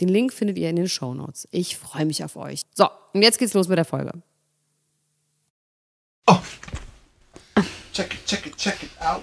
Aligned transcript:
Den 0.00 0.08
Link 0.08 0.32
findet 0.32 0.56
ihr 0.56 0.70
in 0.70 0.76
den 0.76 0.88
Show 0.88 1.12
Notes. 1.12 1.46
Ich 1.50 1.76
freue 1.76 2.06
mich 2.06 2.24
auf 2.24 2.36
euch. 2.36 2.62
So, 2.74 2.88
und 3.12 3.22
jetzt 3.22 3.38
geht's 3.38 3.52
los 3.54 3.68
mit 3.68 3.76
der 3.76 3.84
Folge. 3.84 4.12
Oh. 6.26 6.38
Check 7.92 8.14
it, 8.14 8.24
check 8.24 8.46
it, 8.46 8.56
check 8.56 8.82
it 8.82 8.90
out. 9.00 9.22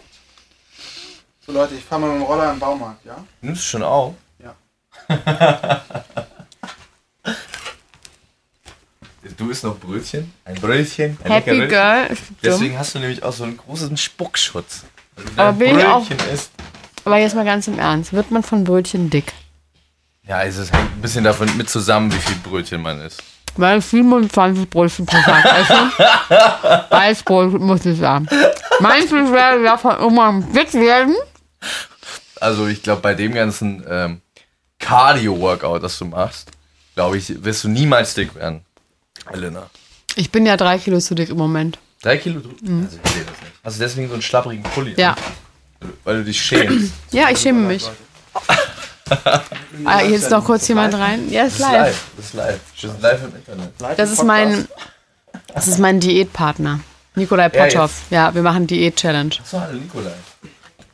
So 1.46 1.52
Leute, 1.52 1.76
ich 1.76 1.84
fahre 1.84 2.02
mal 2.02 2.12
mit 2.12 2.18
dem 2.22 2.24
Roller 2.24 2.52
im 2.52 2.60
Baumarkt, 2.60 3.06
ja? 3.06 3.24
Nimmst 3.42 3.64
du 3.64 3.66
schon 3.66 3.84
auf? 3.84 4.14
Ja. 4.40 4.56
du 9.38 9.50
isst 9.50 9.64
noch 9.64 9.80
Brötchen? 9.80 10.32
Ein 10.46 10.56
Brötchen? 10.56 11.18
Ein 11.24 11.32
Happy. 11.32 11.68
Girl. 11.68 12.10
Deswegen 12.44 12.78
hast 12.78 12.94
du 12.94 13.00
nämlich 13.00 13.24
auch 13.24 13.34
so 13.34 13.46
einen 13.46 13.58
großen 13.58 13.96
Spuckschutz. 13.98 14.84
Also 15.16 15.30
Aber 15.38 15.52
dein 15.52 15.58
bin 15.60 15.80
ich 15.80 15.86
auch- 15.86 16.06
Brötchen 16.08 16.30
isst. 16.34 16.52
Aber 17.06 17.18
jetzt 17.18 17.36
mal 17.36 17.46
ganz 17.46 17.68
im 17.68 17.80
Ernst. 17.80 18.12
Wird 18.12 18.30
man 18.32 18.44
von 18.44 18.66
Brötchen 18.66 19.10
dick? 19.10 19.34
Ja, 20.28 20.44
es 20.44 20.58
ist- 20.58 20.74
hängt 20.74 20.92
ein 20.96 21.02
bisschen 21.02 21.24
davon 21.24 21.56
mit 21.58 21.70
zusammen, 21.70 22.12
wie 22.12 22.18
viel 22.18 22.36
Brötchen 22.38 22.82
man 22.82 23.00
isst. 23.02 23.24
Weil 23.56 23.82
27 23.82 24.70
Brötchen 24.70 25.06
pro 25.06 25.18
Tag 25.22 25.44
essen. 25.46 25.92
Weißbrot 26.90 27.54
muss 27.60 27.86
ich 27.86 27.98
sagen. 27.98 28.28
Meinst 28.80 29.12
du, 29.12 29.18
ich 29.24 29.32
werde 29.32 29.64
davon 29.64 29.98
irgendwann 29.98 30.54
dick 30.54 30.74
werden? 30.74 31.16
Also 32.40 32.68
ich 32.68 32.84
glaube, 32.84 33.02
bei 33.02 33.16
dem 33.16 33.34
ganzen 33.34 33.84
ähm, 33.90 34.22
Cardio-Workout, 34.80 35.82
das 35.82 35.98
du 35.98 36.06
machst, 36.06 36.52
glaube 36.94 37.18
ich, 37.18 37.44
wirst 37.44 37.64
du 37.64 37.70
niemals 37.70 38.14
dick 38.14 38.36
werden. 38.36 38.62
Elena. 39.32 39.70
Ich 40.16 40.32
bin 40.32 40.46
ja 40.46 40.56
drei 40.56 40.78
Kilo 40.78 41.00
zu 41.00 41.16
dick 41.16 41.30
im 41.30 41.38
Moment. 41.38 41.80
Drei 42.04 42.18
Kilo? 42.18 42.40
Du? 42.42 42.50
Also 42.50 43.00
ich 43.04 43.12
sehe 43.12 43.24
das 43.24 43.42
nicht. 43.42 43.54
Hast 43.64 43.76
du 43.78 43.80
deswegen 43.82 44.08
so 44.08 44.14
einen 44.14 44.22
schlapprigen 44.22 44.64
Pulli? 44.64 44.94
Ja. 44.98 45.12
an? 45.14 45.94
Weil 46.04 46.18
du 46.18 46.26
dich 46.26 46.40
schämst. 46.40 46.94
Ja, 47.12 47.30
ich 47.32 47.40
schäme 47.40 47.62
mich. 47.62 47.90
Ah, 49.86 50.02
jetzt 50.02 50.30
noch 50.32 50.44
kurz 50.46 50.68
jemand 50.68 50.94
rein. 50.96 51.30
Ja, 51.30 51.44
Das 51.44 51.54
ist 51.54 51.60
ist 51.60 51.66
live. 51.66 51.74
live. 51.74 52.04
Das 52.18 52.26
ist 52.26 52.34
live. 52.34 52.60
Das 52.82 52.92
ist 52.92 53.02
live 53.02 53.22
im 53.24 53.36
Internet. 53.36 53.70
Das 54.00 54.12
ist 54.12 54.24
mein, 54.24 54.68
das 55.54 55.68
ist 55.68 55.80
mein 55.80 56.00
Diätpartner. 56.00 56.80
Nikolai 57.16 57.50
Potthoff. 57.50 57.92
Ja, 58.10 58.34
wir 58.36 58.42
machen 58.44 58.68
Diät-Challenge. 58.68 59.34
So, 59.44 59.60
hallo 59.60 59.74
Nikolai. 59.74 60.12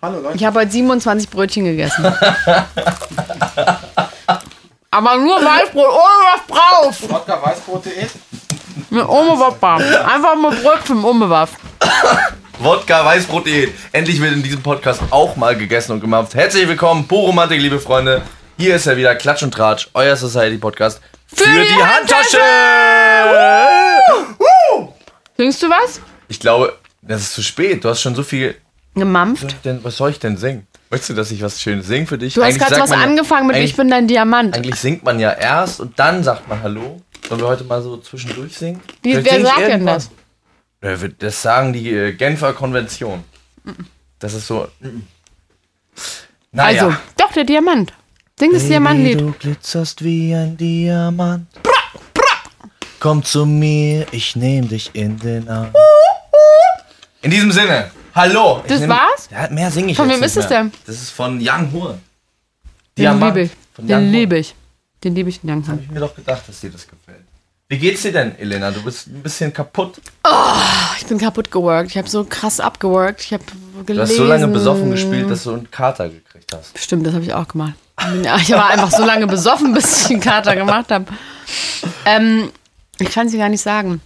Hallo 0.01 0.19
Leute. 0.21 0.35
Ich 0.37 0.45
habe 0.45 0.59
heute 0.59 0.71
27 0.71 1.29
Brötchen 1.29 1.65
gegessen. 1.65 2.05
Aber 4.91 5.17
nur 5.17 5.35
Weißbrot, 5.37 5.87
ohne 5.87 6.23
was 6.33 6.45
drauf. 6.47 7.09
Wodka 7.09 7.41
Weißbrot.de. 7.41 8.07
Mit 8.89 9.07
ohne. 9.07 9.31
Einfach 10.05 10.35
mal 10.35 10.51
Brötchen 10.55 11.03
ohne 11.03 11.29
was. 11.29 11.49
Wodka 12.59 13.03
Weißbrot-Diät. 13.05 13.73
Endlich 13.91 14.21
wird 14.21 14.33
in 14.33 14.43
diesem 14.43 14.61
Podcast 14.61 15.01
auch 15.09 15.35
mal 15.35 15.55
gegessen 15.57 15.93
und 15.93 15.99
gemampft. 16.01 16.35
Herzlich 16.35 16.67
willkommen, 16.67 17.07
Poromantik, 17.07 17.59
liebe 17.59 17.79
Freunde. 17.79 18.21
Hier 18.57 18.75
ist 18.75 18.85
er 18.85 18.95
wieder, 18.95 19.15
Klatsch 19.15 19.43
und 19.43 19.53
Tratsch, 19.53 19.89
euer 19.93 20.15
Society-Podcast 20.15 21.01
für, 21.27 21.43
die 21.45 21.67
die 21.67 21.83
Handtasche. 21.83 22.37
Singst 25.35 25.63
du 25.63 25.69
was? 25.69 25.99
Ich 26.27 26.39
glaube, 26.39 26.77
das 27.01 27.21
ist 27.21 27.33
zu 27.33 27.41
spät. 27.41 27.83
Du 27.83 27.89
hast 27.89 28.01
schon 28.01 28.15
so 28.15 28.23
viel. 28.23 28.55
Gemampft. 28.95 29.55
Denn, 29.65 29.83
was 29.83 29.97
soll 29.97 30.11
ich 30.11 30.19
denn 30.19 30.37
singen? 30.37 30.67
Möchtest 30.91 31.09
du, 31.09 31.13
dass 31.15 31.31
ich 31.31 31.41
was 31.41 31.59
Schönes 31.59 31.87
singe 31.87 32.05
für 32.05 32.19
dich? 32.19 32.35
Du 32.35 32.43
hast 32.43 32.59
gerade 32.59 32.79
was 32.79 32.91
ja- 32.91 32.97
angefangen 32.97 33.47
mit 33.47 33.55
Ich 33.57 33.75
bin 33.75 33.89
dein 33.89 34.07
Diamant. 34.07 34.55
Eigentlich 34.55 34.75
singt 34.75 35.03
man 35.03 35.19
ja 35.19 35.31
erst 35.31 35.79
und 35.79 35.97
dann 35.97 36.23
sagt 36.23 36.47
man 36.47 36.61
Hallo. 36.61 37.01
Sollen 37.27 37.41
wir 37.41 37.47
heute 37.47 37.63
mal 37.63 37.81
so 37.81 37.97
zwischendurch 37.97 38.55
singen? 38.55 38.79
Wie, 39.01 39.15
wer 39.15 39.39
ich 39.39 39.43
sagt 39.45 39.59
denn 39.61 39.85
das? 39.87 40.11
Wir- 40.83 41.09
Das 41.17 41.41
sagen 41.41 41.71
die 41.73 41.89
äh, 41.91 42.11
Genfer 42.13 42.53
Konvention. 42.53 43.23
Das 44.19 44.33
ist 44.33 44.47
so. 44.47 44.67
Naja. 46.51 46.87
Also, 46.87 46.97
doch, 47.17 47.31
der 47.31 47.45
Diamant. 47.45 47.93
Sing 48.37 48.51
das 48.51 48.67
Diamantlied. 48.67 49.19
Du 49.21 49.31
glitzerst 49.31 50.03
wie 50.03 50.33
ein 50.35 50.57
Diamant. 50.57 51.47
Komm 52.99 53.23
zu 53.23 53.45
mir, 53.45 54.05
ich 54.11 54.35
nehm 54.35 54.67
dich 54.67 54.91
in 54.93 55.17
den 55.19 55.47
Arm. 55.49 55.73
In 57.21 57.31
diesem 57.31 57.51
Sinne, 57.51 57.91
hallo. 58.15 58.61
Ich 58.63 58.69
Das 58.69 58.79
nehm- 58.81 58.89
war's? 58.89 59.29
Ja, 59.31 59.49
mehr 59.49 59.71
singe 59.71 59.91
ich 59.91 59.97
Von 59.97 60.07
jetzt 60.09 60.15
wem 60.15 60.21
nicht 60.21 60.29
ist 60.29 60.37
es 60.37 60.47
denn? 60.47 60.71
Das 60.85 60.95
ist 61.01 61.09
von 61.11 61.37
Young 61.41 61.71
Horn. 61.73 62.01
Den 62.97 63.19
liebe 63.19 63.41
ich. 63.41 63.51
Den 63.77 64.11
liebe 64.11 64.37
ich. 64.37 64.55
Den 65.03 65.15
liebe 65.15 65.29
ich, 65.29 65.41
den 65.41 65.49
Young 65.49 65.61
Hab 65.63 65.67
Horn. 65.69 65.79
ich 65.83 65.91
mir 65.91 65.99
doch 65.99 66.15
gedacht, 66.15 66.43
dass 66.47 66.59
dir 66.61 66.69
das 66.69 66.87
gefällt. 66.87 67.23
Wie 67.73 67.79
geht's 67.79 68.03
dir 68.03 68.11
denn, 68.11 68.37
Elena? 68.37 68.69
Du 68.69 68.83
bist 68.83 69.07
ein 69.07 69.23
bisschen 69.23 69.51
kaputt. 69.51 69.99
Ich 70.99 71.07
bin 71.07 71.17
kaputt 71.17 71.49
geworkt. 71.49 71.89
Ich 71.89 71.97
habe 71.97 72.07
so 72.07 72.23
krass 72.23 72.59
abgeworkt. 72.59 73.21
Ich 73.21 73.33
habe 73.33 73.43
gelesen. 73.83 73.95
Du 73.95 74.01
hast 74.01 74.15
so 74.15 74.25
lange 74.25 74.47
besoffen 74.47 74.91
gespielt, 74.91 75.27
dass 75.27 75.45
du 75.45 75.53
einen 75.53 75.71
Kater 75.71 76.07
gekriegt 76.07 76.55
hast. 76.55 76.77
Stimmt, 76.77 77.07
das 77.07 77.15
habe 77.15 77.23
ich 77.23 77.33
auch 77.33 77.47
gemacht. 77.47 77.73
Ja, 78.21 78.37
ich 78.37 78.51
war 78.51 78.69
einfach 78.69 78.91
so 78.91 79.03
lange 79.03 79.25
besoffen, 79.25 79.73
bis 79.73 80.05
ich 80.05 80.11
einen 80.11 80.19
Kater 80.19 80.55
gemacht 80.55 80.91
habe. 80.91 81.05
Ähm, 82.05 82.51
ich 82.99 83.09
kann 83.09 83.25
es 83.25 83.31
dir 83.31 83.39
gar 83.39 83.49
nicht 83.49 83.63
sagen. 83.63 84.01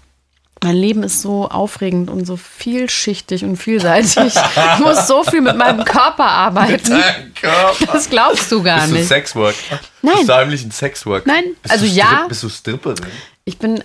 Mein 0.64 0.78
Leben 0.78 1.04
ist 1.04 1.22
so 1.22 1.50
aufregend 1.50 2.10
und 2.10 2.26
so 2.26 2.38
vielschichtig 2.38 3.44
und 3.44 3.58
vielseitig. 3.58 4.34
Ich 4.34 4.80
muss 4.80 5.08
so 5.08 5.26
viel 5.26 5.42
mit 5.42 5.58
meinem 5.58 5.84
Körper 5.84 6.24
arbeiten. 6.24 6.92
Dein 6.92 7.34
Körper. 7.34 7.86
Das 7.92 8.10
glaubst 8.10 8.50
du 8.50 8.64
gar 8.64 8.80
Bist 8.80 8.92
du 8.92 8.96
nicht. 8.96 9.08
Sexwork? 9.10 9.56
Nein. 10.02 10.16
Bist 10.16 10.30
du 10.30 10.34
heimlich 10.34 10.64
ein 10.64 10.72
Sexwork? 10.72 11.28
Nein, 11.28 11.44
Bist 11.62 11.74
also 11.74 11.86
du 11.86 11.92
ja. 11.92 12.26
Bist 12.30 12.44
du 12.44 12.48
Stripperin? 12.50 12.96
Ich 13.48 13.58
bin 13.60 13.82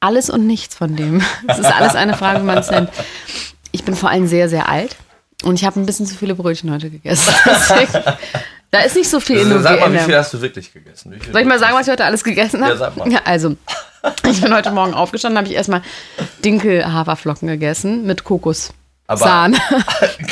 alles 0.00 0.28
und 0.28 0.46
nichts 0.46 0.74
von 0.74 0.94
dem. 0.94 1.22
Es 1.48 1.58
ist 1.58 1.64
alles 1.64 1.94
eine 1.94 2.14
Frage, 2.14 2.40
wie 2.40 2.44
man 2.44 2.58
es 2.58 2.70
nennt. 2.70 2.90
Ich 3.72 3.82
bin 3.84 3.94
vor 3.94 4.10
allem 4.10 4.26
sehr, 4.26 4.48
sehr 4.50 4.68
alt 4.68 4.96
und 5.44 5.54
ich 5.54 5.64
habe 5.64 5.80
ein 5.80 5.86
bisschen 5.86 6.04
zu 6.04 6.14
viele 6.14 6.34
Brötchen 6.34 6.70
heute 6.70 6.90
gegessen. 6.90 7.32
Deswegen, 7.46 8.04
da 8.70 8.80
ist 8.80 8.96
nicht 8.96 9.08
so 9.08 9.18
viel 9.18 9.38
Also, 9.38 9.60
sag 9.60 9.80
mal, 9.80 9.92
wie 9.94 9.98
viel 9.98 10.14
hast 10.16 10.34
du 10.34 10.42
wirklich 10.42 10.74
gegessen? 10.74 11.18
Soll 11.32 11.40
ich 11.40 11.46
mal 11.46 11.58
sagen, 11.58 11.74
was 11.74 11.86
ich 11.86 11.90
heute 11.92 12.04
alles 12.04 12.22
gegessen 12.22 12.60
habe? 12.60 12.72
Ja, 12.72 12.78
sag 12.78 12.96
mal. 12.98 13.10
Ja, 13.10 13.20
also, 13.24 13.56
ich 14.28 14.42
bin 14.42 14.52
heute 14.54 14.70
Morgen 14.72 14.92
aufgestanden, 14.92 15.38
habe 15.38 15.48
ich 15.48 15.54
erstmal 15.54 15.80
Dinkel-Haferflocken 16.44 17.48
gegessen 17.48 18.04
mit 18.04 18.24
Kokos. 18.24 18.74
Aber- 19.06 19.20
Sahne. 19.24 19.56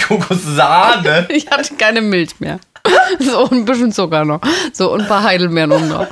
Kokossahne? 0.06 1.26
Ich 1.30 1.50
hatte 1.50 1.74
keine 1.76 2.02
Milch 2.02 2.40
mehr. 2.40 2.60
So 3.20 3.48
ein 3.50 3.64
bisschen 3.64 3.90
Zucker 3.90 4.24
noch. 4.26 4.40
So 4.72 4.92
und 4.92 5.00
ein 5.00 5.08
paar 5.08 5.22
Heidelbeeren 5.22 5.72
oben 5.72 5.88
drauf. 5.88 6.08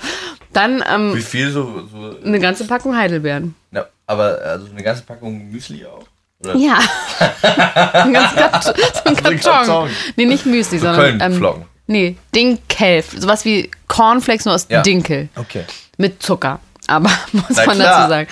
Dann 0.54 0.78
Wie 0.80 0.84
ähm, 1.18 1.22
viel 1.22 1.50
so, 1.50 1.86
so 1.92 2.16
eine 2.24 2.38
ganze 2.40 2.66
Packung 2.66 2.96
Heidelbeeren. 2.96 3.54
na, 3.70 3.84
aber 4.06 4.38
also 4.42 4.66
eine 4.72 4.82
ganze 4.82 5.02
Packung 5.02 5.50
Müsli 5.50 5.84
auch? 5.84 6.04
Oder 6.40 6.56
Ja. 6.56 6.78
ein 7.92 8.12
ganz 8.12 8.34
Karton. 8.34 8.74
So 8.94 9.02
ein 9.04 9.16
Karton. 9.16 9.40
Karton. 9.40 9.90
Nee, 10.16 10.26
nicht 10.26 10.46
Müsli, 10.46 10.78
sondern. 10.78 11.12
ähm, 11.12 11.18
Kölnflocken. 11.18 11.64
nee, 11.86 12.16
Dinkel. 12.34 13.02
Sowas 13.18 13.44
wie 13.44 13.70
Cornflakes 13.88 14.44
nur 14.44 14.54
aus 14.54 14.66
Ja. 14.70 14.82
Dinkel. 14.82 15.28
Okay. 15.36 15.64
Mit 15.98 16.22
Zucker. 16.22 16.60
Aber 16.86 17.08
muss 17.32 17.44
Na 17.50 17.66
man 17.66 17.76
klar. 17.76 17.98
dazu 17.98 18.08
sagen. 18.10 18.28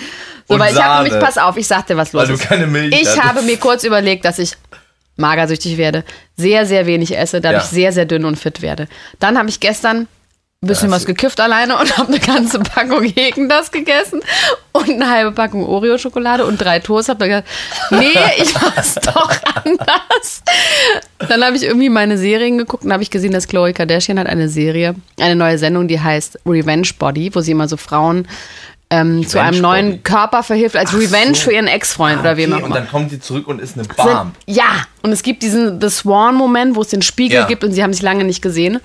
So, 0.47 0.53
Und 0.55 0.59
weil 0.59 0.73
ich 0.73 0.81
habe 0.83 1.09
mich, 1.09 1.19
pass 1.19 1.37
auf, 1.37 1.55
ich 1.57 1.65
sag 1.67 1.87
dir, 1.87 1.95
was 1.97 2.11
los 2.13 2.21
Weil 2.23 2.27
du 2.27 2.33
ist. 2.33 2.43
keine 2.43 2.67
Milch 2.67 2.93
Ich 2.93 3.07
hattest. 3.07 3.23
habe 3.23 3.41
mir 3.43 3.57
kurz 3.57 3.83
überlegt, 3.83 4.25
dass 4.25 4.39
ich 4.39 4.53
magersüchtig 5.15 5.77
werde, 5.77 6.03
sehr, 6.35 6.65
sehr 6.65 6.85
wenig 6.85 7.15
esse, 7.17 7.39
dadurch 7.39 7.63
Ja. 7.63 7.69
sehr, 7.69 7.91
sehr 7.93 8.05
dünn 8.05 8.25
und 8.25 8.37
fit 8.37 8.61
werde. 8.61 8.87
Dann 9.19 9.37
habe 9.37 9.47
ich 9.49 9.59
gestern 9.59 10.07
bisschen 10.67 10.91
was 10.91 11.05
gekifft 11.05 11.39
alleine 11.39 11.77
und 11.77 11.97
habe 11.97 12.09
eine 12.09 12.19
ganze 12.19 12.59
Packung 12.59 13.03
Hegen 13.03 13.49
das 13.49 13.71
gegessen 13.71 14.21
und 14.71 14.89
eine 14.89 15.09
halbe 15.09 15.31
Packung 15.31 15.65
Oreo-Schokolade 15.65 16.45
und 16.45 16.59
drei 16.61 16.79
Toast. 16.79 17.09
Habe 17.09 17.25
gedacht, 17.25 17.43
nee, 17.91 18.13
ich 18.37 18.53
mach's 18.53 18.95
doch 18.95 19.31
anders. 19.63 20.43
Dann 21.27 21.43
habe 21.43 21.55
ich 21.55 21.63
irgendwie 21.63 21.89
meine 21.89 22.17
Serien 22.17 22.57
geguckt 22.57 22.83
und 22.85 22.93
habe 22.93 23.03
ich 23.03 23.09
gesehen, 23.09 23.31
dass 23.31 23.47
Chloe 23.47 23.73
Kardashian 23.73 24.19
hat 24.19 24.27
eine 24.27 24.49
Serie, 24.49 24.95
eine 25.19 25.35
neue 25.35 25.57
Sendung, 25.57 25.87
die 25.87 25.99
heißt 25.99 26.39
Revenge 26.45 26.89
Body, 26.97 27.33
wo 27.33 27.41
sie 27.41 27.51
immer 27.51 27.67
so 27.67 27.77
Frauen 27.77 28.27
ähm, 28.89 29.27
zu 29.27 29.39
einem 29.41 29.59
neuen 29.61 29.89
Body. 29.91 29.99
Körper 30.03 30.43
verhilft 30.43 30.75
als 30.75 30.93
Revenge 30.93 31.35
für 31.35 31.51
ihren 31.51 31.67
Ex-Freund 31.67 32.19
oder 32.19 32.37
wem 32.37 32.51
auch 32.53 32.57
Okay, 32.57 32.65
immer. 32.65 32.75
und 32.75 32.81
dann 32.83 32.89
kommt 32.89 33.09
sie 33.09 33.19
zurück 33.19 33.47
und 33.47 33.59
ist 33.59 33.75
eine 33.77 33.87
Barm. 33.87 34.33
Ja, 34.45 34.85
und 35.01 35.11
es 35.11 35.23
gibt 35.23 35.41
diesen 35.41 35.81
The 35.81 35.89
Swan-Moment, 35.89 36.75
wo 36.75 36.81
es 36.81 36.89
den 36.89 37.01
Spiegel 37.01 37.39
Ja. 37.39 37.45
gibt 37.47 37.63
und 37.63 37.71
sie 37.71 37.81
haben 37.81 37.93
sich 37.93 38.03
lange 38.03 38.23
nicht 38.23 38.41
gesehen. 38.41 38.79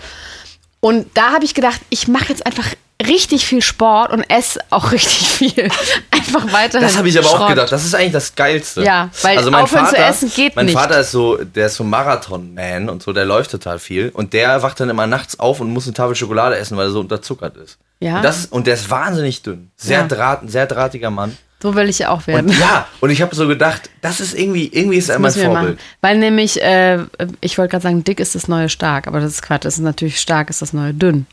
Und 0.81 1.07
da 1.17 1.33
habe 1.33 1.45
ich 1.45 1.55
gedacht, 1.55 1.81
ich 1.91 2.09
mache 2.09 2.29
jetzt 2.29 2.47
einfach 2.47 2.67
richtig 3.07 3.47
viel 3.47 3.63
Sport 3.63 4.11
und 4.13 4.23
esse 4.29 4.61
auch 4.71 4.91
richtig 4.93 5.29
viel. 5.29 5.69
Einfach 6.11 6.53
weiterhin. 6.53 6.87
Das 6.87 6.97
habe 6.97 7.09
ich 7.09 7.17
aber 7.19 7.29
Schrott. 7.29 7.41
auch 7.43 7.49
gedacht. 7.49 7.71
Das 7.73 7.85
ist 7.85 7.95
eigentlich 7.95 8.13
das 8.13 8.35
Geilste. 8.35 8.83
Ja, 8.83 9.11
weil 9.23 9.39
also 9.39 9.51
mein 9.51 9.63
aufhören 9.65 9.87
Vater, 9.87 9.97
zu 9.97 10.03
essen 10.03 10.33
geht 10.35 10.57
mein 10.57 10.67
nicht. 10.67 10.75
Vater 10.77 11.01
ist 11.01 11.11
so, 11.13 11.37
der 11.37 11.67
ist 11.67 11.75
so 11.77 11.85
Marathon-Man 11.85 12.89
und 12.89 13.03
so, 13.03 13.13
der 13.13 13.25
läuft 13.25 13.51
total 13.53 13.79
viel. 13.79 14.11
Und 14.11 14.33
der 14.33 14.63
wacht 14.63 14.81
dann 14.81 14.91
immer 14.91 15.07
nachts 15.07 15.39
auf 15.39 15.61
und 15.61 15.73
muss 15.73 15.85
eine 15.87 15.95
Tafel 15.95 16.17
Schokolade 16.17 16.57
essen, 16.59 16.77
weil 16.77 16.87
er 16.89 16.91
so 16.91 17.01
unterzuckert 17.01 17.57
ist. 17.57 17.79
Ja. 18.01 18.17
Und, 18.17 18.23
das 18.25 18.47
und 18.47 18.67
der 18.67 18.75
ist 18.75 18.91
wahnsinnig 18.91 19.43
dünn. 19.43 19.71
Sehr, 19.77 20.01
Ja. 20.01 20.07
draht, 20.07 20.41
sehr 20.47 20.67
drahtiger 20.67 21.11
Mann. 21.11 21.37
So 21.61 21.75
will 21.75 21.89
ich 21.89 21.99
ja 21.99 22.11
auch 22.11 22.27
werden. 22.29 22.51
Und 22.51 22.59
ja, 22.59 22.87
und 23.01 23.11
ich 23.11 23.21
habe 23.21 23.35
so 23.35 23.49
gedacht, 23.49 23.91
das 24.01 24.21
ist 24.21 24.39
irgendwie, 24.39 24.69
irgendwie 24.69 24.99
ist 24.99 25.09
er 25.09 25.19
mein 25.19 25.33
Vorbild. 25.33 25.53
machen. 25.53 25.79
Weil 26.01 26.19
nämlich, 26.19 26.63
äh, 26.63 27.05
ich 27.41 27.59
wollte 27.59 27.73
gerade 27.73 27.83
sagen, 27.83 28.05
dick 28.05 28.21
ist 28.21 28.37
das 28.37 28.47
neue 28.47 28.69
stark, 28.69 29.09
aber 29.09 29.21
das 29.21 29.33
ist 29.33 29.43
Quatsch. 29.43 29.65
Das 29.65 29.75
ist 29.75 29.81
natürlich 29.81 30.21
stark, 30.21 30.51
ist 30.51 30.63
das 30.63 30.73
neue 30.73 30.95
dünn. 30.95 31.27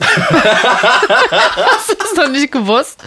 Hast 0.00 1.90
du 1.90 1.94
das 1.98 2.14
noch 2.16 2.30
nicht 2.30 2.52
gewusst? 2.52 3.02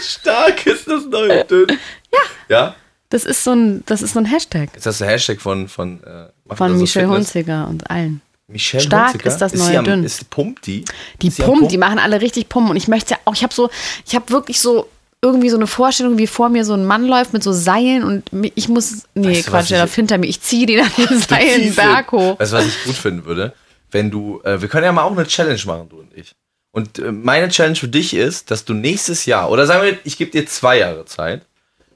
Stark 0.00 0.66
ist 0.66 0.86
das 0.86 1.06
neue 1.06 1.44
dünn. 1.44 1.78
Ja. 2.12 2.18
Ja? 2.48 2.74
Das 3.08 3.24
ist 3.24 3.42
so 3.42 3.52
ein, 3.52 3.82
das 3.86 4.02
ist 4.02 4.12
so 4.12 4.20
ein 4.20 4.24
Hashtag 4.26 4.76
Ist 4.76 4.86
das 4.86 4.98
der 4.98 5.08
Hashtag 5.08 5.40
von, 5.40 5.68
von, 5.68 6.02
äh, 6.04 6.28
von 6.54 6.68
das 6.68 6.76
so 6.78 6.82
Michelle? 6.82 7.08
Hunziker 7.08 7.66
und 7.68 7.90
allen. 7.90 8.20
Michelle 8.46 8.82
Stark 8.82 9.14
Hunziker? 9.14 9.30
ist 9.30 9.38
das 9.38 9.54
neue 9.54 9.78
am, 9.78 9.84
dünn. 9.84 10.04
Ist, 10.04 10.28
pumpt 10.28 10.66
die? 10.66 10.84
Die 11.22 11.28
Ist 11.28 11.40
am 11.40 11.46
pumpen, 11.46 11.68
die 11.68 11.78
machen 11.78 11.98
alle 11.98 12.20
richtig 12.20 12.48
pumpen. 12.48 12.72
Und 12.72 12.76
ich 12.76 12.88
möchte 12.88 13.14
ja 13.14 13.20
auch, 13.24 13.34
ich 13.34 13.42
habe 13.42 13.54
so, 13.54 13.70
ich 14.06 14.14
habe 14.14 14.28
wirklich 14.30 14.60
so 14.60 14.88
irgendwie 15.22 15.50
so 15.50 15.56
eine 15.56 15.66
Vorstellung, 15.66 16.18
wie 16.18 16.26
vor 16.26 16.48
mir 16.48 16.64
so 16.64 16.72
ein 16.72 16.86
Mann 16.86 17.06
läuft 17.06 17.32
mit 17.32 17.42
so 17.42 17.52
Seilen 17.52 18.04
und 18.04 18.24
ich 18.54 18.68
muss, 18.68 19.04
nee, 19.14 19.28
Weißt 19.28 19.46
du, 19.46 19.50
Quatsch, 19.50 19.70
der 19.70 19.80
läuft 19.80 19.94
hinter 19.94 20.18
mir. 20.18 20.26
Ich 20.26 20.40
ziehe 20.40 20.66
den 20.66 20.80
an 20.80 20.90
den 20.96 21.18
Seilen 21.20 21.74
Berg 21.74 22.12
hoch. 22.12 22.38
Weißt 22.40 22.52
du, 22.52 22.56
was 22.56 22.66
ich 22.66 22.84
gut 22.84 22.94
finden 22.94 23.24
würde? 23.26 23.52
Wenn 23.90 24.10
du, 24.10 24.40
äh, 24.44 24.60
wir 24.60 24.68
können 24.68 24.84
ja 24.84 24.92
mal 24.92 25.02
auch 25.02 25.12
eine 25.12 25.26
Challenge 25.26 25.60
machen, 25.66 25.88
du 25.90 25.98
und 25.98 26.16
ich. 26.16 26.32
Und 26.72 26.98
äh, 26.98 27.12
meine 27.12 27.48
Challenge 27.48 27.76
für 27.76 27.88
dich 27.88 28.14
ist, 28.14 28.50
dass 28.50 28.64
du 28.64 28.72
nächstes 28.72 29.26
Jahr, 29.26 29.50
oder 29.50 29.66
sagen 29.66 29.84
wir, 29.84 29.98
ich 30.04 30.16
gebe 30.16 30.30
dir 30.30 30.46
zwei 30.46 30.78
Jahre 30.78 31.04
Zeit, 31.04 31.44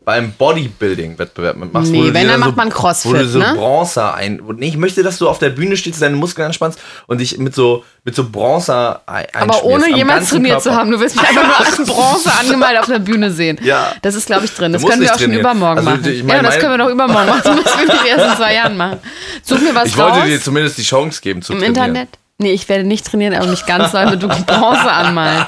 beim 0.04 0.32
Bodybuilding-Wettbewerb 0.32 1.56
mitmachst. 1.56 1.90
Nee, 1.90 2.12
wenn, 2.12 2.28
dann 2.28 2.40
so, 2.40 2.46
macht 2.46 2.56
man 2.56 2.68
Crossfit, 2.70 3.10
Wo 3.10 3.14
du 3.16 3.26
so 3.26 3.38
ne? 3.38 3.54
Bronzer 3.56 4.14
ein. 4.14 4.40
Nee, 4.56 4.68
ich 4.68 4.76
möchte, 4.76 5.02
dass 5.02 5.18
du 5.18 5.28
auf 5.28 5.38
der 5.38 5.48
Bühne 5.50 5.76
stehst, 5.76 6.02
deine 6.02 6.16
Muskeln 6.16 6.46
anspannst 6.46 6.78
und 7.06 7.20
dich 7.20 7.38
mit 7.38 7.54
so, 7.54 7.84
mit 8.04 8.14
so 8.14 8.28
Bronzer 8.28 9.00
ein, 9.06 9.26
Aber 9.34 9.64
ohne 9.64 9.88
jemals 9.96 10.28
trainiert 10.28 10.62
zu 10.62 10.74
haben. 10.74 10.90
Du 10.90 11.00
willst 11.00 11.16
mich 11.16 11.26
einfach 11.26 11.46
nur 11.46 11.58
als 11.58 11.76
Bronze 11.76 12.30
angemalt 12.40 12.78
auf 12.78 12.86
der 12.86 12.98
Bühne 12.98 13.30
sehen. 13.30 13.58
Ja. 13.62 13.92
Das 14.02 14.14
ist, 14.14 14.26
glaube 14.26 14.44
ich, 14.44 14.52
drin. 14.52 14.72
Das 14.74 14.82
können 14.82 14.94
wir 14.94 14.98
nicht 15.00 15.10
auch 15.10 15.18
schon 15.18 15.24
trainieren. 15.30 15.40
übermorgen 15.40 15.78
Also, 15.78 15.90
machen. 15.90 16.12
ich 16.12 16.22
meine, 16.22 16.36
ja, 16.36 16.42
das 16.42 16.58
können 16.58 16.72
wir 16.72 16.78
doch 16.84 16.90
übermorgen 16.90 17.26
machen. 17.28 17.40
Das 17.44 17.54
müssen 17.56 17.78
wir 17.78 17.94
nicht 17.94 18.06
erst 18.06 18.30
in 18.30 18.36
zwei 18.36 18.54
Jahren 18.54 18.76
machen. 18.76 18.98
Such 19.42 19.60
mir 19.60 19.74
was 19.74 19.88
Ich 19.88 19.96
wollte 19.96 20.18
raus 20.18 20.26
dir 20.26 20.40
zumindest 20.40 20.76
die 20.78 20.82
Chance 20.82 21.20
geben 21.22 21.40
zu 21.40 21.52
im 21.54 21.60
trainieren. 21.60 21.86
Internet. 21.88 22.08
Nee, 22.38 22.52
ich 22.52 22.68
werde 22.68 22.84
nicht 22.84 23.06
trainieren, 23.06 23.32
aber 23.34 23.46
mich 23.46 23.64
ganz 23.64 23.92
doll 23.92 24.10
mit 24.10 24.20
Bronze 24.20 24.90
anmalen. 24.90 25.46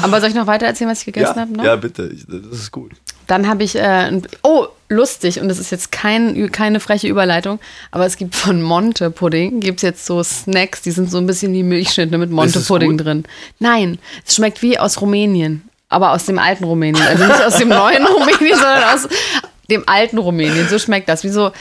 Aber 0.00 0.20
soll 0.20 0.30
ich 0.30 0.34
noch 0.34 0.46
weiter 0.46 0.66
erzählen, 0.66 0.90
was 0.90 1.00
ich 1.00 1.06
gegessen 1.06 1.34
Ja, 1.36 1.40
habe? 1.42 1.66
ja, 1.66 1.76
bitte. 1.76 2.08
Ich, 2.14 2.24
das 2.26 2.58
ist 2.60 2.70
gut. 2.70 2.92
Dann 3.26 3.48
habe 3.48 3.62
ich, 3.64 3.76
äh, 3.76 3.80
ein, 3.80 4.26
oh, 4.42 4.66
lustig, 4.88 5.40
und 5.40 5.48
das 5.48 5.58
ist 5.58 5.70
jetzt 5.70 5.90
kein, 5.92 6.50
keine 6.52 6.80
freche 6.80 7.08
Überleitung, 7.08 7.58
aber 7.90 8.04
es 8.06 8.16
gibt 8.16 8.34
von 8.34 8.60
Monte 8.62 9.10
Pudding, 9.10 9.60
gibt 9.60 9.78
es 9.78 9.82
jetzt 9.82 10.06
so 10.06 10.22
Snacks, 10.22 10.82
die 10.82 10.90
sind 10.90 11.10
so 11.10 11.18
ein 11.18 11.26
bisschen 11.26 11.52
wie 11.54 11.62
Milchschnitte 11.62 12.18
mit 12.18 12.30
Monte 12.30 12.60
Pudding 12.60 12.98
drin. 12.98 13.24
Nein, 13.58 13.98
es 14.26 14.34
schmeckt 14.36 14.60
wie 14.62 14.78
aus 14.78 15.00
Rumänien, 15.00 15.68
aber 15.88 16.12
aus 16.12 16.26
dem 16.26 16.38
alten 16.38 16.64
Rumänien. 16.64 17.06
Also 17.06 17.24
nicht 17.24 17.42
aus 17.44 17.56
dem 17.56 17.68
neuen 17.68 18.04
Rumänien, 18.06 18.58
sondern 18.58 18.84
aus 18.94 19.08
dem 19.70 19.84
alten 19.86 20.18
Rumänien. 20.18 20.68
So 20.68 20.78
schmeckt 20.78 21.08
das, 21.08 21.24
wie 21.24 21.30
so 21.30 21.52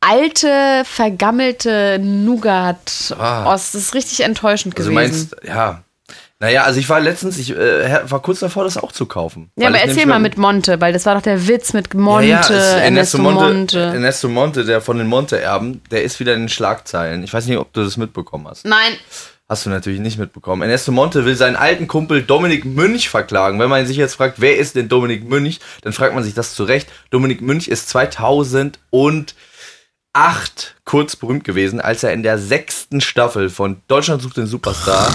alte, 0.00 0.82
vergammelte 0.84 1.98
Nougat. 2.00 3.14
Ah. 3.18 3.52
Ost. 3.54 3.74
Das 3.74 3.82
ist 3.82 3.94
richtig 3.94 4.20
enttäuschend 4.20 4.76
Also 4.78 4.90
gewesen. 4.90 5.28
meinst, 5.30 5.36
ja. 5.46 5.82
Naja, 6.42 6.62
also 6.62 6.80
ich 6.80 6.88
war 6.88 7.00
letztens, 7.00 7.36
ich 7.36 7.54
äh, 7.54 8.00
war 8.10 8.22
kurz 8.22 8.40
davor, 8.40 8.64
das 8.64 8.78
auch 8.78 8.92
zu 8.92 9.04
kaufen. 9.04 9.50
ja, 9.56 9.68
aber 9.68 9.78
erzähl 9.78 10.06
mal 10.06 10.18
mit 10.18 10.38
Monte, 10.38 10.80
weil 10.80 10.90
das 10.94 11.04
war 11.04 11.14
doch 11.14 11.22
der 11.22 11.46
Witz 11.46 11.74
mit 11.74 11.92
Monte, 11.92 12.28
ja, 12.28 12.36
ja, 12.36 12.40
es 12.40 12.50
ist 12.50 12.72
Ernesto 12.72 13.18
Monte. 13.18 13.78
Ernesto 13.78 14.28
Monte, 14.28 14.64
der 14.64 14.80
von 14.80 14.96
den 14.96 15.06
Monte-Erben, 15.06 15.82
der 15.90 16.02
ist 16.02 16.18
wieder 16.18 16.32
in 16.32 16.40
den 16.40 16.48
Schlagzeilen. 16.48 17.22
Ich 17.24 17.34
weiß 17.34 17.44
nicht, 17.44 17.58
ob 17.58 17.74
du 17.74 17.84
das 17.84 17.98
mitbekommen 17.98 18.48
hast. 18.48 18.64
Nein, 18.64 18.94
Hast 19.50 19.66
du 19.66 19.70
natürlich 19.70 19.98
nicht 19.98 20.16
mitbekommen. 20.16 20.62
Ernesto 20.62 20.92
Monte 20.92 21.24
will 21.24 21.34
seinen 21.34 21.56
alten 21.56 21.88
Kumpel 21.88 22.22
Dominik 22.22 22.64
Münch 22.64 23.08
verklagen. 23.08 23.58
Wenn 23.58 23.68
man 23.68 23.84
sich 23.84 23.96
jetzt 23.96 24.14
fragt, 24.14 24.40
wer 24.40 24.56
ist 24.56 24.76
denn 24.76 24.88
Dominik 24.88 25.28
Münch, 25.28 25.58
dann 25.82 25.92
fragt 25.92 26.14
man 26.14 26.22
sich 26.22 26.34
das 26.34 26.54
zu 26.54 26.62
Recht. 26.62 26.88
Dominik 27.10 27.40
Münch 27.40 27.66
ist 27.66 27.88
2008 27.88 28.76
kurz 30.84 31.16
berühmt 31.16 31.42
gewesen, 31.42 31.80
als 31.80 32.04
er 32.04 32.12
in 32.12 32.22
der 32.22 32.38
sechsten 32.38 33.00
Staffel 33.00 33.50
von 33.50 33.82
Deutschland 33.88 34.22
sucht 34.22 34.36
den 34.36 34.46
Superstar 34.46 35.12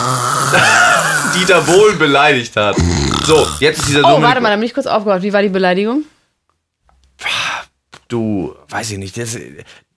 Dieter 1.34 1.60
Bohlen 1.62 1.98
beleidigt 1.98 2.56
hat. 2.56 2.76
So, 3.24 3.46
jetzt 3.60 3.80
ist 3.80 3.88
dieser 3.88 4.00
Oh, 4.00 4.02
Dominik 4.02 4.28
warte 4.28 4.40
mal, 4.40 4.50
da 4.50 4.56
bin 4.56 4.64
ich 4.64 4.74
kurz 4.74 4.86
aufgehört. 4.86 5.22
Wie 5.22 5.32
war 5.32 5.42
die 5.42 5.48
Beleidigung? 5.48 6.04
du, 8.08 8.54
weiß 8.68 8.90
ich 8.92 8.98
nicht, 8.98 9.16
das, 9.16 9.38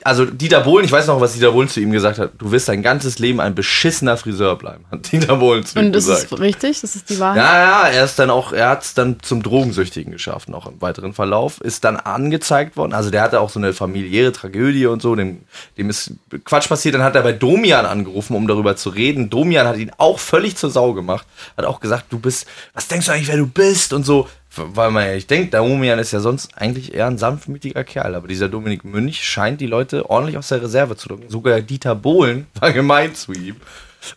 also 0.05 0.25
Dieter 0.25 0.61
Bohlen, 0.61 0.85
ich 0.85 0.91
weiß 0.91 1.07
noch, 1.07 1.21
was 1.21 1.33
Dieter 1.33 1.51
Bohlen 1.51 1.69
zu 1.69 1.79
ihm 1.79 1.91
gesagt 1.91 2.19
hat, 2.19 2.31
du 2.37 2.51
wirst 2.51 2.67
dein 2.67 2.81
ganzes 2.83 3.19
Leben 3.19 3.39
ein 3.39 3.55
beschissener 3.55 4.17
Friseur 4.17 4.55
bleiben, 4.57 4.85
hat 4.91 5.11
Dieter 5.11 5.37
Bohlen 5.37 5.65
zu 5.65 5.79
ihm 5.79 5.85
Und 5.87 5.93
das 5.93 6.05
gesagt. 6.07 6.31
ist 6.31 6.39
richtig? 6.39 6.81
Das 6.81 6.95
ist 6.95 7.09
die 7.09 7.19
Wahrheit? 7.19 7.37
Ja, 7.37 7.57
ja, 7.57 7.87
er 7.89 8.05
ist 8.05 8.17
dann 8.19 8.29
auch, 8.29 8.53
er 8.53 8.69
hat 8.69 8.83
es 8.83 8.93
dann 8.93 9.17
zum 9.21 9.43
Drogensüchtigen 9.43 10.11
geschafft, 10.11 10.49
noch 10.49 10.67
im 10.67 10.81
weiteren 10.81 11.13
Verlauf, 11.13 11.61
ist 11.61 11.83
dann 11.83 11.97
angezeigt 11.97 12.77
worden, 12.77 12.93
also 12.93 13.09
der 13.09 13.21
hatte 13.21 13.39
auch 13.39 13.49
so 13.49 13.59
eine 13.59 13.73
familiäre 13.73 14.31
Tragödie 14.31 14.85
und 14.87 15.01
so, 15.01 15.15
dem, 15.15 15.41
dem 15.77 15.89
ist 15.89 16.11
Quatsch 16.45 16.67
passiert, 16.67 16.95
dann 16.95 17.03
hat 17.03 17.15
er 17.15 17.21
bei 17.21 17.33
Domian 17.33 17.85
angerufen, 17.85 18.35
um 18.35 18.47
darüber 18.47 18.75
zu 18.75 18.89
reden. 18.89 19.29
Domian 19.29 19.67
hat 19.67 19.77
ihn 19.77 19.91
auch 19.97 20.19
völlig 20.19 20.55
zur 20.55 20.69
Sau 20.69 20.93
gemacht, 20.93 21.25
hat 21.57 21.65
auch 21.65 21.79
gesagt, 21.79 22.05
du 22.09 22.19
bist, 22.19 22.45
was 22.73 22.87
denkst 22.87 23.05
du 23.05 23.11
eigentlich, 23.11 23.27
wer 23.27 23.37
du 23.37 23.47
bist 23.47 23.93
und 23.93 24.05
so, 24.05 24.27
weil 24.55 24.91
man 24.91 25.05
ja 25.05 25.13
nicht 25.13 25.29
denkt, 25.29 25.53
Domian 25.53 25.99
ist 25.99 26.11
ja 26.11 26.19
sonst 26.19 26.57
eigentlich 26.57 26.93
eher 26.93 27.07
ein 27.07 27.17
sanftmütiger 27.17 27.83
Kerl, 27.83 28.15
aber 28.15 28.27
dieser 28.27 28.49
Dominik 28.49 28.83
Münch 28.83 29.23
scheint 29.23 29.61
die 29.61 29.67
Leute 29.67 30.09
ordentlich 30.09 30.37
aus 30.37 30.49
der 30.49 30.61
Reserve 30.61 30.95
zu 30.95 31.09
locken. 31.09 31.29
Sogar 31.29 31.61
Dieter 31.61 31.95
Bohlen 31.95 32.47
war 32.59 32.71
gemein 32.71 33.15
zu 33.15 33.33
ihm. 33.33 33.55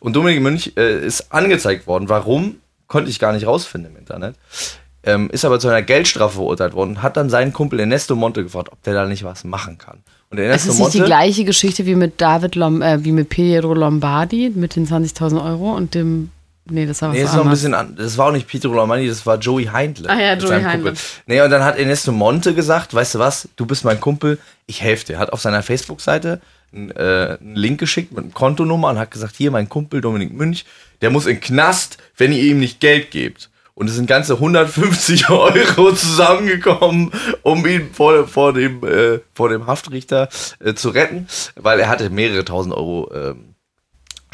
Und 0.01 0.17
Dominik 0.17 0.43
Münch 0.43 0.73
äh, 0.77 1.05
ist 1.07 1.33
angezeigt 1.33 1.87
worden. 1.87 2.09
Warum? 2.09 2.57
Konnte 2.87 3.11
ich 3.11 3.19
gar 3.19 3.33
nicht 3.33 3.47
rausfinden 3.47 3.93
im 3.93 3.99
Internet. 3.99 4.37
Ähm, 5.03 5.31
ist 5.31 5.45
aber 5.45 5.61
zu 5.61 5.69
einer 5.69 5.83
Geldstrafe 5.83 6.35
verurteilt 6.35 6.75
worden, 6.75 7.01
hat 7.01 7.17
dann 7.17 7.31
seinen 7.31 7.53
Kumpel 7.53 7.79
Ernesto 7.79 8.17
Monte 8.17 8.43
gefragt, 8.43 8.71
ob 8.73 8.83
der 8.83 8.95
da 8.95 9.07
nicht 9.07 9.23
was 9.23 9.45
machen 9.45 9.79
kann. 9.79 9.99
Und 10.31 10.39
Es 10.39 10.45
Ernesto 10.45 10.71
ist 10.73 10.79
nicht 10.79 10.95
die 10.95 10.99
Monte, 10.99 11.11
gleiche 11.11 11.45
Geschichte 11.45 11.87
wie 11.87 11.95
mit 11.95 12.21
David 12.21 12.57
Lom 12.57 12.83
äh, 12.83 13.05
wie 13.05 13.13
mit 13.13 13.29
Piero 13.29 13.73
Lombardi 13.73 14.51
mit 14.55 14.75
den 14.75 14.87
20.000 14.87 15.45
Euro 15.45 15.75
und 15.77 15.95
dem. 15.95 16.31
Nee, 16.69 16.87
das 16.87 17.01
war 17.01 17.11
was 17.11 17.17
Nee, 17.17 17.23
das, 17.23 17.35
noch 17.35 17.45
ein 17.45 17.51
bisschen 17.51 17.97
das 17.97 18.19
war 18.19 18.27
auch 18.29 18.33
nicht 18.33 18.49
Pietro 18.49 18.73
Lomani, 18.73 19.07
das 19.07 19.25
war 19.25 19.39
Joey 19.39 19.67
Heindle. 19.67 20.09
Ah 20.11 20.19
ja, 20.19 20.35
Joey 20.35 20.63
Heindle. 20.63 20.93
Kumpel. 20.93 20.95
Nee, 21.27 21.41
und 21.41 21.51
dann 21.51 21.63
hat 21.63 21.79
Ernesto 21.79 22.13
Monte 22.13 22.55
gesagt, 22.55 22.93
weißt 22.93 23.15
du 23.15 23.19
was, 23.19 23.49
du 23.57 23.67
bist 23.67 23.85
mein 23.85 24.01
Kumpel, 24.01 24.39
ich 24.67 24.83
helfe 24.83 25.07
dir. 25.07 25.19
Hat 25.19 25.33
auf 25.33 25.41
seiner 25.41 25.63
Facebook-Seite 25.63 26.41
einen, 26.73 26.91
äh, 26.91 27.39
einen 27.41 27.57
Link 27.57 27.79
geschickt 27.79 28.13
mit 28.13 28.25
einer 28.25 28.33
Kontonummer 28.33 28.91
und 28.91 28.99
hat 28.99 29.11
gesagt, 29.11 29.37
hier 29.37 29.51
mein 29.51 29.69
Kumpel 29.69 30.01
Dominik 30.01 30.33
Münch, 30.33 30.65
der 31.01 31.11
muss 31.11 31.27
in 31.27 31.41
Knast, 31.41 31.99
wenn 32.17 32.33
ihr 32.33 32.43
ihm 32.43 32.59
nicht 32.59 32.81
Geld 32.81 33.11
gebt. 33.11 33.51
Und 33.75 33.89
es 33.89 33.95
sind 33.95 34.07
ganze 34.07 34.35
150 34.35 35.29
Euro 35.31 35.93
zusammengekommen, 35.93 37.13
um 37.43 37.67
ihn 37.67 37.91
vor, 37.93 38.27
vor, 38.27 38.55
dem, 38.55 38.83
äh, 38.83 39.21
vor 39.35 39.51
dem 39.51 39.67
Haftrichter 39.67 40.31
äh, 40.61 40.75
zu 40.75 40.89
retten, 40.89 41.29
weil 41.57 41.79
er 41.79 41.89
hatte 41.89 42.09
mehrere 42.09 42.45
tausend 42.45 42.75
Euro 42.75 43.11
ähm, 43.15 43.56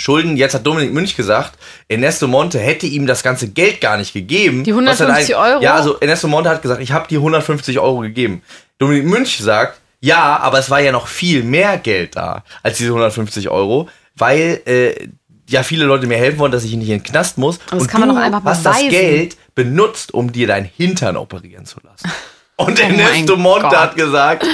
Schulden. 0.02 0.37
Jetzt 0.37 0.54
hat 0.54 0.66
Dominik 0.66 0.92
Münch 0.92 1.16
gesagt, 1.16 1.59
Ernesto 1.88 2.26
Monte 2.26 2.59
hätte 2.59 2.87
ihm 2.87 3.06
das 3.06 3.23
ganze 3.23 3.49
Geld 3.49 3.80
gar 3.80 3.97
nicht 3.97 4.12
gegeben. 4.12 4.64
Die 4.64 4.75
Was 4.75 4.99
dann 4.99 5.09
150 5.09 5.37
Euro? 5.37 5.62
Ja, 5.62 5.75
also 5.75 5.99
Ernesto 6.00 6.26
Monte 6.26 6.50
hat 6.50 6.61
gesagt, 6.61 6.82
ich 6.82 6.90
habe 6.90 7.06
die 7.09 7.16
150 7.16 7.78
Euro 7.78 8.00
gegeben. 8.00 8.42
Dominik 8.78 9.04
Münch 9.04 9.38
sagt, 9.38 9.80
ja, 10.00 10.38
aber 10.38 10.59
es 10.59 10.71
war 10.71 10.80
ja 10.80 10.90
noch 10.90 11.06
viel 11.06 11.44
mehr 11.44 11.78
Geld 11.78 12.16
da 12.16 12.42
als 12.64 12.78
diese 12.78 12.90
150 12.90 13.49
Euro, 13.49 13.88
weil 14.16 14.61
äh, 14.66 15.09
ja 15.49 15.62
viele 15.62 15.85
Leute 15.85 16.09
mir 16.09 16.18
helfen 16.18 16.40
wollen, 16.40 16.50
dass 16.50 16.64
ich 16.64 16.75
nicht 16.75 16.88
in 16.88 16.99
den 16.99 17.02
Knast 17.04 17.38
muss. 17.38 17.61
Aber 17.66 17.76
das 17.76 17.82
und 17.82 17.88
kann 17.88 18.00
man 18.00 18.09
du 18.09 18.16
doch 18.16 18.23
einfach 18.23 18.42
hast 18.44 18.66
das 18.66 18.78
beweisen. 18.78 18.90
Geld 18.90 19.37
benutzt, 19.54 20.12
um 20.14 20.32
dir 20.32 20.49
dein 20.49 20.64
Hintern 20.64 21.16
operieren 21.16 21.64
zu 21.64 21.78
lassen. 21.85 22.11
Und 22.66 22.78
Oh 22.81 22.83
Ernesto 22.83 23.37
Monte 23.37 23.78
hat 23.78 23.97
gesagt, 23.97 24.47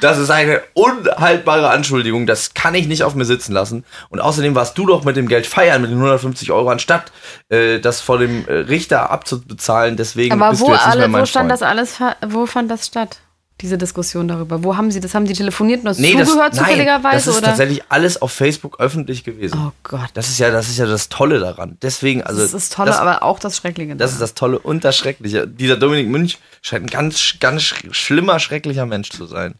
das 0.00 0.18
ist 0.18 0.30
eine 0.30 0.62
unhaltbare 0.74 1.68
Anschuldigung, 1.70 2.26
das 2.26 2.54
kann 2.54 2.74
ich 2.74 2.86
nicht 2.86 3.02
auf 3.02 3.14
mir 3.14 3.24
sitzen 3.24 3.52
lassen. 3.52 3.84
Und 4.08 4.20
außerdem 4.20 4.54
warst 4.54 4.76
du 4.78 4.86
doch 4.86 5.04
mit 5.04 5.16
dem 5.16 5.28
Geld 5.28 5.46
feiern, 5.46 5.82
mit 5.82 5.90
den 5.90 5.98
150 5.98 6.52
Euro, 6.52 6.70
anstatt 6.70 7.12
äh, 7.48 7.78
das 7.78 8.00
vor 8.00 8.18
dem 8.18 8.46
äh, 8.48 8.52
Richter 8.52 9.10
abzubezahlen. 9.10 9.96
Deswegen 9.96 10.32
Aber 10.40 10.50
bist 10.50 10.62
wo, 10.62 10.66
du 10.66 10.72
jetzt 10.72 10.86
nicht 10.86 10.96
mehr 10.96 11.08
mein 11.08 11.22
wo 11.22 11.26
stand 11.26 11.50
Freund. 11.50 11.60
das 11.60 11.62
alles, 11.62 11.98
wo 12.28 12.46
fand 12.46 12.70
das 12.70 12.86
statt? 12.86 13.18
Diese 13.62 13.78
Diskussion 13.78 14.28
darüber. 14.28 14.62
Wo 14.62 14.76
haben 14.76 14.90
sie 14.90 15.00
das? 15.00 15.14
Haben 15.14 15.24
die 15.24 15.32
telefoniert 15.32 15.78
und 15.80 15.86
das 15.86 15.98
Nee, 15.98 16.14
das, 16.14 16.28
zugehört 16.28 16.54
nein, 16.54 16.64
zufälligerweise? 16.64 17.16
das 17.16 17.26
ist 17.26 17.38
oder? 17.38 17.46
tatsächlich 17.46 17.82
alles 17.88 18.20
auf 18.20 18.30
Facebook 18.32 18.78
öffentlich 18.80 19.24
gewesen. 19.24 19.58
Oh 19.58 19.72
Gott. 19.82 20.10
Das 20.12 20.28
ist 20.28 20.38
ja, 20.38 20.50
das 20.50 20.68
ist 20.68 20.76
ja 20.78 20.84
das 20.84 21.08
Tolle 21.08 21.38
daran. 21.40 21.78
Deswegen, 21.80 22.22
also 22.22 22.40
Das 22.42 22.52
ist 22.52 22.54
das 22.54 22.68
Tolle, 22.68 22.90
das, 22.90 22.98
aber 22.98 23.22
auch 23.22 23.38
das 23.38 23.56
Schreckliche. 23.56 23.96
das 23.96 24.12
ist 24.12 24.20
das 24.20 24.34
Tolle 24.34 24.58
und 24.58 24.84
das 24.84 24.96
Schreckliche. 24.98 25.48
Dieser 25.48 25.76
Dominik 25.78 26.08
Münch 26.08 26.38
scheint 26.60 26.84
ein 26.84 26.88
ganz, 26.88 27.36
ganz 27.40 27.62
sch- 27.62 27.94
schlimmer, 27.94 28.38
schrecklicher 28.40 28.84
Mensch 28.84 29.08
zu 29.10 29.24
sein. 29.24 29.54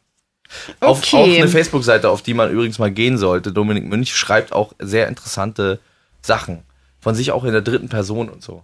Auf, 0.80 0.98
Okay. 0.98 1.16
auf 1.16 1.38
eine 1.38 1.48
Facebook-Seite, 1.48 2.10
auf 2.10 2.20
die 2.22 2.34
man 2.34 2.50
übrigens 2.50 2.78
mal 2.78 2.90
gehen 2.90 3.16
sollte. 3.16 3.50
Dominik 3.50 3.84
Münch 3.86 4.14
schreibt 4.14 4.52
auch 4.52 4.74
sehr 4.78 5.08
interessante 5.08 5.80
Sachen. 6.22 6.62
von 7.00 7.14
sich 7.14 7.30
auch 7.30 7.44
in 7.44 7.52
der 7.52 7.62
dritten 7.62 7.88
Person 7.88 8.28
und 8.28 8.42
so. 8.42 8.62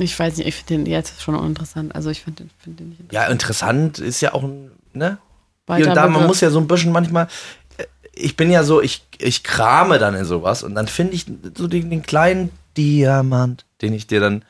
Ich 0.00 0.18
weiß 0.18 0.36
nicht, 0.36 0.46
ich 0.46 0.54
finde 0.56 0.84
den 0.84 0.86
jetzt 0.86 1.20
schon 1.22 1.34
uninteressant. 1.34 1.94
Also 1.94 2.10
ich 2.10 2.22
finde 2.22 2.44
den, 2.44 2.50
find 2.58 2.80
den 2.80 2.88
nicht 2.90 3.12
Ja, 3.12 3.26
interessant 3.26 3.98
ist 3.98 4.20
ja 4.20 4.34
auch 4.34 4.42
ein, 4.42 4.70
ne? 4.92 5.18
Hier 5.76 5.88
und 5.88 5.94
da, 5.94 6.08
man 6.08 6.26
muss 6.26 6.40
ja 6.40 6.50
so 6.50 6.58
ein 6.58 6.66
bisschen 6.66 6.90
manchmal, 6.92 7.28
äh, 7.78 7.84
ich 8.12 8.36
bin 8.36 8.50
ja 8.50 8.64
so, 8.64 8.80
ich, 8.82 9.06
ich 9.18 9.44
krame 9.44 9.98
dann 9.98 10.14
in 10.14 10.24
sowas 10.24 10.62
und 10.64 10.74
dann 10.74 10.88
finde 10.88 11.14
ich 11.14 11.26
so 11.56 11.68
den, 11.68 11.90
den 11.90 12.02
kleinen 12.02 12.50
Diamant, 12.76 13.64
den 13.82 13.92
ich 13.92 14.06
dir 14.08 14.20
dann 14.20 14.44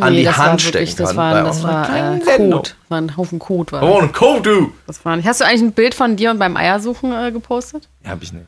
an 0.00 0.12
Nee, 0.14 0.20
die 0.20 0.24
das 0.24 0.38
war 0.38 0.46
Hand 0.46 0.64
wirklich, 0.64 0.90
stecken 0.92 1.02
das 1.02 1.08
kann. 1.10 1.16
war, 1.18 1.34
bei 1.34 1.42
das 1.42 1.62
war 1.62 2.16
äh. 2.16 2.20
Code. 2.38 2.70
War 2.88 2.98
ein 2.98 3.16
Haufen 3.16 3.38
Code. 3.38 3.72
War 3.72 3.82
Oh, 3.82 4.00
das. 4.00 4.08
ein 4.08 4.12
Code, 4.12 4.42
du! 4.50 4.72
das 4.86 5.04
war 5.04 5.16
nicht. 5.16 5.26
Hast 5.26 5.40
du 5.40 5.44
eigentlich 5.44 5.60
ein 5.62 5.72
Bild 5.72 5.94
von 5.94 6.16
dir 6.16 6.30
und 6.30 6.38
beim 6.38 6.56
Eiersuchen 6.56 7.12
äh, 7.12 7.30
gepostet? 7.30 7.88
Ja, 8.02 8.10
hab 8.12 8.22
ich 8.22 8.32
nicht. 8.32 8.46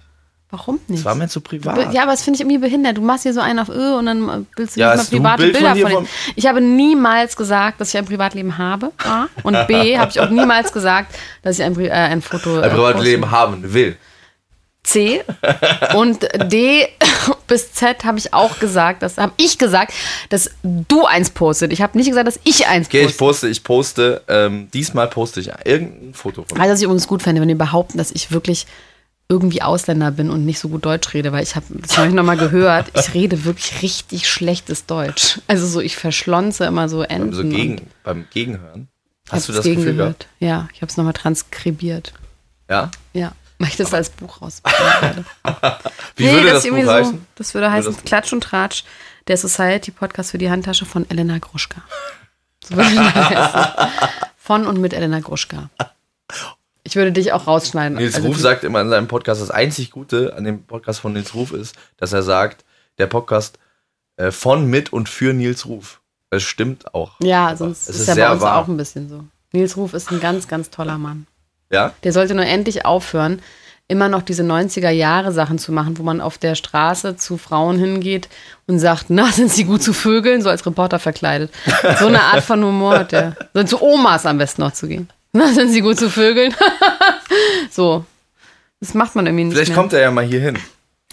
Warum 0.55 0.79
nicht? 0.87 1.01
Das 1.01 1.05
war 1.05 1.17
mir 1.17 1.27
zu 1.27 1.41
privat. 1.41 1.93
Ja, 1.93 2.03
aber 2.03 2.13
das 2.13 2.23
finde 2.23 2.37
ich 2.37 2.43
irgendwie 2.43 2.59
behindert. 2.59 2.97
Du 2.97 3.03
machst 3.03 3.25
hier 3.25 3.33
so 3.33 3.41
einen 3.41 3.59
auf 3.59 3.69
Ö 3.69 3.97
und 3.97 4.07
dann 4.07 4.47
willst 4.55 4.77
du 4.77 4.81
Ja, 4.81 4.95
nicht 4.95 5.11
mal 5.13 5.33
ein 5.33 5.39
private 5.39 5.43
Bild 5.43 5.57
von 5.57 5.73
Bilder 5.73 5.91
von, 5.91 6.05
dir. 6.05 6.11
Ich 6.37 6.47
habe 6.47 6.61
niemals 6.61 7.35
gesagt, 7.35 7.81
dass 7.81 7.89
ich 7.89 7.97
ein 7.97 8.05
Privatleben 8.05 8.57
habe. 8.57 8.93
A. 9.05 9.27
Und 9.43 9.67
B. 9.67 9.99
habe 9.99 10.13
ich 10.13 10.21
auch 10.21 10.31
niemals 10.31 10.73
gesagt, 10.73 11.13
dass 11.43 11.59
ich 11.59 11.65
ein, 11.65 11.77
äh, 11.81 11.91
ein 11.91 12.23
Foto. 12.23 12.59
ein 12.59 12.63
äh, 12.63 12.71
Privatleben 12.71 13.23
poste. 13.23 13.37
haben 13.37 13.75
will. 13.75 13.97
C. 14.85 15.25
Und 15.95 16.29
D 16.53 16.87
bis 17.49 17.73
Z 17.73 18.05
habe 18.05 18.19
ich 18.19 18.33
auch 18.33 18.59
gesagt, 18.61 19.03
das 19.03 19.19
habe 19.19 19.33
ich 19.39 19.59
gesagt, 19.59 19.93
dass 20.29 20.51
du 20.63 21.05
eins 21.07 21.31
postet. 21.31 21.73
Ich 21.73 21.83
habe 21.83 21.99
nicht 21.99 22.09
gesagt, 22.09 22.29
dass 22.29 22.39
ich 22.45 22.69
eins 22.69 22.87
Okay, 22.87 23.07
ich 23.07 23.17
poste. 23.17 23.49
ich 23.49 23.65
poste, 23.65 24.23
ähm, 24.29 24.69
diesmal 24.73 25.09
poste 25.09 25.41
ich 25.41 25.51
irgendein 25.65 26.15
Foto 26.15 26.45
von 26.47 26.59
Weil 26.59 26.69
das 26.69 26.79
ich 26.79 26.85
übrigens 26.85 27.09
gut 27.09 27.23
fände, 27.23 27.41
wenn 27.41 27.49
die 27.49 27.55
behaupten, 27.55 27.99
dass 27.99 28.13
ich 28.13 28.31
wirklich 28.31 28.67
irgendwie 29.29 29.63
Ausländer 29.63 30.11
bin 30.11 30.31
und 30.31 30.45
nicht 30.45 30.59
so 30.59 30.69
gut 30.69 30.85
Deutsch 30.85 31.15
rede, 31.15 31.33
weil 31.33 31.43
ich 31.43 31.57
habe, 31.57 31.65
das 31.71 31.97
habe 31.97 32.09
ich 32.09 32.15
nochmal 32.15 32.37
gehört, 32.37 32.91
ich 32.95 33.15
rede 33.15 33.45
wirklich 33.45 33.81
richtig 33.83 34.29
schlechtes 34.29 34.85
Deutsch. 34.87 35.41
Also 35.47 35.67
so, 35.67 35.81
ich 35.81 35.97
verschlonze 35.97 36.65
immer 36.67 36.89
so 36.89 37.03
Enden. 37.03 37.33
so 37.33 37.41
und- 37.43 37.51
gegen, 37.51 37.87
beim 38.03 38.27
Gegenhören. 38.31 38.89
Hast 39.31 39.49
du 39.49 39.53
das 39.55 39.65
Gefühl 39.65 39.97
gehabt? 39.97 40.27
Ja, 40.39 40.69
ich 40.75 40.83
habe 40.83 40.91
es 40.91 40.99
nochmal 40.99 41.15
transkribiert. 41.15 42.13
Ja? 42.69 42.91
Ja, 43.15 43.33
weil 43.59 43.69
ich 43.69 43.77
das 43.77 43.95
als 43.95 44.11
Buch 44.11 44.43
werde. 44.43 45.25
Wie 46.17 46.31
würde 46.31 46.47
das, 46.51 46.59
ist 46.65 46.71
Buch 46.71 46.77
irgendwie 46.77 46.91
heißen? 46.93 47.27
das 47.37 47.55
würde 47.55 47.71
heißen 47.73 47.95
das- 47.95 48.05
Klatsch 48.05 48.33
und 48.35 48.43
Tratsch, 48.43 48.85
der 49.27 49.39
Society-Podcast 49.39 50.33
für 50.33 50.39
die 50.39 50.51
Handtasche 50.51 50.85
von 50.85 51.09
Elena 51.09 51.39
Gruschka. 51.39 51.83
So 52.63 52.77
würde 52.77 52.95
das 52.95 53.15
heißen. 53.15 53.89
Von 54.37 54.67
und 54.67 54.79
mit 54.79 54.93
Elena 54.93 55.21
Gruschka. 55.21 55.71
Ich 56.85 56.97
würde 56.97 57.13
dich 57.13 57.33
auch 57.33 57.47
rausschneiden. 57.47 57.97
Nils 57.99 58.15
Also 58.15 58.29
Ruf 58.29 58.39
sagt 58.39 58.63
immer 58.63 58.81
in 58.81 58.91
seinem 58.91 59.09
Podcast, 59.09 59.41
das 59.41 59.51
einzig 59.51 59.91
Gute 59.91 60.35
an 60.37 60.45
dem 60.45 60.63
Podcast 60.65 61.01
von 61.01 61.15
Nils 61.15 61.35
Ruf 61.35 61.53
ist, 61.53 61.75
dass 61.97 62.13
er 62.13 62.23
sagt, 62.23 62.65
der 62.99 63.07
Podcast 63.07 63.59
äh, 64.17 64.31
von, 64.31 64.67
mit 64.69 64.93
und 64.93 65.09
für 65.09 65.33
Nils 65.33 65.67
Ruf. 65.67 66.01
Das 66.31 66.43
stimmt 66.43 66.95
auch. 66.95 67.13
Ja, 67.21 67.57
sonst 67.57 67.89
es 67.89 67.97
ist, 67.97 68.09
ist 68.09 68.17
ja 68.17 68.29
bei 68.29 68.33
uns 68.33 68.43
wahr. 68.43 68.59
auch 68.59 68.69
ein 68.69 68.77
bisschen 68.77 69.09
so. 69.09 69.25
Nils 69.53 69.77
Ruf 69.77 69.95
ist 69.95 70.11
ein 70.13 70.21
ganz, 70.21 70.47
ganz 70.47 70.71
toller 70.71 70.99
Mann. 70.99 71.27
Ja? 71.71 71.93
Der 72.03 72.13
sollte 72.13 72.35
nur 72.35 72.45
endlich 72.45 72.85
aufhören, 72.85 73.41
immer 73.89 74.09
noch 74.09 74.23
diese 74.23 74.43
90er-Jahre-Sachen 74.43 75.59
zu 75.59 75.73
machen, 75.73 75.99
wo 75.99 76.03
man 76.03 76.21
auf 76.21 76.39
der 76.39 76.55
Straße 76.55 77.17
zu 77.17 77.37
Frauen 77.37 77.79
hingeht 77.79 78.29
und 78.67 78.79
sagt, 78.79 79.07
na, 79.09 79.27
sind 79.33 79.51
sie 79.51 79.65
gut 79.65 79.83
zu 79.83 79.93
Vögeln, 79.93 80.43
so 80.43 80.51
als 80.51 80.65
Reporter 80.67 80.99
verkleidet. 80.99 81.51
So 81.99 82.07
eine 82.07 82.23
Art 82.23 82.43
von 82.43 82.63
Humor 82.63 82.99
hat 82.99 83.13
der. 83.13 83.37
So 83.55 83.63
zu 83.65 83.83
Omas 83.83 84.27
am 84.27 84.39
besten 84.39 84.63
noch 84.63 84.73
zu 84.73 84.87
gehen. 84.87 85.09
Na, 85.37 85.49
sind 85.53 85.71
sie 85.71 85.81
gut 85.81 85.99
zu 85.99 86.09
Vögeln? 86.09 86.55
so. 87.71 88.05
Das 88.81 88.95
macht 88.95 89.17
man 89.17 89.27
irgendwie 89.27 89.45
nicht 89.45 89.55
Vielleicht 89.55 89.71
mehr. 89.71 89.79
kommt 89.79 89.93
er 89.93 90.01
ja 90.01 90.11
mal 90.13 90.25
hier 90.25 90.41
hin. 90.41 90.59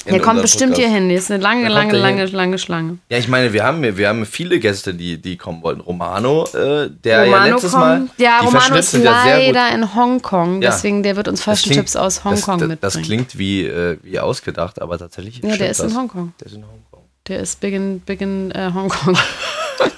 In 0.05 0.13
der 0.13 0.21
kommt 0.21 0.41
bestimmt 0.41 0.73
Podcast. 0.73 0.89
hier 0.89 0.99
hin. 0.99 1.09
Die 1.09 1.15
ist 1.15 1.31
eine 1.31 1.41
lange, 1.41 1.69
lange, 1.69 1.97
lange, 1.97 2.23
hin? 2.25 2.35
lange 2.35 2.57
Schlange. 2.59 2.97
Ja, 3.09 3.17
ich 3.17 3.27
meine, 3.27 3.51
wir 3.53 3.63
haben, 3.63 3.97
wir 3.97 4.07
haben 4.07 4.25
viele 4.25 4.59
Gäste, 4.59 4.93
die, 4.93 5.19
die 5.19 5.37
kommen 5.37 5.63
wollten. 5.63 5.81
Romano, 5.81 6.45
äh, 6.53 6.89
der 6.89 7.17
ja 7.17 7.23
Romano 7.23 7.53
letztes 7.53 7.71
kommt. 7.71 7.83
Mal. 7.83 8.07
ja, 8.17 8.39
die 8.41 8.45
Romano 8.45 8.75
ist 8.75 8.91
sind 8.91 9.03
ja 9.03 9.23
sehr 9.23 9.45
gut. 9.45 9.55
leider 9.55 9.75
in 9.75 9.95
Hongkong. 9.95 10.61
Ja. 10.61 10.69
Deswegen, 10.71 11.01
der 11.03 11.15
wird 11.15 11.27
uns 11.27 11.39
Das 11.39 11.45
Fashion 11.45 11.71
klingt- 11.73 11.87
Chips 11.87 11.95
aus 11.95 12.23
Hongkong 12.23 12.59
das, 12.59 12.67
mitbringen. 12.67 12.77
Das 12.81 13.01
klingt 13.01 13.37
wie, 13.37 13.65
äh, 13.65 13.97
wie 14.03 14.19
ausgedacht, 14.19 14.81
aber 14.81 14.97
tatsächlich. 14.99 15.41
ja, 15.43 15.55
der 15.55 15.69
ist 15.71 15.79
das. 15.81 15.91
in 15.91 15.97
Hongkong. 15.97 16.33
Der 16.39 16.47
ist 16.47 16.53
in 16.55 16.63
Hongkong. 16.63 17.03
Der 17.27 17.39
ist 17.39 17.59
big 17.59 17.73
in, 17.73 17.99
big 18.01 18.21
in 18.21 18.51
äh, 18.51 18.71
Hongkong. 18.73 19.17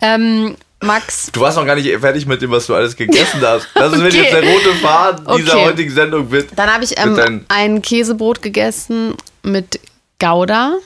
ähm, 0.00 0.56
Max, 0.82 1.30
Du 1.32 1.40
warst 1.40 1.56
noch 1.56 1.66
gar 1.66 1.74
nicht 1.74 1.88
fertig 1.98 2.24
mit 2.26 2.40
dem, 2.40 2.50
was 2.52 2.66
du 2.66 2.74
alles 2.74 2.94
gegessen 2.96 3.40
hast. 3.42 3.66
Das 3.74 3.92
ist, 3.92 3.98
Okay. 4.00 4.16
jetzt 4.16 4.32
der 4.32 4.42
rote 4.42 4.74
Faden 4.80 5.26
dieser 5.36 5.54
Okay. 5.54 5.64
heutigen 5.64 5.90
Sendung 5.92 6.30
wird. 6.30 6.50
dann 6.56 6.72
habe 6.72 6.84
ich 6.84 6.96
ähm, 6.98 7.44
ein 7.48 7.82
Käsebrot 7.82 8.42
gegessen 8.42 9.14
mit 9.42 9.80
Gouda. 10.20 10.76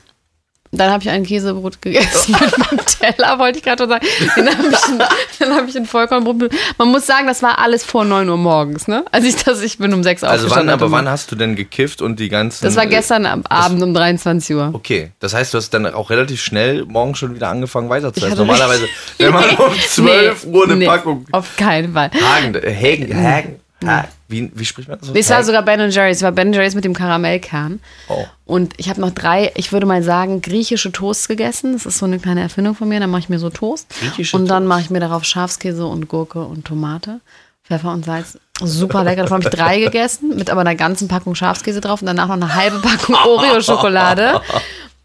Dann 0.75 0.91
habe 0.91 1.03
ich 1.03 1.11
ein 1.11 1.25
Käsebrot 1.27 1.83
gegessen 1.83 2.35
mit 2.41 2.73
Nutella, 2.73 3.39
wollte 3.39 3.59
ich 3.59 3.65
gerade 3.65 3.83
schon 3.83 3.91
sagen. 3.91 4.07
Dann 4.37 4.49
habe 4.49 4.69
ich, 4.71 4.83
ein- 4.85 5.03
dann 5.39 5.55
hab 5.55 5.69
ich 5.69 5.77
ein 5.77 5.85
Vollkornbrot. 5.85 6.51
Man 6.79 6.89
muss 6.89 7.05
sagen, 7.07 7.27
das 7.27 7.43
war 7.43 7.59
alles 7.59 7.85
vor 7.85 8.07
9 8.07 8.27
Uhr 8.27 8.39
morgens, 8.39 8.89
ne? 8.89 9.05
Also 9.13 9.29
ich, 9.29 9.37
das, 9.37 9.61
ich 9.61 9.77
bin 9.77 9.93
um 9.93 10.03
6 10.03 10.23
Uhr 10.23 10.31
Also 10.31 10.45
wann, 10.45 10.51
aufgestanden. 10.51 10.73
aber 10.75 10.85
hatte. 10.87 10.93
wann 10.93 11.09
hast 11.11 11.31
du 11.31 11.37
denn 11.37 11.57
gekifft 11.57 12.01
und 12.01 12.19
die 12.19 12.31
ganzen. 12.31 12.65
Das 12.65 12.75
war 12.77 12.85
äh, 12.85 12.89
gestern 12.89 13.27
am 13.27 13.45
Abend 13.47 13.83
um 13.83 13.93
23 13.93 14.57
Uhr. 14.57 14.71
Okay, 14.73 15.11
das 15.21 15.35
heißt, 15.35 15.53
du 15.53 15.59
hast 15.59 15.69
dann 15.75 15.87
auch 15.87 16.09
relativ 16.09 16.41
schnell 16.43 16.87
morgen 16.87 17.15
schon 17.17 17.35
wieder 17.35 17.51
angefangen 17.51 17.91
weiterzuessen. 17.91 18.39
Normalerweise, 18.39 18.89
wenn 19.19 19.33
man 19.35 19.51
um 19.51 19.75
12 19.79 20.47
Uhr 20.47 20.65
eine 20.65 20.77
nee, 20.77 20.87
Packung 20.87 21.27
Auf 21.33 21.55
keinen 21.59 21.93
Fall. 21.93 22.11
Hagen, 22.15 22.55
äh, 22.55 22.75
Hagen, 22.75 23.15
Hagen, 23.15 23.61
Hagen. 23.85 24.09
Wie, 24.33 24.51
wie 24.55 24.65
spricht 24.65 24.89
man 24.89 24.99
das? 24.99 25.11
Nee, 25.11 25.21
Es 25.21 25.31
war 25.31 25.45
sogar 25.45 25.63
Ben 25.63 25.79
Jerry's. 25.91 26.17
Es 26.17 26.23
war 26.23 26.33
Ben 26.33 26.53
Jerry's 26.53 26.75
mit 26.75 26.85
dem 26.85 26.95
Karamellkern. 26.95 27.81
Oh. 28.09 28.25
Und 28.45 28.75
ich 28.79 28.89
habe 28.89 29.01
noch 29.01 29.11
drei, 29.11 29.53
ich 29.55 29.73
würde 29.73 29.87
mal 29.87 30.03
sagen, 30.03 30.43
griechische 30.43 30.91
Toasts 30.91 31.29
gegessen. 31.29 31.75
Das 31.75 31.87
ist 31.87 31.99
so 31.99 32.07
eine 32.07 32.19
kleine 32.19 32.41
Erfindung 32.41 32.75
von 32.75 32.89
mir. 32.89 32.99
Dann 32.99 33.11
mache 33.11 33.21
ich 33.21 33.29
mir 33.29 33.39
so 33.39 33.51
Toast. 33.51 33.87
Griechische 34.01 34.37
und 34.37 34.47
dann 34.49 34.63
Toast. 34.65 34.69
mache 34.69 34.81
ich 34.81 34.91
mir 34.91 35.01
darauf 35.01 35.25
Schafskäse 35.25 35.87
und 35.87 36.09
Gurke 36.09 36.41
und 36.43 36.65
Tomate. 36.65 37.21
Pfeffer 37.65 37.93
und 37.93 38.05
Salz. 38.05 38.39
Super 38.61 39.05
lecker. 39.05 39.23
Davon 39.23 39.45
habe 39.45 39.49
ich 39.49 39.55
drei 39.61 39.79
gegessen, 39.81 40.37
mit 40.37 40.51
aber 40.51 40.63
einer 40.63 40.75
ganzen 40.75 41.07
Packung 41.09 41.35
Schafskäse 41.35 41.81
drauf 41.81 42.01
und 42.03 42.07
danach 42.07 42.27
noch 42.27 42.35
eine 42.35 42.55
halbe 42.55 42.79
Packung 42.81 43.15
Oreo-Schokolade. 43.27 44.41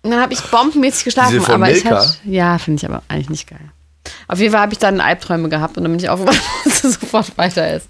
Und 0.03 0.11
dann 0.11 0.21
habe 0.21 0.33
ich 0.33 0.41
bombenmäßig 0.41 1.05
geschlafen. 1.05 1.43
Aber 1.45 1.69
ich 1.69 1.83
Milka? 1.83 1.99
hatte, 1.99 2.17
ja, 2.25 2.57
finde 2.57 2.79
ich 2.83 2.89
aber 2.89 3.03
eigentlich 3.07 3.29
nicht 3.29 3.47
geil. 3.49 3.59
Auf 4.29 4.39
jeden 4.39 4.51
Fall 4.53 4.61
habe 4.61 4.73
ich 4.73 4.79
dann 4.79 5.01
Albträume 5.01 5.49
gehabt 5.49 5.77
und 5.77 5.83
dann 5.83 5.91
bin 5.91 5.99
ich 5.99 6.09
aufgewacht 6.09 6.39
und 6.65 6.71
musste 6.71 6.91
sofort 6.91 7.37
weiter 7.37 7.65
essen. 7.65 7.89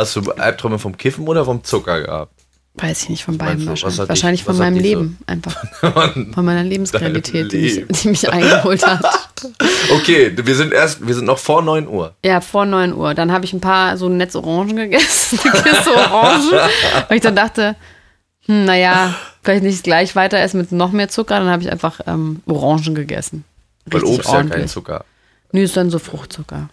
Hast 0.00 0.16
du 0.16 0.30
Albträume 0.32 0.78
vom 0.78 0.96
Kiffen 0.96 1.26
oder 1.28 1.44
vom 1.44 1.62
Zucker 1.62 2.00
gehabt? 2.02 2.32
Weiß 2.74 3.02
ich 3.02 3.08
nicht, 3.10 3.24
von 3.24 3.36
beiden 3.36 3.66
wahrscheinlich. 3.66 4.08
wahrscheinlich 4.08 4.44
von 4.44 4.56
meinem 4.56 4.74
dich 4.78 4.84
so- 4.92 5.00
Leben 5.00 5.18
einfach. 5.26 5.56
Von 6.34 6.44
meiner 6.44 6.62
Lebensqualität, 6.62 7.52
die 7.52 7.58
mich, 7.58 7.74
Leben. 7.74 7.88
die 7.92 8.08
mich 8.08 8.30
eingeholt 8.32 8.86
hat. 8.86 9.04
Okay, 9.94 10.32
wir 10.36 10.54
sind 10.54 10.72
erst, 10.74 11.06
wir 11.06 11.14
sind 11.14 11.24
noch 11.24 11.38
vor 11.38 11.62
9 11.62 11.88
Uhr. 11.88 12.14
Ja, 12.22 12.42
vor 12.42 12.66
9 12.66 12.92
Uhr. 12.92 13.14
Dann 13.14 13.32
habe 13.32 13.46
ich 13.46 13.54
ein 13.54 13.60
paar 13.60 13.96
so 13.96 14.08
Netz 14.10 14.36
Orangen 14.36 14.76
gegessen, 14.76 15.38
eine 15.44 15.62
Kiste 15.62 15.90
Orangen. 15.94 16.50
Weil 17.08 17.16
ich 17.16 17.22
dann 17.22 17.36
dachte, 17.36 17.74
hm, 18.44 18.66
naja, 18.66 19.14
vielleicht 19.42 19.62
nicht 19.64 19.82
gleich 19.82 20.14
weiter 20.16 20.38
essen 20.38 20.58
mit 20.58 20.72
noch 20.72 20.92
mehr 20.92 21.08
Zucker. 21.08 21.38
Dann 21.38 21.48
habe 21.48 21.62
ich 21.62 21.72
einfach 21.72 22.00
ähm, 22.06 22.42
Orangen 22.46 22.94
gegessen. 22.94 23.44
Weil 23.86 24.00
Richtig 24.02 24.18
Obst 24.18 24.28
ja 24.30 24.34
kein 24.40 24.50
ordentlich. 24.50 24.70
Zucker. 24.70 25.04
Nö, 25.52 25.62
ist 25.62 25.74
dann 25.76 25.88
so 25.90 25.98
Fruchtzucker. 25.98 26.68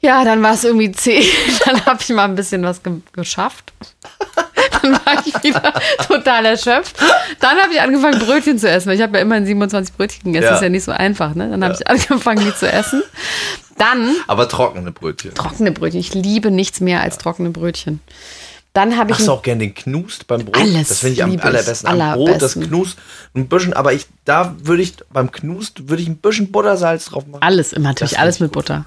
Ja, 0.00 0.24
dann 0.24 0.42
war 0.42 0.54
es 0.54 0.62
irgendwie 0.64 0.92
zehn. 0.92 1.24
Dann 1.64 1.84
habe 1.84 1.98
ich 2.00 2.08
mal 2.10 2.24
ein 2.24 2.36
bisschen 2.36 2.62
was 2.62 2.82
ge 2.84 2.92
geschafft. 3.12 3.72
Dann 4.80 4.92
war 4.92 5.26
ich 5.26 5.34
wieder 5.42 5.72
total 6.06 6.44
erschöpft. 6.46 6.96
Dann 7.40 7.58
habe 7.58 7.72
ich 7.72 7.80
angefangen, 7.80 8.20
Brötchen 8.20 8.58
zu 8.58 8.68
essen, 8.70 8.90
ich 8.92 9.02
habe 9.02 9.16
ja 9.16 9.22
immerhin 9.22 9.44
27 9.44 9.96
Brötchen 9.96 10.32
gegessen. 10.32 10.44
Ja. 10.44 10.50
Das 10.50 10.60
ist 10.60 10.62
ja 10.62 10.68
nicht 10.68 10.84
so 10.84 10.92
einfach, 10.92 11.34
ne? 11.34 11.50
Dann 11.50 11.64
habe 11.64 11.74
ich 11.74 11.86
angefangen, 11.88 12.44
die 12.44 12.54
zu 12.54 12.70
essen. 12.70 13.02
Dann 13.76 14.14
Aber 14.28 14.48
trockene 14.48 14.92
Brötchen. 14.92 15.34
trockene 15.34 15.72
Brötchen. 15.72 15.98
Ich 16.00 16.14
liebe 16.14 16.50
nichts 16.52 16.80
mehr 16.80 17.00
als 17.02 17.18
trockene 17.18 17.50
Brötchen. 17.50 18.00
Dann 18.74 18.96
habe 18.96 19.10
ich 19.10 19.18
Hast 19.18 19.26
du 19.26 19.32
auch 19.32 19.42
gern 19.42 19.58
den 19.58 19.74
Knust 19.74 20.28
beim 20.28 20.44
Brot? 20.44 20.56
Alles 20.56 20.88
das 20.88 20.98
finde 21.00 21.14
ich 21.14 21.22
am 21.24 21.40
allerbesten. 21.40 21.88
Am 21.88 21.96
Brot, 22.14 22.28
das 22.28 22.34
Allerbesten. 22.54 22.68
Knust 22.68 22.98
ein 23.34 23.48
bisschen, 23.48 23.72
aber 23.72 23.92
ich, 23.94 24.06
da 24.24 24.54
würde 24.62 24.82
ich, 24.82 24.94
beim 25.12 25.32
Knust 25.32 25.88
würde 25.88 26.02
ich 26.02 26.08
ein 26.08 26.18
bisschen 26.18 26.52
Buttersalz 26.52 27.06
drauf 27.06 27.26
machen. 27.26 27.42
alles 27.42 27.72
immer 27.72 27.88
natürlich, 27.88 28.18
alles 28.18 28.38
mit 28.38 28.52
Butter. 28.52 28.84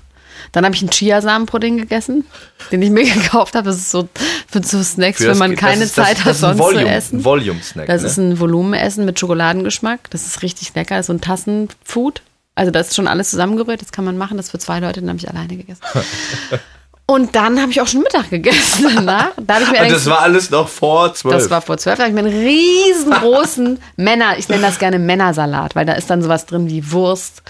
Dann 0.52 0.66
habe 0.66 0.76
ich 0.76 0.82
einen 0.82 0.92
Chiasamenpudding 0.92 1.78
gegessen, 1.78 2.26
den 2.72 2.82
ich 2.82 2.90
mir 2.90 3.04
gekauft 3.14 3.56
habe. 3.56 3.66
Das 3.66 3.78
ist 3.78 3.92
so 3.92 4.10
für 4.50 4.64
so 4.64 4.82
Snacks, 4.84 5.18
Für 5.20 5.30
wenn 5.30 5.38
man 5.38 5.56
keine 5.56 5.84
ist- 5.84 5.96
Zeit 5.96 6.18
das 6.20 6.26
hat, 6.26 6.36
sonst 6.36 6.60
Volume, 6.60 6.84
zu 6.84 6.90
essen. 6.90 7.24
Volume-Snack. 7.24 7.88
Das 7.88 8.02
ne? 8.02 8.08
ist 8.08 8.18
ein 8.18 8.40
Volumenessen 8.40 9.06
mit 9.06 9.20
Schokoladengeschmack. 9.20 10.10
Das 10.10 10.26
ist 10.26 10.42
richtig 10.42 10.74
lecker. 10.76 10.96
Das 10.96 11.02
ist 11.04 11.08
so 11.08 11.14
ein 11.14 11.22
Tassenfood. 11.22 12.22
Also 12.56 12.72
da 12.72 12.80
ist 12.82 12.96
schon 12.96 13.08
alles 13.08 13.30
zusammengerührt. 13.30 13.82
Das 13.82 13.92
kann 13.92 14.06
man 14.06 14.18
machen. 14.18 14.38
Das 14.38 14.52
für 14.52 14.60
zwei 14.60 14.80
Leute, 14.80 15.00
den 15.00 15.10
habe 15.10 15.20
ich 15.20 15.30
alleine 15.30 15.56
gegessen. 15.56 15.82
Und 17.08 17.36
dann 17.36 17.60
habe 17.60 17.72
ich 17.72 17.82
auch 17.82 17.88
schon 17.88 18.04
Mittag 18.04 18.30
gegessen 18.30 18.86
danach. 18.96 19.32
Da 19.46 19.60
ich 19.60 19.70
mir 19.70 19.82
Und 19.82 19.92
das 19.92 20.06
war 20.06 20.22
alles 20.22 20.50
noch 20.50 20.70
vor 20.70 21.14
12. 21.14 21.36
das 21.36 21.50
war 21.50 21.62
vor 21.62 21.78
zwölf. 21.78 21.98
Da 21.98 22.04
habe 22.06 22.16
ich 22.16 22.22
mir 22.24 22.26
einen 22.30 22.46
riesengroßen 22.46 23.80
Männer, 23.98 24.38
ich 24.38 24.48
nenne 24.48 24.62
das 24.62 24.80
gerne 24.80 24.98
Männersalat, 24.98 25.76
weil 25.76 25.86
da 25.86 25.94
ist 25.94 26.10
dann 26.10 26.22
sowas 26.22 26.46
drin 26.46 26.70
wie 26.70 26.90
Wurst 26.92 27.44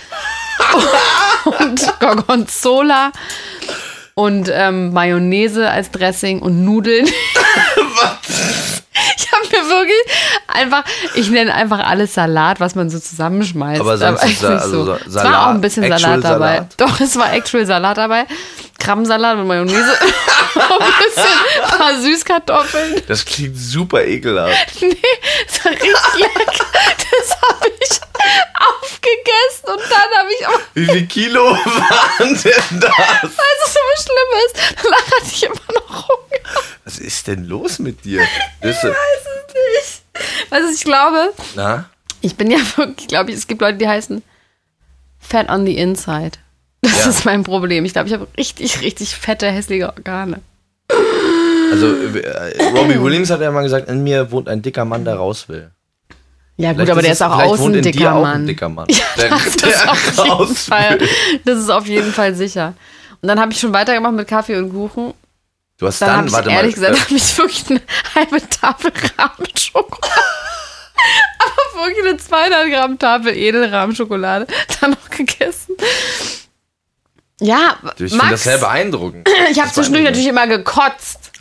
und 1.46 1.94
Gorgonzola 2.00 3.12
und 4.14 4.50
ähm, 4.54 4.92
Mayonnaise 4.94 5.70
als 5.70 5.92
Dressing 5.92 6.40
und 6.40 6.64
Nudeln. 6.66 7.06
Ich 9.18 9.32
habe 9.32 9.48
mir 9.52 9.70
wirklich 9.70 10.02
einfach, 10.48 10.84
ich 11.16 11.30
nenne 11.30 11.54
einfach 11.54 11.80
alles 11.80 12.14
Salat, 12.14 12.60
was 12.60 12.76
man 12.76 12.90
so 12.90 13.00
zusammenschmeißt. 13.00 13.80
Aber 13.82 13.98
sonst 13.98 14.24
ist 14.26 14.44
da- 14.44 14.58
also 14.58 14.86
so. 14.86 14.86
Sa- 14.86 14.98
Es 15.08 15.14
war 15.16 15.24
Salat, 15.24 15.40
auch 15.40 15.48
ein 15.52 15.62
bisschen 15.62 15.84
Salat 15.88 16.24
dabei. 16.24 16.56
Salat? 16.56 16.68
Doch, 16.78 17.00
es 17.00 17.18
war 17.18 17.34
actual 17.34 17.66
Salat 17.66 17.98
dabei. 17.98 18.26
Krabbensalat 18.80 19.38
mit 19.38 19.48
Mayonnaise. 19.48 19.86
ein 20.79 20.93
bisschen 21.03 21.63
ein 21.63 21.77
paar 21.77 22.00
Süßkartoffeln. 22.01 23.01
Das 23.08 23.25
klingt 23.25 23.58
super 23.58 24.03
ekelhaft. 24.03 24.53
Nee, 24.81 24.98
das 25.48 25.65
war 25.65 25.72
richtig 25.72 26.20
lecker. 26.20 26.65
Das 27.12 27.41
habe 27.41 27.72
ich 27.79 28.00
aufgegessen 28.81 29.65
und 29.74 29.81
dann 29.89 30.20
habe 30.20 30.29
ich 30.39 30.48
auch, 30.48 30.60
Wie 30.74 30.86
viel 30.86 31.08
Kilo 31.08 31.43
waren 31.55 32.41
denn 32.43 32.79
das? 32.79 32.91
weil 32.98 33.55
es 33.63 33.74
so 33.74 33.79
schlimm 34.03 34.31
ist, 34.46 34.55
danach 34.84 35.05
hatte 35.05 35.25
ich 35.31 35.43
immer 35.43 35.55
noch 35.75 36.08
Hunger. 36.08 36.62
Was 36.86 36.98
ist 37.00 37.27
denn 37.27 37.46
los 37.46 37.79
mit 37.79 38.03
dir? 38.05 38.25
Das 38.62 38.77
ist, 38.77 38.84
weiß 38.84 38.93
es 38.93 39.53
nicht. 39.55 40.01
Also 40.51 40.70
ich 40.74 40.84
glaube, 40.84 41.34
na? 41.55 41.89
ich 42.22 42.36
bin 42.36 42.51
ja 42.51 42.60
wirklich, 42.75 43.08
glaube 43.08 43.31
ich, 43.31 43.38
es 43.38 43.48
gibt 43.48 43.62
Leute, 43.62 43.77
die 43.77 43.88
heißen 43.88 44.24
Fat 45.20 45.50
on 45.50 45.65
the 45.65 45.77
Inside. 45.77 46.38
Das 46.82 47.04
Ja. 47.06 47.10
ist 47.12 47.26
mein 47.26 47.44
Problem. 47.44 47.86
Ich 47.86 47.94
glaube, 47.94 48.08
ich 48.08 48.14
habe 48.14 48.28
richtig, 48.38 48.82
richtig 48.82 49.16
fette, 49.16 49.48
hässliche 49.52 49.88
Organe. 49.90 50.42
Also, 51.72 51.88
äh, 51.96 52.64
Robbie 52.76 53.02
Williams 53.02 53.30
hat 53.30 53.40
ja 53.42 53.52
mal 53.52 53.62
gesagt, 53.64 53.88
in 53.90 54.04
mir 54.04 54.32
wohnt 54.32 54.50
ein 54.50 54.62
dicker 54.62 54.84
Mann, 54.84 55.06
der 55.06 55.16
raus 55.16 55.48
will. 55.48 55.72
Ja 56.58 56.70
gut, 56.74 56.78
Vielleicht 56.82 56.92
aber 56.92 57.02
der 57.02 57.12
es- 57.12 57.18
ist 57.18 57.22
auch 57.24 57.40
außen 57.40 57.74
dicker 57.74 57.92
dir 57.92 58.14
auch 58.14 58.22
Mann. 58.24 58.42
ein 58.42 58.48
dicker 58.48 58.68
Mann. 58.70 58.88
Ja, 58.90 58.98
der, 59.18 59.30
das 59.30 59.46
ist 59.48 59.64
der 59.64 59.92
auf 59.92 60.06
jeden 60.18 60.30
raus 60.32 60.66
Fall, 60.66 60.98
das 61.46 61.60
ist 61.60 61.70
auf 61.70 61.88
jeden 61.88 62.12
Fall 62.12 62.36
sicher. 62.36 62.74
Und 63.22 63.28
dann 63.30 63.40
habe 63.40 63.52
ich 63.54 63.60
schon 63.60 63.74
weitergemacht 63.74 64.14
mit 64.14 64.28
Kaffee 64.28 64.58
und 64.58 64.72
Kuchen. 64.72 65.14
Du 65.78 65.88
hast 65.88 66.02
Dann, 66.02 66.10
dann, 66.10 66.28
ich 66.28 66.34
warte 66.34 66.50
ehrlich 66.50 66.76
mal, 66.78 66.90
gesagt, 66.92 67.06
habe 67.06 67.16
ich 67.16 67.38
wirklich 67.38 67.70
eine 67.70 67.82
halbe 68.16 68.50
Tafel 68.50 68.92
Rahmenschokolade. 69.18 70.12
Aber 71.40 71.86
wirklich 71.88 72.06
eine 72.08 72.18
200 72.18 72.70
Gramm 72.72 73.00
Tafel 73.00 73.36
Edelrahmschokolade 73.36 74.46
dann 74.82 74.92
noch 74.92 75.10
gegessen. 75.10 75.76
Ja, 77.44 77.76
ich 77.98 78.12
finde 78.12 78.30
das 78.30 78.44
sehr 78.44 78.60
beeindruckend. 78.60 79.28
ich 79.52 79.60
habe 79.60 79.72
zwischendurch 79.72 80.04
natürlich 80.04 80.28
immer 80.28 80.46
gekotzt. 80.46 81.32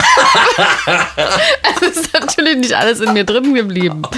es 1.81 1.87
ist 1.97 2.13
natürlich 2.13 2.57
nicht 2.57 2.73
alles 2.73 2.99
in 3.01 3.13
mir 3.13 3.23
drin 3.23 3.53
geblieben. 3.53 4.01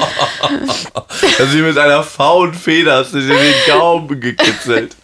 Also 1.39 1.57
mit 1.57 1.77
einer 1.77 2.03
faulen 2.03 2.53
Feder 2.53 2.97
hast 2.97 3.13
du 3.13 3.19
dir 3.19 3.35
den 3.35 3.53
Gaumen 3.67 4.19
gekitzelt. 4.19 4.95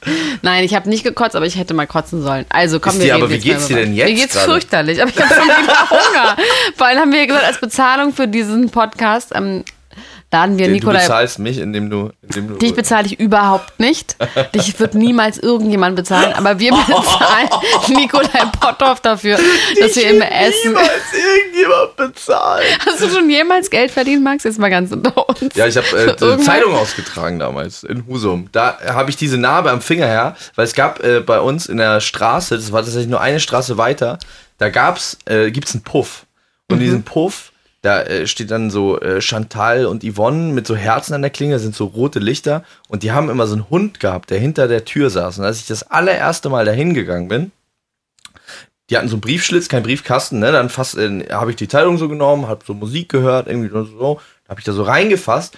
Nein, 0.42 0.64
ich 0.64 0.74
habe 0.76 0.90
nicht 0.90 1.04
gekotzt, 1.04 1.36
aber 1.36 1.46
ich 1.46 1.56
hätte 1.58 1.74
mal 1.74 1.88
kotzen 1.88 2.22
sollen. 2.24 2.46
Also 2.50 2.80
komm, 2.80 2.94
Ist 2.94 3.00
wir 3.00 3.14
reden 3.14 3.24
aber 3.24 3.32
wie 3.32 3.40
geht's 3.40 3.68
dir 3.68 3.78
denn 3.78 3.94
jetzt 3.94 4.10
Mir 4.10 4.16
geht's 4.16 4.34
gerade? 4.34 4.52
fürchterlich, 4.52 5.02
aber 5.02 5.12
ich 5.12 5.20
habe 5.20 5.34
schon 5.34 5.44
wieder 5.44 5.90
Hunger. 5.90 6.38
Vor 6.76 6.88
allem 6.88 7.00
haben 7.00 7.12
wir 7.14 7.26
gesagt, 7.28 7.46
als 7.46 7.60
Bezahlung 7.60 8.14
für 8.14 8.28
diesen 8.28 8.70
Podcast 8.70 9.32
ähm, 9.34 9.64
laden 10.32 10.58
wir 10.60 10.68
Du 10.68 10.74
Nikolai 10.74 11.00
bezahlst 11.00 11.40
mich, 11.40 11.58
indem 11.58 11.90
du, 11.90 12.12
indem 12.22 12.48
du 12.50 12.54
Dich 12.56 12.76
bezahle 12.76 13.08
ich 13.08 13.20
überhaupt 13.20 13.80
nicht. 13.80 14.16
Dich 14.54 14.80
wird 14.80 14.94
niemals 14.94 15.38
irgendjemand 15.40 15.96
bezahlen, 15.96 16.34
aber 16.34 16.60
wir 16.60 16.72
bezahlen 16.88 17.50
Nikolai 17.88 18.44
Potthoff 18.60 19.00
dafür, 19.02 19.38
dass 19.80 19.96
wir 19.96 20.10
immer 20.12 20.32
essen. 20.32 20.70
niemals 20.70 20.90
irgendjemand 21.14 21.96
bezahlt. 21.96 22.64
Hast 22.86 23.02
du 23.02 23.10
schon 23.10 23.30
jemals 23.30 23.70
Geld 23.70 23.92
verdient, 23.92 24.24
Max? 24.24 24.44
Jetzt 24.44 24.60
mal 24.60 24.70
ganz 24.70 24.92
unter 24.92 25.28
uns. 25.30 25.56
Ja, 25.56 25.66
ich 25.68 25.78
habe 25.78 25.88
äh, 25.98 26.24
eine 26.24 26.38
Zeitung 26.40 26.76
ausgetragen 26.76 27.40
damals 27.40 27.84
in 27.84 28.06
Husum. 28.08 28.50
Da 28.52 28.78
habe 28.86 29.10
ich 29.10 29.16
diese 29.16 29.38
Narbe 29.38 29.72
am 29.72 29.82
Finger 29.82 30.06
her, 30.08 30.36
weil 30.56 30.66
es 30.66 30.74
gab 30.74 31.04
äh, 31.04 31.22
bei 31.22 31.40
uns 31.40 31.66
in 31.66 31.78
der 31.78 32.02
Straße, 32.02 32.56
das 32.56 32.72
war 32.72 32.82
tatsächlich 32.84 33.10
nur 33.10 33.22
eine 33.22 33.40
Straße 33.40 33.78
weiter, 33.78 34.20
da 34.60 34.70
gab's, 34.70 35.18
äh, 35.26 35.50
gibt's 35.52 35.74
einen 35.74 35.84
Puff. 35.84 36.26
Und 36.72 36.78
Mhm. 36.78 36.82
diesen 36.82 37.04
Puff, 37.04 37.49
da 37.82 38.02
äh, 38.04 38.28
steht 38.28 38.52
dann 38.52 38.70
so 38.70 39.00
äh, 39.00 39.22
Chantal 39.22 39.86
und 39.86 40.04
Yvonne 40.04 40.54
mit 40.54 40.68
so 40.68 40.76
Herzen 40.76 41.14
an 41.14 41.22
der 41.22 41.32
Klinge, 41.32 41.54
das 41.54 41.62
sind 41.62 41.76
so 41.76 41.86
rote 41.86 42.20
Lichter. 42.20 42.64
Und 42.90 43.04
die 43.04 43.12
haben 43.12 43.30
immer 43.30 43.48
so 43.48 43.54
einen 43.54 43.70
Hund 43.70 44.00
gehabt, 44.00 44.30
der 44.30 44.40
hinter 44.40 44.68
der 44.68 44.86
Tür 44.86 45.10
saß. 45.10 45.40
Und 45.40 45.46
als 45.46 45.60
ich 45.60 45.68
das 45.68 45.84
allererste 45.84 46.50
Mal 46.50 46.66
dahin 46.66 46.94
gegangen 46.94 47.30
bin, 47.30 47.52
die 48.90 48.98
hatten 48.98 49.08
so 49.08 49.16
einen 49.16 49.22
Briefschlitz, 49.22 49.70
kein 49.70 49.84
Briefkasten, 49.84 50.40
ne? 50.40 50.52
Dann 50.52 50.70
fast 50.70 50.98
äh, 50.98 51.28
habe 51.32 51.52
ich 51.52 51.56
die 51.56 51.68
Zeitung 51.68 51.98
so 51.98 52.10
genommen, 52.10 52.48
habe 52.48 52.66
so 52.66 52.74
Musik 52.74 53.10
gehört, 53.10 53.48
irgendwie 53.48 53.70
so, 53.70 54.20
habe 54.48 54.60
ich 54.60 54.66
da 54.66 54.74
so 54.74 54.84
reingefasst. 54.84 55.58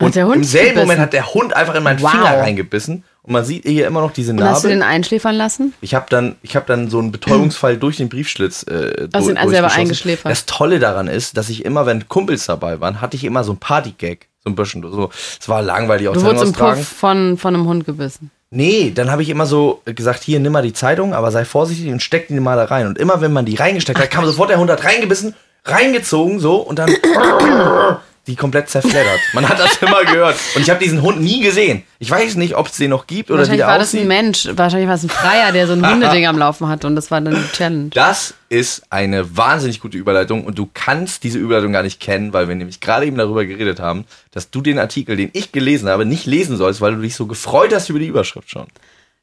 Und 0.00 0.16
der 0.16 0.26
Hund 0.26 0.36
im 0.36 0.44
selben 0.44 0.68
gebissen? 0.68 0.86
Moment 0.86 1.00
hat 1.00 1.12
der 1.12 1.32
Hund 1.32 1.54
einfach 1.54 1.74
in 1.76 1.82
meinen 1.84 2.02
Wow. 2.02 2.10
Finger 2.10 2.38
reingebissen. 2.38 3.04
Und 3.24 3.32
man 3.34 3.44
sieht 3.44 3.64
hier 3.64 3.86
immer 3.86 4.00
noch 4.00 4.12
diese 4.12 4.32
Und 4.32 4.42
hast 4.42 4.64
du 4.64 4.68
Narbe. 4.68 4.80
den 4.80 4.82
einschläfern 4.82 5.36
lassen? 5.36 5.74
Ich 5.80 5.94
habe 5.94 6.06
dann, 6.10 6.34
ich 6.42 6.56
habe 6.56 6.66
dann 6.66 6.90
so 6.90 6.98
einen 6.98 7.12
Betäubungsfall 7.12 7.76
durch 7.76 7.96
den 7.96 8.08
Briefschlitz. 8.08 8.64
Äh, 8.64 9.08
Hast 9.14 9.28
du- 9.28 9.30
ihn 9.32 9.48
selber 9.48 9.70
eingeschläfert? 9.72 10.30
Das 10.30 10.44
Tolle 10.46 10.80
daran 10.80 11.06
ist, 11.06 11.36
dass 11.36 11.48
ich 11.48 11.64
immer, 11.64 11.86
wenn 11.86 12.08
Kumpels 12.08 12.46
dabei 12.46 12.80
waren, 12.80 13.00
hatte 13.00 13.16
ich 13.16 13.22
immer 13.24 13.44
so 13.44 13.52
ein 13.52 13.58
Partygag. 13.58 14.26
So 14.44 14.50
ein 14.50 14.56
bisschen. 14.56 14.82
So, 14.82 15.10
es 15.40 15.48
war 15.48 15.62
langweilig, 15.62 16.08
auch 16.08 16.14
Du 16.14 16.22
wurdest 16.22 16.44
im. 16.46 16.52
Puff 16.52 16.84
von, 16.88 17.38
von 17.38 17.54
einem 17.54 17.66
Hund 17.68 17.84
gebissen. 17.86 18.32
Nee, 18.50 18.90
dann 18.94 19.08
habe 19.10 19.22
ich 19.22 19.28
immer 19.30 19.46
so 19.46 19.80
gesagt, 19.84 20.24
hier, 20.24 20.40
nimm 20.40 20.52
mal 20.52 20.62
die 20.62 20.72
Zeitung, 20.72 21.14
aber 21.14 21.30
sei 21.30 21.44
vorsichtig 21.44 21.90
und 21.92 22.02
steck 22.02 22.26
die 22.28 22.34
mal 22.40 22.56
da 22.56 22.64
rein. 22.64 22.86
Und 22.88 22.98
immer, 22.98 23.20
wenn 23.20 23.32
man 23.32 23.44
die 23.46 23.54
reingesteckt 23.54 23.98
hat, 24.00 24.10
kam 24.10 24.26
sofort 24.26 24.50
der 24.50 24.58
Hund 24.58 24.68
hat 24.70 24.84
reingebissen, 24.84 25.34
reingezogen 25.64 26.40
so 26.40 26.56
und 26.56 26.78
dann 26.80 26.90
die 28.26 28.36
komplett 28.36 28.68
zerfleddert. 28.68 29.18
Man 29.32 29.48
hat 29.48 29.58
das 29.58 29.76
immer 29.80 30.04
gehört. 30.04 30.36
Und 30.54 30.62
ich 30.62 30.70
habe 30.70 30.78
diesen 30.78 31.02
Hund 31.02 31.20
nie 31.20 31.40
gesehen. 31.40 31.82
Ich 31.98 32.08
weiß 32.10 32.36
nicht, 32.36 32.54
ob 32.54 32.68
es 32.68 32.76
den 32.76 32.90
noch 32.90 33.06
gibt 33.08 33.30
oder 33.30 33.38
wie 33.38 33.40
Wahrscheinlich 33.40 33.58
der 33.60 33.66
war 33.66 33.78
das 33.78 33.92
ein 33.92 33.98
aussieht. 33.98 34.08
Mensch. 34.08 34.48
Wahrscheinlich 34.52 34.88
war 34.88 34.94
es 34.94 35.02
ein 35.02 35.08
Freier, 35.08 35.52
der 35.52 35.66
so 35.66 35.72
ein 35.72 35.84
Hundeding 35.88 36.26
am 36.28 36.38
Laufen 36.38 36.68
hatte 36.68 36.86
und 36.86 36.94
das 36.94 37.10
war 37.10 37.20
dann 37.20 37.34
die 37.34 37.56
Challenge. 37.56 37.90
Das 37.90 38.34
ist 38.48 38.82
eine 38.90 39.36
wahnsinnig 39.36 39.80
gute 39.80 39.98
Überleitung 39.98 40.44
und 40.44 40.56
du 40.58 40.68
kannst 40.72 41.24
diese 41.24 41.38
Überleitung 41.38 41.72
gar 41.72 41.82
nicht 41.82 41.98
kennen, 42.00 42.32
weil 42.32 42.46
wir 42.48 42.54
nämlich 42.54 42.80
gerade 42.80 43.06
eben 43.06 43.16
darüber 43.18 43.44
geredet 43.44 43.80
haben, 43.80 44.04
dass 44.30 44.50
du 44.50 44.60
den 44.60 44.78
Artikel, 44.78 45.16
den 45.16 45.30
ich 45.32 45.50
gelesen 45.50 45.88
habe, 45.88 46.04
nicht 46.04 46.26
lesen 46.26 46.56
sollst, 46.56 46.80
weil 46.80 46.94
du 46.94 47.00
dich 47.02 47.16
so 47.16 47.26
gefreut 47.26 47.74
hast 47.74 47.88
über 47.88 47.98
die 47.98 48.06
Überschrift 48.06 48.50
schon. 48.50 48.66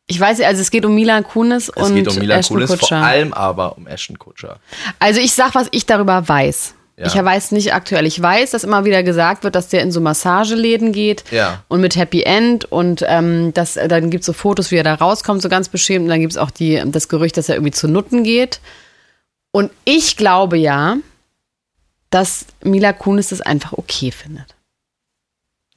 Ich 0.08 0.20
weiß, 0.20 0.42
also 0.42 0.60
es 0.60 0.72
geht 0.72 0.86
um 0.86 0.96
Milan 0.96 1.24
Kunis 1.24 1.70
Es 1.74 1.84
und 1.84 1.94
geht 1.94 2.08
um 2.08 2.16
Milan 2.18 2.40
Ashton 2.40 2.56
Kunis, 2.58 2.70
vor 2.72 2.80
Kutscher. 2.80 2.98
allem 2.98 3.32
aber 3.32 3.78
um 3.78 3.86
Ashton 3.86 4.18
Kutscher. 4.18 4.58
Also 4.98 5.20
ich 5.22 5.34
sag, 5.34 5.54
was 5.54 5.68
ich 5.70 5.86
darüber 5.86 6.28
weiß. 6.28 6.74
Ja. 7.00 7.06
Ich 7.08 7.16
weiß 7.16 7.52
nicht 7.52 7.74
aktuell. 7.74 8.06
Ich 8.06 8.22
weiß, 8.22 8.52
dass 8.52 8.66
immer 8.66 8.84
wieder 8.84 9.04
gesagt 9.04 9.46
wird, 9.46 9.56
dass 9.56 9.70
der 9.70 9.82
in 9.84 9.92
so 9.92 10.02
Massageläden 10.02 10.92
geht 10.92 11.24
Ja. 11.32 11.64
und 11.70 11.80
mit 11.80 11.96
Happy 11.96 12.24
End 12.24 12.66
und 12.66 13.06
ähm, 13.08 13.54
das, 13.54 13.76
dann 13.76 14.10
gibt 14.10 14.24
es 14.24 14.26
so 14.26 14.34
Fotos, 14.34 14.70
wie 14.72 14.76
er 14.76 14.84
da 14.84 14.96
rauskommt, 14.96 15.42
so 15.42 15.48
ganz 15.48 15.70
beschämt. 15.70 16.04
Und 16.04 16.10
dann 16.10 16.20
gibt 16.20 16.34
es 16.34 16.38
auch 16.38 16.52
die, 16.52 16.82
das 16.88 17.08
Gerücht, 17.08 17.38
dass 17.38 17.48
er 17.48 17.56
irgendwie 17.56 17.72
zu 17.72 17.88
Nutten 17.88 18.24
geht. 18.24 18.60
Und 19.52 19.72
ich 19.86 20.18
glaube 20.18 20.58
ja, 20.58 20.98
dass 22.10 22.46
Mila 22.64 22.92
Kunis 22.92 23.30
das 23.30 23.40
einfach 23.40 23.74
okay 23.74 24.12
findet. 24.12 24.56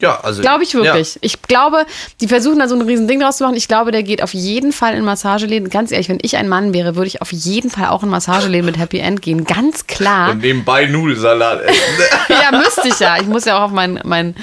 Ja, 0.03 0.19
also. 0.21 0.43
Glaube 0.43 0.65
ich 0.65 0.75
wirklich. 0.75 1.17
Ich 1.21 1.43
glaube, 1.43 1.87
die 2.21 2.27
versuchen 2.27 2.59
da 2.59 2.67
so 2.67 2.75
ein 2.75 2.83
riesen 2.83 3.07
Ding 3.07 3.21
draus 3.21 3.37
zu 3.37 3.45
machen. 3.45 3.55
Ich 3.55 3.69
glaube, 3.69 3.93
der 3.93 4.03
geht 4.03 4.21
auf 4.21 4.35
jeden 4.35 4.73
Fall 4.73 4.95
in 4.95 5.05
Massageläden. 5.05 5.71
Ganz 5.71 5.93
ehrlich, 5.93 6.09
wenn 6.09 6.19
ich 6.21 6.37
ein 6.37 6.49
Mann 6.49 6.75
wäre, 6.75 6.97
würde 6.97 7.07
ich 7.07 7.23
auf 7.23 7.33
jeden 7.33 7.71
Fall 7.71 7.87
auch 7.87 8.03
in 8.03 8.09
Massageläden 8.09 8.67
mit 8.67 8.79
Happy 8.79 8.99
End 8.99 9.23
gehen. 9.23 9.45
Ganz 9.45 9.87
klar. 9.87 10.33
Und 10.33 10.43
nebenbei 10.43 10.87
Nudelsalat 10.87 11.63
essen. 11.63 11.79
ja, 12.29 12.59
müsste 12.59 12.89
ich 12.89 12.99
ja. 12.99 13.17
Ich 13.21 13.29
muss 13.29 13.45
ja 13.45 13.59
auch 13.59 13.67
auf 13.67 13.71
mein, 13.71 14.01
mein, 14.03 14.35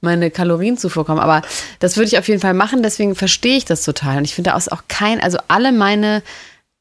meine 0.00 0.30
Kalorienzufuhr 0.30 1.04
kommen. 1.04 1.20
Aber 1.20 1.42
das 1.80 1.96
würde 1.96 2.06
ich 2.06 2.16
auf 2.16 2.28
jeden 2.28 2.40
Fall 2.40 2.54
machen. 2.54 2.84
Deswegen 2.84 3.16
verstehe 3.16 3.56
ich 3.56 3.64
das 3.64 3.82
total. 3.82 4.18
Und 4.18 4.24
ich 4.24 4.36
finde 4.36 4.54
aus 4.54 4.68
auch 4.68 4.82
kein, 4.86 5.20
also 5.20 5.38
alle 5.48 5.72
meine 5.72 6.22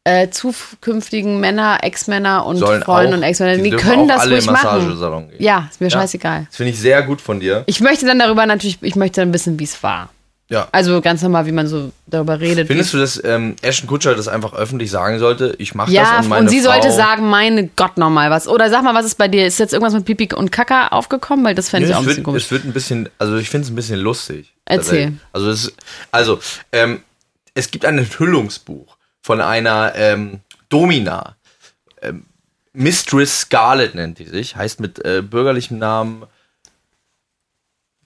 äh, 0.05 0.29
zukünftigen 0.29 1.39
Männer, 1.39 1.79
Ex-Männer 1.83 2.45
und 2.45 2.57
Sollen 2.57 2.81
Freunde 2.81 3.13
auch- 3.13 3.17
und 3.17 3.23
Ex-Männer, 3.23 3.57
die 3.57 3.69
die, 3.69 3.75
können 3.75 4.07
das 4.07 4.21
alle 4.21 4.35
ruhig 4.35 4.47
im 4.47 4.53
machen. 4.53 4.77
Massagesalon 4.77 5.29
gehen. 5.29 5.43
Ja, 5.43 5.67
ist 5.69 5.81
mir 5.81 5.87
Ja. 5.87 5.99
scheißegal. 5.99 6.45
Das 6.47 6.57
finde 6.57 6.71
ich 6.71 6.79
sehr 6.79 7.01
gut 7.03 7.21
von 7.21 7.39
dir. 7.39 7.63
Ich 7.67 7.81
möchte 7.81 8.05
dann 8.05 8.19
darüber 8.19 8.45
natürlich, 8.45 8.79
ich 8.81 8.95
möchte 8.95 9.21
dann 9.21 9.33
wissen, 9.33 9.59
wie 9.59 9.65
es 9.65 9.81
war. 9.83 10.09
Ja. 10.51 10.67
Also 10.71 10.99
ganz 10.99 11.21
normal, 11.21 11.45
wie 11.45 11.51
man 11.51 11.67
so 11.67 11.91
darüber 12.07 12.39
redet. 12.39 12.65
Findest 12.67 12.91
du, 12.93 12.97
dass 12.97 13.23
ähm, 13.23 13.55
Ashton 13.61 13.87
Kutscher 13.87 14.15
das 14.15 14.27
einfach 14.27 14.53
öffentlich 14.53 14.89
sagen 14.89 15.19
sollte? 15.19 15.53
Ich 15.59 15.75
mache 15.75 15.91
ja, 15.91 16.15
das 16.15 16.23
und 16.25 16.29
meine 16.29 16.41
und 16.41 16.49
sie 16.49 16.61
Frau, 16.61 16.71
sollte 16.71 16.91
sagen, 16.91 17.29
meine 17.29 17.67
Gott, 17.75 17.99
nochmal 17.99 18.31
was. 18.31 18.47
Oder 18.47 18.71
sag 18.71 18.83
mal, 18.83 18.95
was 18.95 19.05
ist 19.05 19.19
bei 19.19 19.27
dir? 19.27 19.45
Ist 19.45 19.59
jetzt 19.59 19.73
irgendwas 19.73 19.93
mit 19.93 20.05
Pipi 20.05 20.33
und 20.33 20.51
Kaka 20.51 20.87
aufgekommen? 20.87 21.45
Weil 21.45 21.53
das 21.53 21.69
fände 21.69 21.85
Nö, 21.85 21.91
ich 21.91 21.95
auch 21.95 21.99
ein 21.99 22.05
bisschen 22.05 22.17
wird, 22.17 22.25
komisch. 22.25 22.45
es 22.45 22.51
wird 22.51 22.65
ein 22.65 22.73
bisschen, 22.73 23.09
also 23.19 23.37
ich 23.37 23.47
finde 23.47 23.65
es 23.65 23.71
ein 23.71 23.75
bisschen 23.75 23.99
lustig. 23.99 24.51
Erzähl. 24.65 25.13
Also, 25.33 25.51
es, 25.51 25.71
also 26.11 26.39
ähm, 26.71 27.03
es 27.53 27.69
gibt 27.69 27.85
ein 27.85 27.99
Enthüllungsbuch 27.99 28.97
von 29.29 29.41
einer 29.41 29.93
ähm, 29.95 30.39
Domina. 30.69 31.35
Ähm, 32.01 32.23
Mistress 32.73 33.41
Scarlet 33.41 33.93
nennt 33.93 34.17
die 34.17 34.25
sich, 34.25 34.55
heißt 34.55 34.79
mit 34.79 35.05
äh, 35.05 35.21
bürgerlichem 35.21 35.77
Namen 35.77 36.23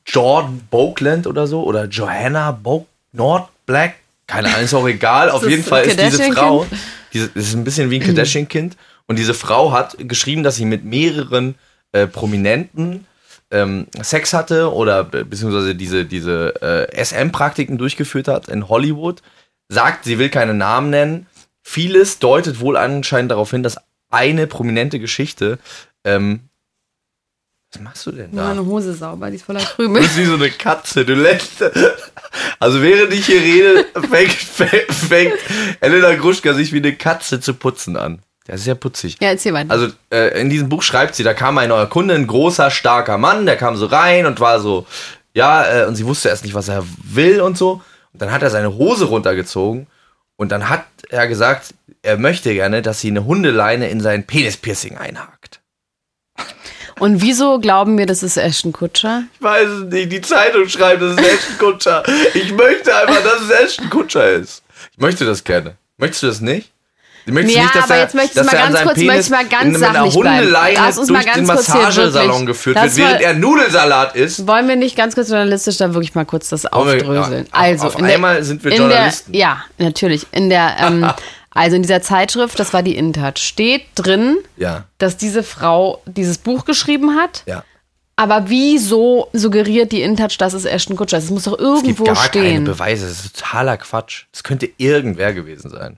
Jordan 0.06 0.68
Boakland 0.70 1.26
oder 1.26 1.48
so 1.48 1.64
oder 1.64 1.86
Johanna 1.86 2.52
Bo 2.52 2.88
Nord 3.14 3.48
Black. 3.66 3.94
Keine 4.28 4.50
Ahnung, 4.50 4.66
ist 4.66 4.74
auch 4.74 4.86
egal. 4.86 5.30
Auf 5.32 5.48
jeden 5.48 5.64
Fall 5.64 5.86
ist 5.86 5.98
diese? 5.98 6.34
Frau, 6.34 6.66
diese, 7.14 7.30
das 7.30 7.46
ist 7.46 7.54
ein 7.54 7.64
bisschen 7.64 7.90
wie 7.90 8.02
ein 8.02 8.06
Kardashian-Kind. 8.06 8.76
Und 9.08 9.18
diese 9.18 9.34
Frau 9.34 9.72
hat 9.72 9.96
geschrieben, 10.00 10.44
dass 10.44 10.58
sie 10.58 10.66
mit 10.66 10.84
mehreren 10.84 11.56
äh, 11.94 12.06
Prominenten 12.06 13.08
ähm, 13.50 13.88
Sex 14.02 14.34
hatte 14.34 14.74
oder 14.74 15.06
be- 15.06 15.24
beziehungsweise 15.24 15.74
diese, 15.74 16.04
diese 16.04 16.62
äh, 16.62 17.02
SM-Praktiken 17.02 17.78
durchgeführt 17.78 18.28
hat 18.28 18.50
in 18.50 18.68
Hollywood. 18.68 19.22
Sagt, 19.74 20.06
sie 20.06 20.20
will 20.20 20.30
keine 20.30 20.54
Namen 20.54 20.90
nennen. 20.90 21.28
Vieles 21.62 22.20
deutet 22.20 22.60
wohl 22.60 22.78
anscheinend 22.78 23.32
darauf 23.32 23.52
hin, 23.52 23.64
dass 23.64 23.78
eine 24.12 24.48
prominente 24.48 25.00
Geschichte 25.00 25.58
ähm, 26.04 26.42
Was 27.74 27.82
machst 27.82 28.06
du 28.06 28.12
denn 28.12 28.36
da? 28.36 28.50
Meine 28.50 28.66
Hose 28.66 28.94
sauber, 28.94 29.30
die 29.30 29.38
ist 29.38 29.46
voller 29.46 29.60
Du 29.64 29.66
Krümel. 29.76 30.02
bist 30.02 30.18
wie 30.18 30.26
so 30.26 30.36
eine 30.36 30.52
Katze. 30.52 31.06
Du 31.06 31.16
lässt. 31.16 31.64
Also 32.60 32.82
während 32.82 33.14
ich 33.14 33.26
hier 33.26 33.42
rede, 33.42 33.86
fängt, 34.10 34.32
fängt, 34.34 34.92
fängt 34.94 35.34
Elena 35.80 36.14
Gruschka 36.16 36.54
sich 36.54 36.72
wie 36.74 36.78
eine 36.78 36.96
Katze 36.96 37.40
zu 37.40 37.54
putzen 37.54 37.98
an. 37.98 38.22
Das 38.46 38.60
ist 38.60 38.68
ja 38.68 38.76
putzig. 38.76 39.18
Ja, 39.22 39.30
erzähl 39.30 39.54
weiter. 39.54 39.72
Also 39.72 39.88
äh, 40.12 40.40
in 40.42 40.50
diesem 40.50 40.68
Buch 40.68 40.84
schreibt 40.84 41.16
sie, 41.16 41.24
da 41.24 41.34
kam 41.34 41.58
ein 41.58 41.70
neuer 41.70 41.88
Kunde, 41.88 42.14
ein 42.14 42.28
großer, 42.28 42.70
starker 42.72 43.18
Mann, 43.18 43.46
der 43.46 43.56
kam 43.56 43.78
so 43.78 43.86
rein 43.86 44.26
und 44.26 44.42
war 44.42 44.60
so, 44.60 44.86
ja, 45.34 45.84
äh, 45.84 45.86
und 45.86 45.96
sie 45.96 46.06
wusste 46.06 46.28
erst 46.28 46.44
nicht, 46.44 46.54
was 46.54 46.68
er 46.68 46.84
will 47.04 47.40
und 47.40 47.58
so. 47.58 47.82
Und 48.14 48.22
dann 48.22 48.32
hat 48.32 48.44
er 48.44 48.50
seine 48.50 48.76
Hose 48.76 49.06
runtergezogen 49.06 49.88
und 50.36 50.52
dann 50.52 50.70
hat 50.70 50.86
er 51.10 51.28
gesagt, 51.28 51.74
er 52.02 52.18
möchte 52.18 52.54
gerne, 52.54 52.82
dass 52.82 53.00
sie 53.00 53.10
eine 53.10 53.26
Hundeleine 53.26 53.90
in 53.90 54.02
sein 54.02 54.26
Penispiercing 54.26 54.98
einhakt. 54.98 55.62
Und 57.00 57.22
wieso 57.22 57.60
glauben 57.60 57.98
wir, 57.98 58.06
das 58.06 58.24
ist 58.24 58.38
Ashton 58.38 58.72
Kutscher? 58.72 59.24
Ich 59.36 59.42
weiß 59.42 59.68
es 59.68 59.84
nicht, 59.86 60.12
die 60.12 60.22
Zeitung 60.22 60.70
schreibt, 60.70 61.02
das 61.02 61.14
ist 61.14 61.20
Ashton 61.20 61.58
Kutscher. 61.58 62.04
Ich 62.34 62.52
möchte 62.54 62.96
einfach, 62.96 63.24
dass 63.24 63.42
es 63.42 63.50
Ashton 63.50 63.90
Kutscher 63.90 64.32
ist. 64.32 64.64
Ich 64.92 65.00
möchte 65.00 65.26
das 65.26 65.44
gerne. 65.44 65.76
Möchtest 65.98 66.24
du 66.24 66.28
das 66.28 66.42
nicht? 66.42 66.73
Du 67.26 67.32
möchtest 67.34 67.56
Ja, 67.56 67.64
nicht, 67.64 67.76
dass 67.76 67.84
aber 67.86 67.96
er, 67.96 68.02
jetzt 68.02 68.16
möchte 68.16 68.40
ich 68.42 68.46
mal 68.46 68.58
an 68.58 68.74
ganz 68.74 68.84
kurz- 68.84 68.94
Penis 68.96 69.08
möchte 69.08 69.22
ich 69.24 69.30
mal 69.30 69.46
ganz 69.46 69.64
in, 69.76 69.80
mit 69.82 69.84
einer. 69.90 70.14
Hundeleine 70.14 70.76
Lass 70.76 70.98
uns 70.98 71.10
mal 71.10 71.24
durch 71.24 71.34
den 71.36 71.46
ganz 71.48 71.50
kurz 71.58 71.72
hier 71.74 71.82
Massagesalon 71.82 72.46
geführt 72.46 72.76
lass 72.76 72.96
wird, 72.98 73.08
während 73.08 73.22
mal- 73.22 73.28
er 73.28 73.34
Nudelsalat 73.36 74.16
isst. 74.16 74.48
Wollen 74.48 74.68
wir 74.68 74.76
nicht 74.76 74.96
ganz 74.98 75.16
kurz 75.16 75.30
journalistisch 75.30 75.78
da 75.78 75.94
wirklich 75.94 76.16
mal 76.16 76.26
kurz 76.26 76.50
das 76.50 76.66
aufdröseln? 76.66 77.46
ja, 77.46 77.52
auf- 77.52 77.60
also, 77.62 77.88
auf 77.88 77.98
in 78.00 78.06
der- 78.06 78.16
einmal 78.16 78.44
sind 78.44 78.64
wir 78.64 78.72
in 78.72 78.78
Journalisten. 78.78 79.32
Der, 79.32 79.40
ja, 79.42 79.64
natürlich. 79.78 80.28
In 80.32 80.50
der, 80.50 80.76
ähm, 80.80 81.10
also 81.52 81.76
in 81.78 81.82
dieser 81.82 82.02
Zeitschrift, 82.02 82.60
das 82.60 82.74
war 82.74 82.84
die 82.84 82.98
Intouch, 82.98 83.38
steht 83.38 83.84
drin, 83.96 84.38
Ja, 84.58 84.84
dass 84.98 85.16
diese 85.16 85.44
Frau 85.44 86.02
dieses 86.06 86.38
Buch 86.40 86.66
geschrieben 86.66 87.16
hat. 87.16 87.44
ja. 87.46 87.64
Aber 88.16 88.44
wieso 88.48 89.28
suggeriert 89.34 89.92
die 89.92 90.04
InTouch, 90.04 90.38
dass 90.38 90.54
es 90.54 90.66
Ashton 90.66 90.96
Kutscher 90.96 91.18
ist? 91.18 91.24
Es 91.24 91.30
muss 91.32 91.46
doch 91.46 91.54
Es 91.54 91.58
gibt 91.82 92.00
irgendwo 92.00 92.04
gar 92.04 92.14
keine 92.16 92.28
stehen. 92.28 92.64
Beweise. 92.64 93.08
Das 93.08 93.26
ist 93.26 93.40
totaler 93.40 93.76
Quatsch. 93.78 94.26
Das 94.32 94.44
könnte 94.44 94.70
irgendwer 94.78 95.34
gewesen 95.34 95.72
sein. 95.72 95.98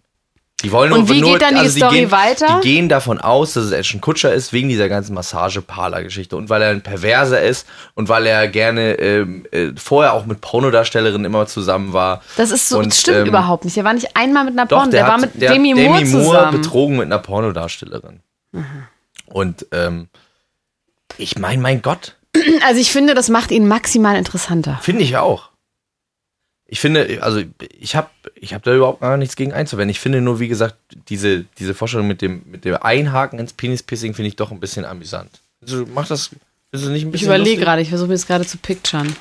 Die 0.65 0.71
wollen 0.71 0.91
Und 0.91 1.10
wie 1.10 1.21
nur, 1.21 1.34
geht 1.34 1.43
dann 1.43 1.54
die 1.54 1.62
also 1.62 1.78
Story 1.78 1.99
gehen, 1.99 2.12
weiter? 2.12 2.60
Die 2.63 2.67
gehen 2.67 2.89
davon 2.89 3.19
aus, 3.19 3.54
dass 3.54 3.65
es 3.65 3.71
Ashton 3.71 4.01
Kutscher 4.01 4.34
ist, 4.34 4.51
wegen 4.51 4.67
dieser 4.67 4.89
ganzen 4.89 5.13
Massage-Parler-Geschichte. 5.13 6.36
Und 6.36 6.49
weil 6.49 6.62
er 6.62 6.69
ein 6.71 6.82
Perverser 6.82 7.41
ist 7.41 7.67
und 7.93 8.10
weil 8.10 8.25
er 8.25 8.47
gerne 8.47 8.93
ähm, 8.95 9.45
äh, 9.51 9.71
vorher 9.78 10.13
auch 10.13 10.25
mit 10.25 10.41
Pornodarstellerinnen 10.41 11.25
immer 11.25 11.45
zusammen 11.45 11.93
war. 11.93 12.21
Das 12.36 12.51
ist 12.51 12.67
so, 12.67 12.80
Und, 12.80 12.88
das 12.88 13.01
stimmt 13.01 13.19
ähm, 13.19 13.28
überhaupt 13.28 13.63
nicht. 13.63 13.78
Der 13.78 13.84
war 13.84 13.93
nicht 13.93 14.17
einmal 14.17 14.43
mit 14.45 14.54
einer 14.54 14.65
Doch, 14.65 14.80
Porn, 14.80 14.91
der, 14.91 15.04
der, 15.04 15.12
war 15.12 15.19
mit 15.19 15.39
der 15.39 15.54
Demi 15.54 15.73
Moore 15.73 15.99
Demi 15.99 16.10
Moore 16.10 16.25
zusammen. 16.25 16.62
betrogen 16.62 16.97
mit 16.97 17.06
einer 17.06 17.19
Pornodarstellerin. 17.19 18.21
Und 19.28 19.67
ähm, 19.71 20.08
ich 21.17 21.38
meine, 21.38 21.62
mein 21.62 21.82
Gott, 21.82 22.15
Also 22.65 22.80
ich 22.80 22.91
finde, 22.91 23.13
das 23.13 23.30
macht 23.30 23.51
ihn 23.51 23.67
maximal 23.67 24.15
interessanter. 24.15 24.80
Finde 24.82 25.04
ich 25.04 25.17
auch. 25.17 25.49
Ich 26.67 26.80
finde, 26.80 27.19
also 27.21 27.41
ich 27.80 27.95
habe 27.95 28.10
ich 28.34 28.54
hab 28.54 28.63
da 28.63 28.73
überhaupt 28.73 29.01
gar 29.01 29.17
nichts 29.17 29.36
gegen 29.36 29.54
einzuwenden. 29.54 29.91
Ich 29.91 29.99
finde 29.99 30.19
nur, 30.21 30.39
wie 30.39 30.47
gesagt, 30.47 30.75
diese, 31.10 31.45
diese 31.60 31.73
Vorstellung 31.75 32.08
mit 32.08 32.21
dem, 32.21 32.41
mit 32.49 32.65
dem 32.65 32.75
Einhaken 32.82 33.38
ins 33.39 33.54
Penispiercing 33.54 34.13
finde 34.15 34.30
ich 34.30 34.36
doch 34.36 34.51
ein 34.51 34.60
bisschen 34.60 34.84
amüsant. 34.86 35.30
Also 35.62 35.86
mach 35.93 36.08
das, 36.08 36.32
ist 36.71 36.86
nicht 36.86 37.04
ein 37.04 37.08
Ich 37.08 37.12
bisschen 37.12 37.28
überlege 37.28 37.49
lustig? 37.51 37.63
gerade, 37.65 37.82
ich 37.84 37.89
versuche 37.89 38.08
mir 38.08 38.15
das 38.15 38.25
gerade 38.28 38.45
zu 38.45 38.58
picturen. 38.58 39.15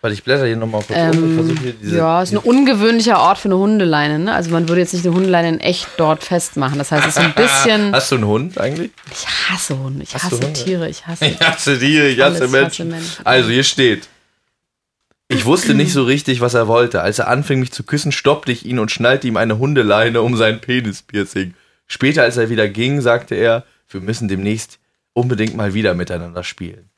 Weil 0.00 0.12
ich 0.12 0.22
blätter 0.22 0.46
hier 0.46 0.54
nochmal 0.56 0.82
kurz 0.82 0.96
um. 0.98 1.08
Ich 1.10 1.16
Ähm, 1.16 1.34
versuche 1.34 1.60
hier 1.60 1.72
diese. 1.72 1.96
ja, 1.96 2.22
ist 2.22 2.30
ein 2.32 2.38
ungewöhnlicher 2.38 3.18
Ort 3.20 3.38
für 3.38 3.48
eine 3.48 3.56
Hundeleine. 3.58 4.18
Ne? 4.20 4.32
Also 4.34 4.50
man 4.50 4.68
würde 4.68 4.80
jetzt 4.80 4.92
nicht 4.94 5.04
eine 5.04 5.14
Hundeleine 5.14 5.48
in 5.48 5.60
echt 5.60 5.88
dort 5.96 6.22
festmachen. 6.22 6.78
Das 6.78 6.92
heißt, 6.92 7.04
es 7.06 7.16
ist 7.16 7.20
ein 7.22 7.34
bisschen... 7.34 7.92
Hast 7.94 8.12
du 8.12 8.16
einen 8.16 8.26
Hund 8.26 8.58
eigentlich? 8.60 8.92
Ich 9.10 9.26
hasse 9.26 9.76
Hunde, 9.78 10.04
ich 10.04 10.14
Hast 10.14 10.24
hasse? 10.24 10.52
Tiere, 10.52 10.88
ich 10.88 11.04
hasse... 11.06 11.26
Ich 11.26 11.40
hasse 11.40 11.78
Tiere, 11.80 12.06
ich 12.08 12.20
hasse 12.20 12.38
Alles 12.42 12.50
Menschen. 12.52 12.92
hasse 12.92 13.00
Menschen. 13.02 13.26
Also 13.26 13.50
hier 13.50 13.64
steht. 13.64 14.08
Ich 15.30 15.44
wusste 15.44 15.74
nicht 15.74 15.92
so 15.92 16.04
richtig, 16.04 16.40
was 16.40 16.54
er 16.54 16.68
wollte. 16.68 17.02
Als 17.02 17.18
er 17.18 17.28
anfing, 17.28 17.60
mich 17.60 17.70
zu 17.70 17.82
küssen, 17.82 18.12
stoppte 18.12 18.50
ich 18.50 18.64
ihn 18.64 18.78
und 18.78 18.90
schnallte 18.90 19.26
ihm 19.28 19.36
eine 19.36 19.58
Hundeleine 19.58 20.22
um 20.22 20.36
sein 20.36 20.60
Penispiercing. 20.60 21.54
Später, 21.86 22.22
als 22.22 22.38
er 22.38 22.48
wieder 22.48 22.68
ging, 22.68 23.00
sagte 23.02 23.34
er, 23.34 23.64
wir 23.90 24.00
müssen 24.00 24.28
demnächst 24.28 24.78
unbedingt 25.12 25.54
mal 25.54 25.74
wieder 25.74 25.92
miteinander 25.94 26.44
spielen. 26.44 26.88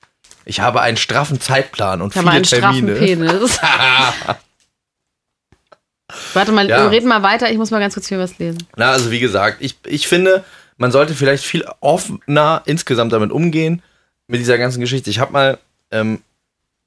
Ich 0.44 0.60
habe 0.60 0.80
einen 0.80 0.96
straffen 0.96 1.40
Zeitplan 1.40 2.00
und 2.02 2.12
Ich 2.12 2.16
habe 2.18 2.28
viele 2.28 2.36
einen 2.36 2.44
straffen 2.44 2.86
Termine. 2.86 3.26
Penis. 3.34 3.58
Warte 6.34 6.52
mal, 6.52 6.68
Ja. 6.68 6.88
red 6.88 7.04
mal 7.04 7.22
weiter, 7.22 7.50
ich 7.50 7.58
muss 7.58 7.70
mal 7.70 7.78
ganz 7.80 7.94
kurz 7.94 8.08
hier 8.08 8.18
was 8.18 8.38
lesen. 8.38 8.66
Na, 8.76 8.90
also 8.92 9.10
wie 9.10 9.20
gesagt, 9.20 9.58
ich, 9.60 9.76
ich 9.86 10.08
finde, 10.08 10.44
man 10.76 10.90
sollte 10.92 11.14
vielleicht 11.14 11.44
viel 11.44 11.64
offener 11.80 12.62
insgesamt 12.64 13.12
damit 13.12 13.30
umgehen, 13.32 13.82
mit 14.26 14.40
dieser 14.40 14.58
ganzen 14.58 14.80
Geschichte. 14.80 15.10
Ich 15.10 15.18
habe 15.18 15.32
mal 15.32 15.58
ähm, 15.90 16.20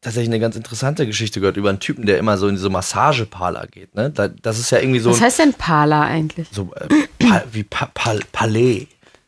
tatsächlich 0.03 0.29
eine 0.29 0.39
ganz 0.39 0.55
interessante 0.55 1.05
Geschichte 1.07 1.39
gehört 1.39 1.57
über 1.57 1.69
einen 1.69 1.79
Typen, 1.79 2.05
der 2.05 2.17
immer 2.17 2.37
so 2.37 2.47
in 2.47 2.57
so 2.57 2.69
Massageparler 2.69 3.67
geht. 3.67 3.95
Ne? 3.95 4.09
Da, 4.11 4.27
das 4.27 4.59
ist 4.59 4.71
ja 4.71 4.79
irgendwie 4.79 4.99
so 4.99 5.09
Was 5.11 5.17
ein 5.19 5.23
heißt 5.25 5.39
denn 5.39 5.53
Pala 5.53 6.01
eigentlich? 6.01 6.47
so, 6.51 6.71
äh, 6.75 6.87
pa 7.19 7.43
wie 7.51 7.63
pa 7.63 7.89
Pal 7.93 8.19
Palais, 8.31 8.87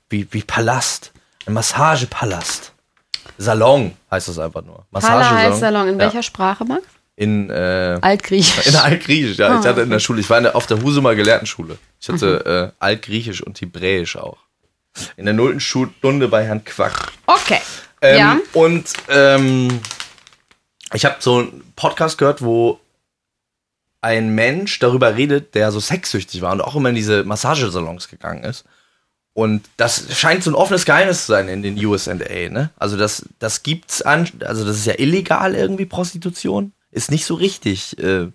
wie, 0.09 0.27
wie 0.31 0.41
Palast, 0.43 1.11
ein 1.45 1.53
Massagepalast. 1.53 2.71
Salon 3.38 3.93
heißt 4.11 4.27
das 4.29 4.39
einfach 4.39 4.63
nur. 4.63 4.85
Pala 4.91 5.29
heißt 5.38 5.59
Salon. 5.59 5.88
In 5.88 5.93
Ja. 5.95 5.99
welcher 6.05 6.23
Sprache, 6.23 6.63
Max? 6.65 6.83
In, 7.17 7.49
äh, 7.49 7.97
Altgriechisch. 8.01 8.67
in 8.67 8.75
Altgriechisch, 8.75 9.38
ja. 9.38 9.59
Ich 9.59 9.65
Ah, 9.65 9.69
hatte 9.69 9.81
in 9.81 9.89
der 9.89 9.99
Schule, 9.99 10.19
ich 10.19 10.29
war 10.29 10.38
in 10.38 10.43
der, 10.43 10.55
auf 10.55 10.67
der 10.67 10.81
Husumer 10.81 11.15
Gelehrtenschule. 11.15 11.77
Ich 11.99 12.09
hatte 12.09 12.43
Mhm. 12.45 12.51
äh, 12.51 12.71
Altgriechisch 12.79 13.41
und 13.41 13.59
Hebräisch 13.61 14.17
auch. 14.17 14.38
In 15.17 15.25
der 15.25 15.33
nullten 15.33 15.59
Stunde 15.59 16.27
bei 16.27 16.43
Herrn 16.45 16.63
Quack. 16.63 17.11
Okay. 17.25 17.59
Ähm, 18.01 18.17
ja. 18.17 18.38
Und 18.53 18.85
ähm, 19.09 19.79
ich 20.95 21.05
habe 21.05 21.17
so 21.19 21.39
einen 21.39 21.73
Podcast 21.75 22.17
gehört, 22.17 22.41
wo 22.41 22.79
ein 24.01 24.36
Mensch 24.36 24.79
darüber 24.79 25.15
redet, 25.15 25.55
der 25.55 25.71
so 25.71 25.79
sexsüchtig 25.79 26.41
war 26.41 26.51
und 26.51 26.62
auch 26.62 26.75
immer 26.75 26.89
in 26.89 26.95
diese 26.95 27.23
Massagesalons 27.23 28.08
gegangen 28.08 28.43
ist. 28.43 28.65
Und 29.34 29.63
das 29.77 30.17
scheint 30.17 30.43
so 30.43 30.51
ein 30.51 30.55
offenes 30.55 30.86
Geheimnis 30.86 31.25
zu 31.25 31.34
sein 31.34 31.49
in 31.49 31.62
den 31.62 31.84
USA, 31.84 32.13
ne? 32.13 32.69
Also 32.77 32.95
das, 32.95 33.25
das 33.39 33.63
gibt's 33.63 34.01
an, 34.01 34.29
also 34.45 34.63
das 34.63 34.77
ist 34.77 34.86
ja 34.86 34.93
illegal 34.97 35.55
irgendwie 35.55 35.86
Prostitution. 35.86 36.71
Ist 36.91 37.12
nicht 37.12 37.25
so 37.25 37.34
richtig, 37.34 37.97
äh, 37.99 38.27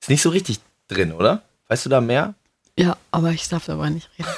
ist 0.00 0.08
nicht 0.08 0.22
so 0.22 0.30
richtig 0.30 0.58
drin, 0.88 1.12
oder? 1.12 1.42
Weißt 1.68 1.84
du 1.84 1.90
da 1.90 2.00
mehr? 2.00 2.34
Ja, 2.76 2.96
aber 3.12 3.30
ich 3.30 3.48
darf 3.48 3.66
darüber 3.66 3.90
nicht 3.90 4.08
reden. 4.18 4.30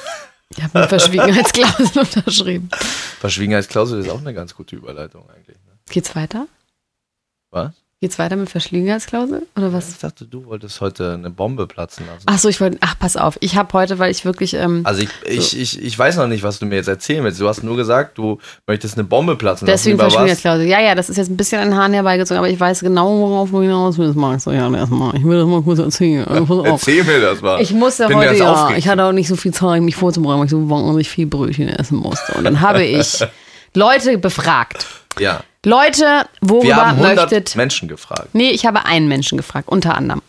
Ich 0.51 0.63
habe 0.63 0.79
eine 0.79 0.89
Verschwiegenheitsklausel 0.89 2.03
unterschrieben. 2.17 2.69
Verschwiegenheitsklausel 3.21 4.01
ist 4.01 4.11
auch 4.11 4.21
eine 4.21 4.35
ganz 4.35 4.55
gute 4.55 4.77
Überleitung 4.77 5.25
eigentlich. 5.31 5.57
Ne? 5.57 5.79
Geht's 5.89 6.15
weiter? 6.17 6.49
Was? 7.51 7.73
Geht's 8.03 8.19
weiter 8.19 8.37
mit 8.37 8.49
Verschwiegenheitsklausel? 8.49 9.47
Oder 9.59 9.75
was? 9.75 9.91
Ich 9.91 9.99
dachte, 9.99 10.25
du 10.25 10.47
wolltest 10.47 10.81
heute 10.81 11.13
eine 11.13 11.29
Bombe 11.29 11.67
platzen 11.67 12.07
lassen. 12.07 12.23
Ach 12.25 12.39
so, 12.39 12.49
ich 12.49 12.59
wollte, 12.59 12.79
ach, 12.81 12.95
pass 12.99 13.19
auf. 13.19 13.37
Ich 13.41 13.57
habe 13.57 13.71
heute, 13.75 13.99
weil 13.99 14.11
ich 14.11 14.25
wirklich, 14.25 14.55
ähm, 14.55 14.81
Also 14.85 15.03
ich, 15.03 15.11
ich, 15.27 15.61
ich, 15.61 15.83
ich 15.83 15.99
weiß 15.99 16.17
noch 16.17 16.27
nicht, 16.27 16.43
was 16.43 16.59
du 16.59 16.65
mir 16.65 16.77
jetzt 16.77 16.89
erzählen 16.89 17.23
willst. 17.23 17.39
Du 17.39 17.47
hast 17.47 17.63
nur 17.63 17.77
gesagt, 17.77 18.17
du 18.17 18.39
möchtest 18.67 18.95
eine 18.95 19.05
Bombe 19.05 19.37
platzen 19.37 19.67
deswegen 19.67 19.99
lassen. 19.99 20.07
Über 20.07 20.07
was? 20.07 20.15
Verschwiegenheitsklausel. 20.15 20.67
Ja, 20.67 20.81
ja, 20.81 20.95
das 20.95 21.11
ist 21.11 21.19
jetzt 21.19 21.29
ein 21.29 21.37
bisschen 21.37 21.61
an 21.61 21.69
den 21.69 21.77
Haaren 21.79 21.93
herbeigezogen, 21.93 22.39
aber 22.39 22.49
ich 22.49 22.59
weiß 22.59 22.81
genau, 22.81 23.19
worauf 23.21 23.51
du 23.51 23.61
hinaus 23.61 23.99
willst, 23.99 24.17
Max. 24.17 24.45
So, 24.45 24.53
ja, 24.53 24.73
erstmal. 24.73 25.15
Ich 25.17 25.25
will 25.25 25.37
das 25.37 25.47
mal 25.47 25.61
kurz 25.61 25.81
erzählen. 25.81 26.25
Erzähl 26.65 27.05
mir 27.05 27.21
das 27.21 27.43
mal. 27.43 27.61
Ich 27.61 27.73
musste 27.75 28.07
Bin 28.07 28.17
heute, 28.17 28.35
ja, 28.35 28.51
aufgeregt. 28.51 28.79
ich 28.79 28.89
hatte 28.89 29.05
auch 29.05 29.13
nicht 29.13 29.29
so 29.29 29.37
viel 29.37 29.53
Zeit, 29.53 29.83
mich 29.83 29.97
vorzubereiten, 29.97 30.39
weil 30.39 30.47
ich 30.47 30.53
so 30.53 30.71
wahnsinnig 30.71 31.11
viel 31.11 31.27
Brötchen 31.27 31.69
essen 31.69 31.99
musste. 31.99 32.33
Und 32.33 32.45
dann 32.45 32.63
habe 32.63 32.83
ich 32.83 33.23
Leute 33.75 34.17
befragt. 34.17 34.87
Ja. 35.21 35.43
Leute, 35.65 36.27
Wir 36.41 36.51
worüber 36.51 36.77
haben 36.77 37.03
100 37.03 37.17
möchtet... 37.31 37.57
Menschen 37.57 37.89
gefragt. 37.89 38.29
Nee, 38.33 38.51
ich 38.51 38.65
habe 38.67 38.87
einen 38.87 39.09
Menschen 39.09 39.37
gefragt, 39.37 39.69
unter 39.69 39.95
anderem. 39.95 40.23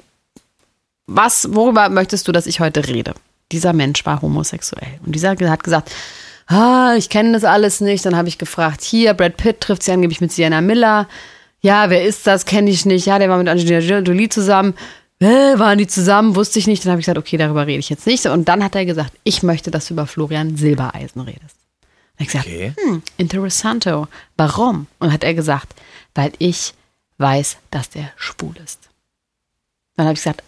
Was, 1.08 1.54
worüber 1.54 1.90
möchtest 1.90 2.28
du, 2.28 2.32
dass 2.32 2.46
ich 2.48 2.60
heute 2.60 2.88
rede? 2.88 3.14
Dieser 3.52 3.74
Mensch 3.74 4.06
war 4.06 4.22
homosexuell. 4.22 5.00
Und 5.06 5.14
dieser 5.14 5.32
hat 5.32 5.64
gesagt, 5.64 5.92
ah, 6.48 6.94
ich 6.98 7.10
kenne 7.10 7.34
das 7.34 7.44
alles 7.44 7.82
nicht. 7.82 8.06
Dann 8.06 8.16
habe 8.16 8.28
ich 8.28 8.38
gefragt, 8.38 8.82
hier, 8.82 9.14
Brad 9.14 9.38
Pitt 9.38 9.62
trifft 9.62 9.84
sich 9.84 9.94
angeblich 9.94 10.22
mit 10.22 10.32
Sienna 10.32 10.62
Miller. 10.62 11.08
Ja, 11.62 11.90
wer 11.90 12.04
ist 12.04 12.28
das? 12.28 12.46
Kenne 12.46 12.70
ich 12.70 12.86
nicht. 12.86 13.06
Ja, 13.06 13.20
der 13.20 13.30
war 13.30 13.38
mit 13.38 13.48
Angelina 13.48 13.80
Jolie 13.80 14.30
zusammen. 14.30 14.74
Äh, 15.20 15.60
waren 15.60 15.78
die 15.78 15.88
zusammen? 15.88 16.36
Wusste 16.36 16.60
ich 16.60 16.68
nicht. 16.68 16.84
Dann 16.84 16.92
habe 16.92 17.00
ich 17.00 17.06
gesagt, 17.06 17.20
okay, 17.20 17.38
darüber 17.38 17.68
rede 17.68 17.80
ich 17.80 17.90
jetzt 17.90 18.08
nicht. 18.08 18.26
Und 18.26 18.50
dann 18.50 18.64
hat 18.64 18.76
er 18.76 18.86
gesagt, 18.86 19.12
ich 19.24 19.44
möchte, 19.44 19.70
dass 19.70 19.88
du 19.88 19.94
über 19.94 20.08
Florian 20.08 20.58
Silbereisen 20.58 21.22
redest. 21.22 21.61
Habe 22.22 22.24
ich 22.24 22.28
gesagt, 22.28 22.46
Okay. 22.46 22.74
hm, 22.86 23.02
interessanto. 23.18 24.08
Warum? 24.38 24.88
Und 25.00 25.12
hat 25.12 25.24
er 25.24 25.34
gesagt, 25.34 25.74
weil 26.14 26.32
ich 26.38 26.74
weiß, 27.18 27.58
dass 27.72 27.90
der 27.90 28.12
schwul 28.16 28.54
ist. 28.64 28.90
Dann 29.96 30.06
habe 30.06 30.14
ich 30.14 30.20
gesagt, 30.20 30.44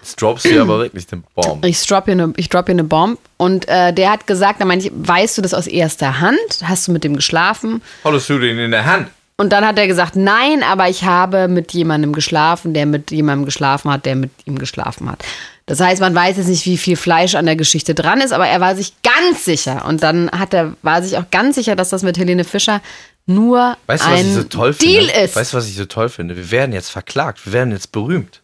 Jetzt 0.00 0.22
droppst 0.22 0.44
du 0.46 0.60
aber 0.62 0.78
wirklich 0.78 1.06
den 1.06 1.22
Bomb. 1.34 1.64
ich 1.64 1.84
drop 1.86 2.04
hier 2.06 2.12
eine, 2.12 2.32
ich 2.36 2.48
drop 2.48 2.66
hier 2.66 2.74
eine 2.74 2.84
Bomb. 2.84 3.18
Und 3.36 3.68
äh, 3.68 3.92
der 3.92 4.10
hat 4.12 4.26
gesagt, 4.26 4.60
dann 4.60 4.68
meine 4.68 4.82
ich, 4.82 4.90
weißt 4.94 5.36
du 5.36 5.42
das 5.42 5.52
aus 5.52 5.66
erster 5.66 6.20
Hand? 6.20 6.38
Hast 6.64 6.88
du 6.88 6.92
mit 6.92 7.04
dem 7.04 7.14
geschlafen? 7.16 7.82
Hattest 8.04 8.28
du 8.30 8.38
den 8.38 8.58
in 8.58 8.70
der 8.70 8.84
Hand? 8.86 9.08
Und 9.36 9.52
dann 9.52 9.66
hat 9.66 9.78
er 9.78 9.86
gesagt, 9.86 10.16
nein, 10.16 10.62
aber 10.62 10.88
ich 10.88 11.04
habe 11.04 11.46
mit 11.48 11.72
jemandem 11.72 12.12
geschlafen, 12.12 12.72
der 12.74 12.86
mit 12.86 13.10
jemandem 13.10 13.44
geschlafen 13.44 13.90
hat, 13.90 14.06
der 14.06 14.16
mit 14.16 14.30
ihm 14.46 14.58
geschlafen 14.58 15.10
hat. 15.10 15.24
Das 15.68 15.80
heißt, 15.80 16.00
man 16.00 16.14
weiß 16.14 16.36
jetzt 16.38 16.48
nicht, 16.48 16.66
wie 16.66 16.78
viel 16.78 16.96
Fleisch 16.96 17.34
an 17.34 17.46
der 17.46 17.56
Geschichte 17.56 17.94
dran 17.94 18.20
ist, 18.20 18.32
aber 18.32 18.46
er 18.48 18.60
war 18.60 18.74
sich 18.74 18.92
ganz 19.02 19.44
sicher. 19.44 19.84
Und 19.86 20.02
dann 20.02 20.30
hat 20.30 20.52
er, 20.54 20.72
war 20.82 21.02
sich 21.02 21.16
auch 21.18 21.30
ganz 21.30 21.54
sicher, 21.56 21.76
dass 21.76 21.90
das 21.90 22.02
mit 22.02 22.18
Helene 22.18 22.44
Fischer 22.44 22.80
nur 23.26 23.76
Weißt 23.86 24.06
ein 24.06 24.26
ich 24.26 24.34
so 24.34 24.42
toll 24.44 24.74
Deal 24.74 25.04
finde? 25.06 25.20
ist. 25.24 25.36
Weißt 25.36 25.52
du, 25.52 25.58
was 25.58 25.68
ich 25.68 25.76
so 25.76 25.84
toll 25.84 26.08
finde? 26.08 26.36
Wir 26.36 26.50
werden 26.50 26.72
jetzt 26.72 26.90
verklagt. 26.90 27.44
Wir 27.46 27.52
werden 27.52 27.72
jetzt 27.72 27.92
berühmt. 27.92 28.40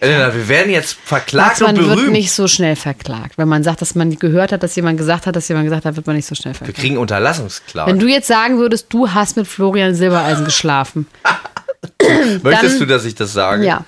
Elena, 0.00 0.32
wir 0.32 0.46
werden 0.48 0.70
jetzt 0.70 0.96
Max, 0.96 1.08
verklagt 1.08 1.60
man 1.60 1.70
und 1.76 1.82
berühmt. 1.84 1.96
wird 2.02 2.10
nicht 2.12 2.30
so 2.30 2.46
schnell 2.46 2.76
verklagt. 2.76 3.36
Wenn 3.36 3.48
man 3.48 3.64
sagt, 3.64 3.82
dass 3.82 3.96
man 3.96 4.16
gehört 4.16 4.52
hat, 4.52 4.62
dass 4.62 4.76
jemand 4.76 4.96
gesagt 4.96 5.26
hat, 5.26 5.34
dass 5.34 5.48
jemand 5.48 5.66
gesagt 5.66 5.84
hat, 5.86 5.96
wird 5.96 6.06
man 6.06 6.14
nicht 6.14 6.26
so 6.26 6.36
schnell 6.36 6.52
wir 6.54 6.58
verklagt. 6.58 6.78
kriegen 6.78 6.98
Unterlassungsklage. 6.98 7.90
Wenn 7.90 7.98
du 7.98 8.06
jetzt 8.06 8.28
sagen 8.28 8.58
würdest, 8.58 8.86
du 8.90 9.10
hast 9.10 9.36
mit 9.36 9.48
Florian 9.48 9.96
Silbereisen 9.96 10.44
geschlafen. 10.44 11.08
Möchtest 12.44 12.74
dann- 12.74 12.78
du, 12.78 12.86
dass 12.86 13.04
ich 13.04 13.16
das 13.16 13.32
sage? 13.32 13.66
Ja. 13.66 13.84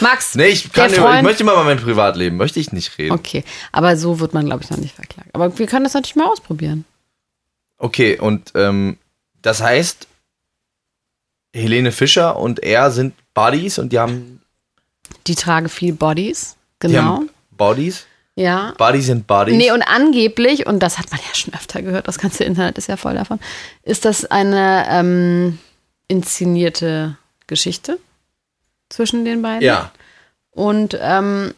Max, 0.00 0.34
Nee, 0.34 0.48
ich, 0.48 0.72
kann, 0.72 0.90
ich 0.90 0.98
Freund, 0.98 1.22
möchte 1.22 1.44
mal 1.44 1.52
über 1.52 1.64
mein 1.64 1.78
Privatleben, 1.78 2.36
möchte 2.36 2.60
ich 2.60 2.72
nicht 2.72 2.96
reden. 2.98 3.12
Okay, 3.12 3.44
aber 3.72 3.96
so 3.96 4.20
wird 4.20 4.34
man, 4.34 4.46
glaube 4.46 4.62
ich, 4.64 4.70
noch 4.70 4.78
nicht 4.78 4.94
verklagt. 4.94 5.30
Aber 5.32 5.58
wir 5.58 5.66
können 5.66 5.84
das 5.84 5.94
natürlich 5.94 6.16
mal 6.16 6.26
ausprobieren. 6.26 6.84
Okay, 7.78 8.18
und 8.18 8.52
ähm, 8.54 8.98
das 9.42 9.62
heißt, 9.62 10.06
Helene 11.54 11.92
Fischer 11.92 12.36
und 12.38 12.60
er 12.62 12.90
sind 12.90 13.14
Buddies 13.34 13.78
und 13.78 13.92
die 13.92 13.98
haben, 13.98 14.42
Die 15.26 15.34
tragen 15.34 15.68
viel 15.68 15.92
Bodies. 15.92 16.56
die 16.82 16.88
Genau. 16.88 17.22
Bodies. 17.52 18.06
Ja. 18.34 18.72
Buddies 18.78 19.06
sind 19.06 19.26
Buddies. 19.26 19.56
Nee, 19.56 19.72
und 19.72 19.82
angeblich, 19.82 20.66
und 20.66 20.80
das 20.80 20.98
hat 20.98 21.10
man 21.10 21.18
ja 21.26 21.34
schon 21.34 21.54
öfter 21.54 21.82
gehört, 21.82 22.06
das 22.06 22.18
ganze 22.18 22.44
Internet 22.44 22.78
ist 22.78 22.86
ja 22.88 22.96
voll 22.96 23.14
davon, 23.14 23.40
ist 23.82 24.04
das 24.04 24.24
eine 24.26 24.86
ähm, 24.88 25.58
inszenierte 26.06 27.16
Geschichte 27.46 27.98
zwischen 28.88 29.24
den 29.24 29.42
beiden. 29.42 29.62
ja, 29.62 29.90
Und 30.50 30.98
ähm, 31.00 31.54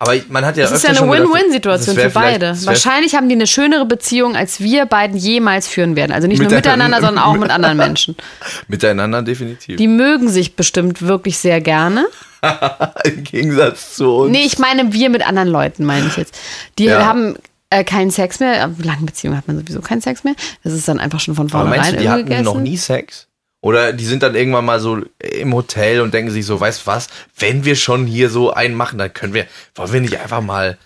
aber 0.00 0.14
man 0.28 0.44
hat 0.44 0.56
ja 0.56 0.64
es 0.64 0.72
ist 0.72 0.82
ja 0.82 0.90
eine 0.90 1.00
Win-Win-Situation 1.10 1.94
das 1.94 2.04
für 2.04 2.10
beide. 2.10 2.38
das 2.48 2.66
Wahrscheinlich 2.66 3.14
haben 3.14 3.28
die 3.28 3.36
eine 3.36 3.46
schönere 3.46 3.86
Beziehung, 3.86 4.36
als 4.36 4.60
wir 4.60 4.84
beiden 4.86 5.16
jemals 5.16 5.66
führen 5.68 5.96
werden. 5.96 6.12
Also 6.12 6.26
nicht 6.28 6.42
nur 6.42 6.50
Miteinander- 6.50 7.00
sondern 7.00 7.22
auch 7.24 7.36
mit 7.36 7.50
anderen 7.50 7.76
Menschen. 7.78 8.16
Miteinander 8.68 9.22
definitiv. 9.22 9.76
Die 9.76 9.86
mögen 9.88 10.28
sich 10.28 10.56
bestimmt 10.56 11.00
wirklich 11.02 11.38
sehr 11.38 11.60
gerne. 11.60 12.06
Im 13.04 13.24
Gegensatz 13.24 13.94
zu 13.96 14.14
uns. 14.14 14.32
Nee, 14.32 14.44
ich 14.44 14.58
meine 14.58 14.92
wir 14.92 15.08
mit 15.10 15.26
anderen 15.26 15.48
Leuten, 15.48 15.84
meine 15.84 16.06
ich 16.08 16.16
jetzt. 16.16 16.36
Die 16.78 16.84
Ja. 16.86 17.06
haben 17.06 17.36
äh, 17.70 17.84
keinen 17.84 18.10
Sex 18.10 18.40
mehr. 18.40 18.64
Ab 18.64 18.72
langen 18.82 19.06
Beziehungen 19.06 19.38
hat 19.38 19.46
man 19.46 19.56
sowieso 19.58 19.80
keinen 19.80 20.02
Sex 20.02 20.24
mehr. 20.24 20.34
Das 20.64 20.72
ist 20.74 20.86
dann 20.88 20.98
einfach 21.00 21.20
schon 21.20 21.34
von 21.34 21.46
aber 21.46 21.60
vornherein 21.60 21.80
meinst 21.80 21.94
du, 21.94 22.02
die 22.02 22.08
hatten 22.10 22.24
gegessen. 22.24 22.44
noch 22.44 22.58
nie 22.60 22.76
Sex? 22.76 23.28
Oder 23.64 23.94
die 23.94 24.04
sind 24.04 24.22
dann 24.22 24.34
irgendwann 24.34 24.66
mal 24.66 24.78
so 24.78 24.98
im 25.18 25.54
Hotel 25.54 26.02
und 26.02 26.12
denken 26.12 26.30
sich 26.30 26.44
so, 26.44 26.60
weißt 26.60 26.82
du 26.82 26.86
was, 26.86 27.06
wenn 27.38 27.64
wir 27.64 27.76
schon 27.76 28.06
hier 28.06 28.28
so 28.28 28.52
einen 28.52 28.74
machen, 28.74 28.98
dann 28.98 29.10
können 29.14 29.32
wir, 29.32 29.46
wollen 29.74 29.90
wir 29.90 30.00
nicht 30.02 30.20
einfach 30.20 30.42
mal, 30.42 30.76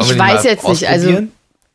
Ich 0.00 0.18
weiß 0.18 0.42
jetzt 0.42 0.66
nicht, 0.66 0.88
also? 0.88 1.22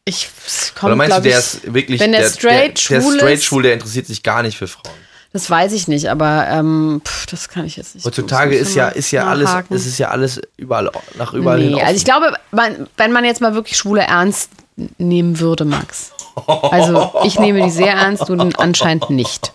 Ich 0.03 0.27
es 0.45 0.73
Oder 0.83 0.97
meinst 0.97 1.17
du, 1.19 1.21
der 1.21 1.39
ist 1.39 1.73
wirklich, 1.73 2.01
wenn 2.01 2.11
der 2.11 2.21
der, 2.21 2.29
straight 2.31 2.89
der, 2.89 2.97
der 2.97 3.01
schwul 3.01 3.15
straight 3.17 3.33
ist- 3.37 3.45
schwul, 3.45 3.63
der 3.63 3.73
interessiert 3.75 4.07
sich 4.07 4.23
gar 4.23 4.43
nicht 4.43 4.57
für 4.57 4.67
Frauen. 4.67 4.93
das 5.31 5.49
weiß 5.49 5.71
ich 5.71 5.87
nicht, 5.87 6.09
aber 6.09 6.47
ähm, 6.49 7.01
pff, 7.05 7.27
das 7.27 7.47
kann 7.47 7.63
ich 7.65 7.77
jetzt 7.77 7.95
nicht. 7.95 8.03
Heutzutage 8.05 8.57
ist 8.57 8.75
ja, 8.75 8.89
ist 8.89 9.11
ja 9.11 9.27
alles, 9.27 9.49
es 9.69 9.85
ist 9.85 9.99
ja 9.99 10.09
alles 10.09 10.41
überall, 10.57 10.91
nach 11.17 11.33
überall 11.33 11.59
hin 11.61 11.69
Nee, 11.69 11.75
offen. 11.75 11.85
also 11.85 11.97
ich 11.97 12.03
glaube, 12.03 12.33
man, 12.51 12.89
wenn 12.97 13.13
man 13.13 13.23
jetzt 13.23 13.39
mal 13.39 13.53
wirklich 13.53 13.77
Schwule 13.77 14.01
ernst 14.01 14.49
nehmen 14.97 15.39
würde, 15.39 15.63
Max. 15.63 16.11
Also 16.45 17.13
ich 17.23 17.39
nehme 17.39 17.61
die 17.63 17.69
sehr 17.69 17.93
ernst, 17.93 18.27
du 18.27 18.33
anscheinend 18.57 19.09
nicht. 19.11 19.53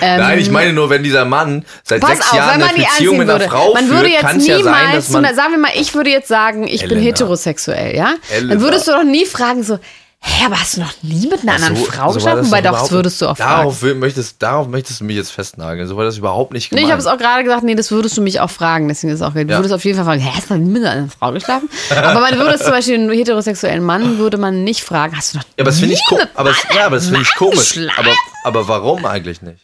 Ähm, 0.00 0.20
Nein, 0.20 0.38
ich 0.38 0.50
meine 0.50 0.72
nur, 0.72 0.90
wenn 0.90 1.02
dieser 1.02 1.24
Mann 1.24 1.64
seit 1.82 2.04
sechs 2.04 2.28
auf, 2.28 2.34
Jahren 2.36 2.62
eine 2.62 2.72
Beziehung 2.72 3.18
mit 3.18 3.28
einer 3.28 3.40
würde. 3.40 3.50
Frau 3.50 3.74
man 3.74 3.88
würde 3.88 4.00
führt, 4.00 4.12
jetzt 4.12 4.20
kann 4.22 4.36
es 4.38 4.46
ja 4.46 4.56
niemals, 4.56 4.76
sein, 4.86 4.94
dass 4.94 5.06
zu 5.06 5.12
man... 5.12 5.24
einer- 5.24 5.34
sagen 5.34 5.50
wir 5.52 5.58
mal, 5.58 5.70
ich 5.74 5.94
würde 5.94 6.10
jetzt 6.10 6.28
sagen, 6.28 6.66
ich 6.66 6.82
bin 6.82 6.92
Elena. 6.92 7.06
heterosexuell, 7.06 7.96
ja? 7.96 8.14
Elena. 8.30 8.54
Dann 8.54 8.62
würdest 8.62 8.86
du 8.88 8.92
doch 8.92 9.04
nie 9.04 9.26
fragen 9.26 9.62
so, 9.62 9.78
hä, 10.20 10.46
aber 10.46 10.60
hast 10.60 10.76
du 10.76 10.80
noch 10.80 10.92
nie 11.02 11.26
mit 11.28 11.42
einer 11.42 11.54
anderen 11.54 11.76
So- 11.76 11.84
Frau 11.84 12.08
so 12.08 12.14
geschlafen? 12.14 12.38
das 12.38 12.46
Wobei 12.48 12.60
doch, 12.60 12.80
das 12.80 12.90
würdest 12.90 13.20
du 13.20 13.26
auch 13.26 13.36
fragen. 13.36 13.50
darauf 13.60 13.82
will- 13.82 13.94
möchtest, 13.94 14.42
darauf 14.42 14.68
möchtest 14.68 15.00
du 15.00 15.04
mich 15.04 15.16
jetzt 15.16 15.30
festnageln. 15.30 15.86
So 15.88 15.96
war 15.96 16.04
das 16.04 16.18
überhaupt 16.18 16.52
nicht 16.52 16.72
Nee, 16.72 16.80
gemeint. 16.80 16.86
ich 16.86 16.92
habe 16.92 17.00
es 17.00 17.06
auch 17.06 17.18
gerade 17.18 17.44
gesagt, 17.44 17.62
nee, 17.62 17.74
das 17.74 17.90
würdest 17.90 18.16
du 18.16 18.22
mich 18.22 18.40
auch 18.40 18.50
fragen. 18.50 18.88
Deswegen 18.88 19.12
ist 19.12 19.20
es 19.20 19.26
auch, 19.26 19.32
du 19.32 19.40
Ja. 19.40 19.48
würdest 19.58 19.72
auf 19.74 19.84
jeden 19.84 19.96
Fall 19.96 20.04
fragen, 20.04 20.20
hä, 20.20 20.30
hast 20.34 20.50
du 20.50 20.54
noch 20.54 20.60
nie 20.64 20.70
mit 20.70 20.84
einer 20.84 21.08
Frau 21.08 21.32
geschlafen? 21.32 21.68
aber 21.96 22.20
man 22.20 22.36
würde 22.38 22.58
zum 22.58 22.70
Beispiel 22.70 22.94
einen 22.94 23.10
heterosexuellen 23.10 23.82
Mann, 23.84 24.18
würde 24.18 24.38
man 24.38 24.64
nicht 24.64 24.82
fragen, 24.82 25.16
hast 25.16 25.34
du 25.34 25.38
noch 25.38 25.44
ja, 25.44 25.50
aber 25.58 25.64
das 25.70 25.80
ich, 25.80 25.88
nie 25.88 25.98
ko 26.08 26.16
mit 26.16 26.28
aber, 26.34 26.50
es- 26.50 26.66
ja, 26.74 26.86
aber 26.86 26.96
das 26.96 27.06
finde 27.06 27.22
ich 27.22 27.34
komisch. 27.36 27.74
geschlafen? 27.74 27.92
Aber, 27.98 28.14
aber 28.44 28.68
warum 28.68 29.04
eigentlich 29.06 29.40
nicht? 29.42 29.60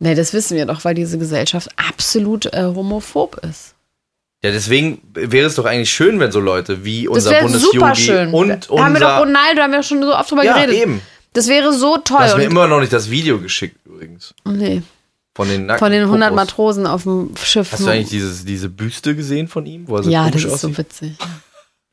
Nee, 0.00 0.14
das 0.14 0.32
wissen 0.32 0.56
wir 0.56 0.64
doch, 0.66 0.84
weil 0.84 0.94
diese 0.94 1.18
Gesellschaft 1.18 1.68
absolut 1.88 2.46
äh, 2.54 2.62
homophob 2.74 3.36
ist. 3.44 3.74
Ja, 4.44 4.52
deswegen 4.52 5.00
wäre 5.14 5.46
es 5.48 5.56
doch 5.56 5.64
eigentlich 5.64 5.90
schön, 5.90 6.20
wenn 6.20 6.30
so 6.30 6.38
Leute 6.38 6.84
wie 6.84 7.08
unser 7.08 7.40
Bundesjogi 7.40 7.96
schön. 7.96 8.32
und 8.32 8.68
da 8.70 8.84
haben 8.84 8.94
wir 8.94 9.00
doch 9.00 9.08
unser... 9.08 9.18
Ronaldo, 9.20 9.62
haben 9.62 9.72
wir 9.72 9.82
schon 9.82 10.00
so 10.02 10.14
oft 10.14 10.30
drüber 10.30 10.44
Ja, 10.44 10.54
geredet. 10.54 10.76
eben. 10.76 11.00
Das 11.32 11.48
wäre 11.48 11.72
so 11.72 11.96
Du 11.96 12.02
toll. 12.02 12.18
hast 12.20 12.36
mir 12.36 12.44
immer 12.44 12.68
noch 12.68 12.78
nicht 12.80 12.92
das 12.92 13.10
Video 13.10 13.38
geschickt 13.40 13.76
übrigens. 13.84 14.34
nee, 14.44 14.82
Von 15.34 15.48
den 15.48 15.68
von 15.78 15.90
den 15.90 16.02
100 16.02 16.28
Popos. 16.30 16.36
Matrosen 16.36 16.86
auf 16.86 17.02
dem 17.02 17.30
Schiff. 17.42 17.72
Hast 17.72 17.84
du 17.84 17.88
eigentlich 17.90 18.08
dieses, 18.10 18.44
diese 18.44 18.68
Büste 18.68 19.16
gesehen 19.16 19.48
von 19.48 19.66
ihm? 19.66 19.88
Wo 19.88 19.96
er 19.96 20.02
so 20.04 20.10
ja, 20.10 20.30
das 20.30 20.44
ist 20.44 20.52
aussieht? 20.52 20.60
so 20.60 20.78
witzig. 20.78 21.12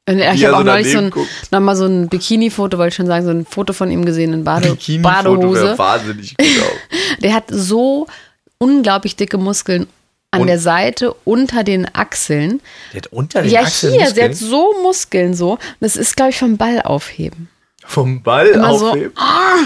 Ich 0.07 0.45
habe 0.45 0.57
auch 0.57 0.63
neulich 0.63 0.91
so 0.91 0.99
ein, 0.99 1.09
daneben 1.09 1.27
noch 1.51 1.59
mal 1.61 1.75
so 1.75 1.85
ein 1.85 2.09
Bikini-Foto, 2.09 2.77
wollte 2.77 2.89
ich 2.89 2.95
schon 2.95 3.07
sagen, 3.07 3.25
so 3.25 3.31
ein 3.31 3.43
Foto 3.47 3.73
von 3.73 3.89
ihm 3.89 4.05
gesehen 4.05 4.33
in 4.33 4.43
Bade, 4.43 4.69
Bikini-Foto 4.69 5.35
Badehose. 5.35 5.63
wäre 5.63 5.77
wahnsinnig 5.79 6.37
gut 6.37 6.47
auch. 6.61 7.19
Der 7.23 7.33
hat 7.33 7.45
so 7.49 8.05
unglaublich 8.59 9.15
dicke 9.15 9.39
Muskeln 9.39 9.87
an 10.35 10.41
Und- 10.41 10.47
der 10.47 10.59
Seite 10.59 11.13
unter 11.23 11.63
den 11.63 11.87
Achseln. 11.93 12.61
Der 12.93 13.01
hat 13.01 13.07
unter 13.07 13.41
den 13.41 13.51
Ja, 13.51 13.61
Achseln 13.61 13.93
hier, 13.93 14.01
Muskeln 14.03 14.15
der 14.15 14.29
hat 14.29 14.35
so 14.35 14.73
Muskeln 14.83 15.33
so. 15.33 15.57
Das 15.79 15.95
ist, 15.95 16.15
glaube 16.15 16.31
ich, 16.31 16.37
vom 16.37 16.57
Ball 16.57 16.81
aufheben. 16.81 17.49
vom 17.87 18.23
Ball 18.23 18.47
Immer 18.47 18.77
so, 18.79 18.89
aufheben. 18.89 19.11
ah, 19.15 19.59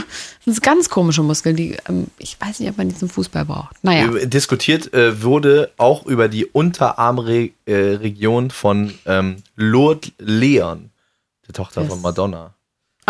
das 0.45 0.55
sind 0.55 0.61
ganz 0.63 0.89
komische 0.89 1.23
Muskeln, 1.23 1.55
die, 1.55 1.77
ähm, 1.87 2.07
ich 2.17 2.35
weiß 2.39 2.59
nicht, 2.59 2.69
ob 2.69 2.77
man 2.77 2.89
die 2.89 2.97
zum 2.97 3.07
Fußball 3.09 3.45
braucht. 3.45 3.81
Naja, 3.81 4.13
Äh, 4.13 4.27
Diskutiert 4.27 4.93
äh, 4.93 5.23
wurde 5.23 5.71
auch 5.77 6.05
über 6.05 6.27
die 6.27 6.45
Unterarmregion 6.45 8.47
äh, 8.47 8.49
von 8.49 8.93
ähm, 9.05 9.37
Lourdes 9.55 10.11
Leon, 10.19 10.89
der 11.47 11.53
Tochter 11.53 11.81
Das- 11.81 11.89
von 11.89 12.01
Madonna. 12.01 12.53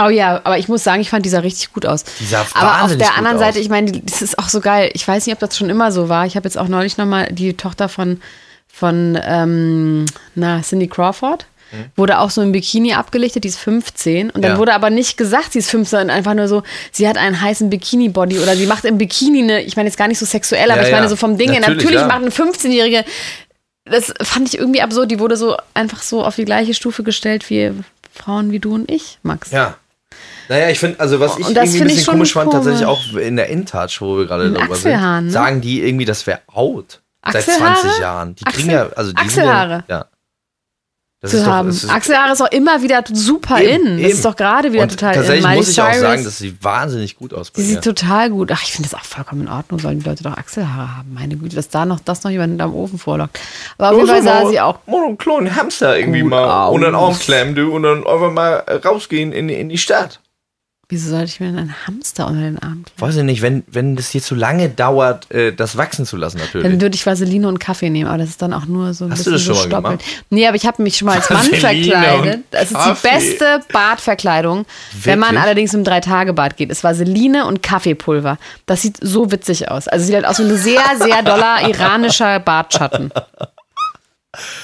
Oh 0.06 0.10
ja, 0.10 0.42
aber 0.44 0.58
ich 0.58 0.68
muss 0.68 0.84
sagen, 0.84 1.02
ich 1.02 1.10
fand 1.10 1.26
die 1.26 1.30
sah 1.30 1.40
richtig 1.40 1.74
gut 1.74 1.86
aus. 1.86 2.04
Die 2.20 2.26
sah 2.26 2.46
aber 2.54 2.84
auf 2.84 2.98
der 2.98 3.18
anderen 3.18 3.38
aus. 3.38 3.44
Seite, 3.44 3.60
ich 3.60 3.70
meine, 3.70 3.92
das 3.92 4.22
ist 4.22 4.40
auch 4.40 4.50
so 4.50 4.62
geil. 4.62 4.90
Ich 4.94 5.08
weiß 5.08 5.26
nicht, 5.26 5.34
ob 5.34 5.40
das 5.40 5.58
schon 5.58 5.70
immer 5.70 5.92
so 5.92 6.10
war. 6.10 6.26
Ich 6.26 6.36
habe 6.36 6.46
jetzt 6.46 6.58
auch 6.58 6.68
neulich 6.68 6.98
nochmal 6.98 7.30
die 7.32 7.54
Tochter 7.56 7.90
von, 7.90 8.22
von 8.68 9.18
ähm, 9.24 10.06
na, 10.36 10.62
Cindy 10.62 10.88
Crawford. 10.88 11.46
Wurde 11.96 12.20
auch 12.20 12.32
so 12.32 12.42
im 12.42 12.52
Bikini 12.52 12.94
abgelichtet, 12.94 13.44
die 13.44 13.48
ist 13.48 13.60
15. 13.60 14.32
Und 14.32 14.42
dann? 14.42 14.54
Ja. 14.54 14.58
wurde 14.58 14.74
aber 14.74 14.90
nicht 14.90 15.18
gesagt, 15.18 15.54
sie 15.54 15.60
ist 15.60 15.70
15, 15.70 16.00
sondern 16.00 16.18
einfach 16.18 16.34
nur 16.34 16.48
so, 16.48 16.64
sie 16.92 17.08
hat 17.08 17.18
einen 17.18 17.40
heißen 17.40 17.70
Bikini-Body 17.70 18.40
oder 18.40 18.56
sie 18.56 18.66
macht 18.66 18.86
im 18.86 18.98
Bikini 18.98 19.44
eine, 19.44 19.62
ich 19.62 19.76
meine 19.76 19.88
jetzt 19.88 19.98
gar 19.98 20.08
nicht 20.08 20.18
so 20.18 20.26
sexuell, 20.26 20.72
aber 20.72 20.82
Ja, 20.82 20.88
ich 20.88 20.92
meine 20.92 21.06
ja. 21.06 21.10
so 21.10 21.16
vom 21.16 21.38
Ding 21.38 21.52
her. 21.52 21.60
Natürlich, 21.60 21.84
Natürlich 21.84 22.08
macht 22.08 22.22
eine 22.24 22.30
15-Jährige, 22.32 23.06
das 23.86 24.14
fand 24.22 24.48
ich 24.48 24.58
irgendwie 24.60 24.82
absurd, 24.82 25.12
die 25.12 25.20
wurde 25.20 25.38
so 25.38 25.58
einfach 25.74 26.02
so 26.02 26.24
auf 26.24 26.36
die 26.36 26.46
gleiche 26.46 26.74
Stufe 26.74 27.04
gestellt 27.04 27.50
wie 27.50 27.72
Frauen 28.14 28.52
wie 28.52 28.60
du 28.60 28.74
und 28.74 28.90
ich, 28.90 29.20
Max. 29.24 29.52
Ja. 29.52 29.78
Naja, 30.50 30.70
ich 30.70 30.80
finde, 30.80 31.00
also 31.00 31.20
was 31.20 31.38
ich 31.38 31.46
Und 31.48 31.56
irgendwie 31.56 31.78
ein 31.82 31.88
bisschen 31.88 32.04
schon 32.04 32.14
komisch 32.16 32.34
fand, 32.34 32.52
tatsächlich 32.52 32.86
auch 32.86 33.00
komisch. 33.10 33.24
in 33.26 33.36
der 33.36 33.48
InTouch, 33.50 34.02
wo 34.02 34.18
wir 34.18 34.26
gerade 34.26 34.52
drüber 34.52 34.76
sind, 34.76 34.92
ne? 35.00 35.30
sagen 35.32 35.62
die 35.62 35.82
irgendwie, 35.84 36.06
das 36.06 36.26
wäre 36.28 36.42
out. 36.48 37.02
Seit 37.26 37.48
Achselhaare? 37.48 37.82
20 37.82 38.00
Jahren. 38.00 38.36
Die 38.36 38.44
kriegen 38.46 38.70
Achsel- 38.70 38.90
ja, 38.90 38.96
also 38.96 39.12
die 39.12 39.18
Achselhaare. 39.18 39.84
Ja. 39.88 40.06
Das 41.22 41.32
zu 41.32 41.46
haben. 41.46 41.68
es 41.68 41.84
ist- 41.84 41.90
Achselhaare 41.92 42.32
ist 42.32 42.42
auch 42.42 42.50
immer 42.52 42.82
wieder 42.82 43.04
super 43.12 43.60
Eben, 43.62 43.86
in. 43.86 43.92
Das 43.98 44.00
eben. 44.06 44.10
ist 44.12 44.24
doch 44.26 44.38
gerade 44.38 44.72
wieder 44.72 44.84
und 44.84 44.92
total 44.92 45.16
tatsächlich 45.16 45.44
in. 45.44 45.50
Miley 45.50 45.58
muss 45.60 45.70
ich 45.70 45.82
auch 45.82 45.88
Cyrus, 45.88 46.00
sagen, 46.02 46.24
das 46.24 46.38
sieht 46.38 46.64
wahnsinnig 46.64 47.18
gut 47.18 47.34
aus 47.34 47.52
mir. 47.58 47.62
sieht 47.64 47.84
total 47.84 48.30
gut. 48.30 48.50
Ach, 48.54 48.64
ich 48.64 48.72
finde 48.72 48.90
das 48.90 48.98
auch 48.98 49.04
vollkommen 49.04 49.42
in 49.42 49.48
Ordnung. 49.50 49.82
Sollen 49.82 50.00
die 50.00 50.06
Leute 50.08 50.24
doch 50.24 50.38
Achselhaare 50.38 50.96
haben? 50.98 51.14
Meine 51.14 51.36
Güte, 51.36 51.58
dass 51.58 51.68
da 51.68 51.86
noch 51.86 52.00
das 52.00 52.24
noch 52.24 52.32
jemand 52.32 52.52
hinterm 52.52 52.74
Ofen 52.74 52.98
vorlockt. 52.98 53.38
Aber 53.78 53.90
auf 53.90 53.96
jeden 53.98 54.08
Fall 54.08 54.24
sah 54.24 54.48
sie 54.48 54.62
auch 54.62 54.80
Mal 54.88 55.06
einen 55.08 55.18
kleinen 55.18 55.54
Hamster 55.58 56.00
irgendwie 56.00 56.24
mal 56.24 56.46
aus. 56.68 56.74
unter 56.74 56.88
den 56.88 56.96
Arm 56.96 57.20
klemmen, 57.20 57.54
du, 57.54 57.76
und 57.76 57.84
dann 57.84 58.08
einfach 58.08 58.32
mal 58.32 58.64
rausgehen 58.86 59.34
in, 59.34 59.50
in 59.50 59.68
die 59.68 59.78
Stadt. 59.78 60.22
Wieso 60.92 61.12
sollte 61.12 61.26
ich 61.26 61.40
mir 61.40 61.50
denn 61.50 61.60
einen 61.60 61.86
Hamster 61.86 62.26
unter 62.26 62.42
den 62.42 62.58
Arm 62.58 62.84
kleben? 62.84 63.00
Weiß 63.00 63.16
ich 63.16 63.24
nicht, 63.24 63.44
wenn, 63.44 63.64
wenn 63.68 63.96
das 63.96 64.10
hier 64.10 64.24
zu 64.24 64.34
lange 64.34 64.70
dauert, 64.70 65.30
äh, 65.30 65.54
das 65.54 65.78
wachsen 65.78 66.04
zu 66.04 66.18
lassen 66.18 66.40
natürlich. 66.40 66.68
Dann 66.68 66.82
würde 66.82 66.96
ich 66.96 67.06
Vaseline 67.06 67.48
und 67.48 67.60
Kaffee 67.60 67.92
nehmen, 67.92 68.10
aber 68.10 68.18
das 68.18 68.30
ist 68.30 68.42
dann 68.42 68.54
auch 68.54 68.66
nur 68.66 68.96
so 68.96 69.06
ein 69.06 69.12
Hast 69.12 69.28
du 69.28 69.32
bisschen 69.32 69.34
das 69.34 69.44
so 69.44 69.54
schon 69.54 69.70
mal 69.70 69.82
stoppelt. 69.82 70.04
Nee, 70.32 70.48
aber 70.48 70.56
ich 70.56 70.66
habe 70.66 70.82
mich 70.82 70.98
schon 70.98 71.06
mal 71.06 71.18
als 71.18 71.30
Mann 71.30 71.46
Vaseline 71.52 71.84
verkleidet. 71.84 72.44
Das 72.50 72.72
ist 72.72 72.78
die 72.78 73.08
beste 73.08 73.60
Badverkleidung, 73.72 74.66
wenn 75.04 75.20
man 75.20 75.30
Wirklich? 75.30 75.44
allerdings 75.44 75.74
im 75.76 75.84
Drei-Tage-Bad 75.84 76.58
geht. 76.58 76.72
Ist 76.72 76.84
Vaseline 76.84 77.46
und 77.46 77.62
Kaffeepulver. 77.62 78.40
Das 78.66 78.82
sieht 78.82 78.98
so 79.00 79.32
witzig 79.32 79.70
aus. 79.70 79.88
Also 79.88 80.08
sieht 80.08 80.16
halt 80.16 80.26
aus 80.26 80.40
wie 80.40 80.44
ein 80.44 80.58
sehr, 80.58 80.82
sehr 80.98 81.22
doller 81.22 81.70
iranischer 81.70 82.40
Bartschatten. 82.40 83.12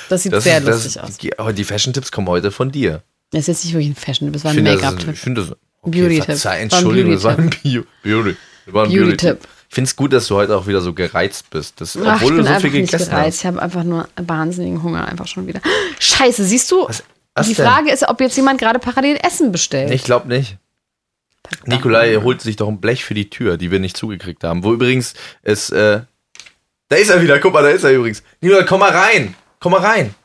Das 0.10 0.24
sieht 0.24 0.34
das 0.34 0.44
sehr 0.44 0.58
ist, 0.58 0.68
das, 0.68 0.84
lustig 0.86 1.02
aus. 1.04 1.18
die, 1.18 1.54
die 1.54 1.64
Fashion-Tipps 1.64 2.12
kommen 2.12 2.28
heute 2.28 2.52
von 2.52 2.72
dir. 2.72 3.04
Das 3.32 3.42
ist 3.42 3.48
jetzt 3.48 3.66
nicht 3.66 3.74
wirklich 3.74 3.90
ein 3.90 3.96
Fashion, 3.96 4.32
das 4.32 4.44
war 4.44 4.52
ein 4.52 4.64
das, 4.64 4.76
Make-up-Tipp. 4.76 5.14
ich 5.14 5.20
finde 5.20 5.46
das. 5.46 5.58
Okay, 5.86 6.02
Beauty-Tipp. 6.02 6.46
Entschuldigung, 6.46 7.12
das 7.14 7.24
war 7.24 7.38
ein 7.38 7.50
Bio, 7.50 7.84
Beauty. 8.04 8.36
Beauty-Tipp. 8.66 9.40
Ich 9.70 9.76
finde 9.76 9.88
es 9.90 9.96
gut, 9.96 10.14
dass 10.14 10.28
du 10.28 10.36
heute 10.36 10.56
auch 10.56 10.68
wieder 10.68 10.82
so 10.82 10.94
gereizt 10.94 11.50
bist. 11.50 11.82
Das, 11.82 11.98
Ach, 11.98 12.02
ich 12.02 12.08
obwohl 12.24 12.28
bin 12.30 12.38
du 12.38 12.44
so 12.44 12.50
einfach 12.50 12.62
viel 12.62 12.72
nicht 12.82 12.92
gegessen 12.92 13.10
gereizt. 13.12 13.28
hast. 13.28 13.40
Ich 13.42 13.46
habe 13.46 13.62
einfach 13.62 13.84
nur 13.84 14.08
wahnsinnigen 14.16 14.82
Hunger 14.84 15.08
einfach 15.08 15.28
schon 15.28 15.48
wieder. 15.48 15.60
Scheiße, 16.00 16.44
siehst 16.46 16.72
du? 16.72 16.88
Was- 16.88 17.04
was 17.38 17.48
die 17.48 17.54
denn? 17.54 17.66
Frage 17.66 17.92
ist, 17.92 18.08
ob 18.08 18.22
jetzt 18.22 18.38
jemand 18.38 18.60
gerade 18.62 18.80
parallel 18.80 19.18
Essen 19.22 19.52
bestellt. 19.52 19.92
Ich 19.92 20.04
glaube 20.06 20.30
nicht. 20.30 20.58
Nikolai 21.66 22.16
holt 22.24 22.42
sich 22.42 22.56
doch 22.56 22.68
ein 22.70 22.80
Blech 22.80 23.04
für 23.04 23.14
die 23.14 23.30
Tür, 23.30 23.58
die 23.58 23.70
wir 23.72 23.80
nicht 23.80 23.98
zugekriegt 23.98 24.44
haben. 24.44 24.64
Wo 24.64 24.74
übrigens 24.74 25.14
es, 25.44 25.70
äh, 25.70 26.02
da 26.90 26.96
ist 26.96 27.10
er 27.10 27.22
wieder, 27.22 27.38
guck 27.40 27.54
mal, 27.54 27.62
da 27.64 27.70
ist 27.70 27.84
er 27.84 27.92
übrigens. 27.92 28.24
Nikolai, 28.42 28.64
komm 28.64 28.80
mal 28.80 28.92
rein, 28.92 29.36
komm 29.60 29.74
mal 29.74 29.82
rein. 29.82 30.16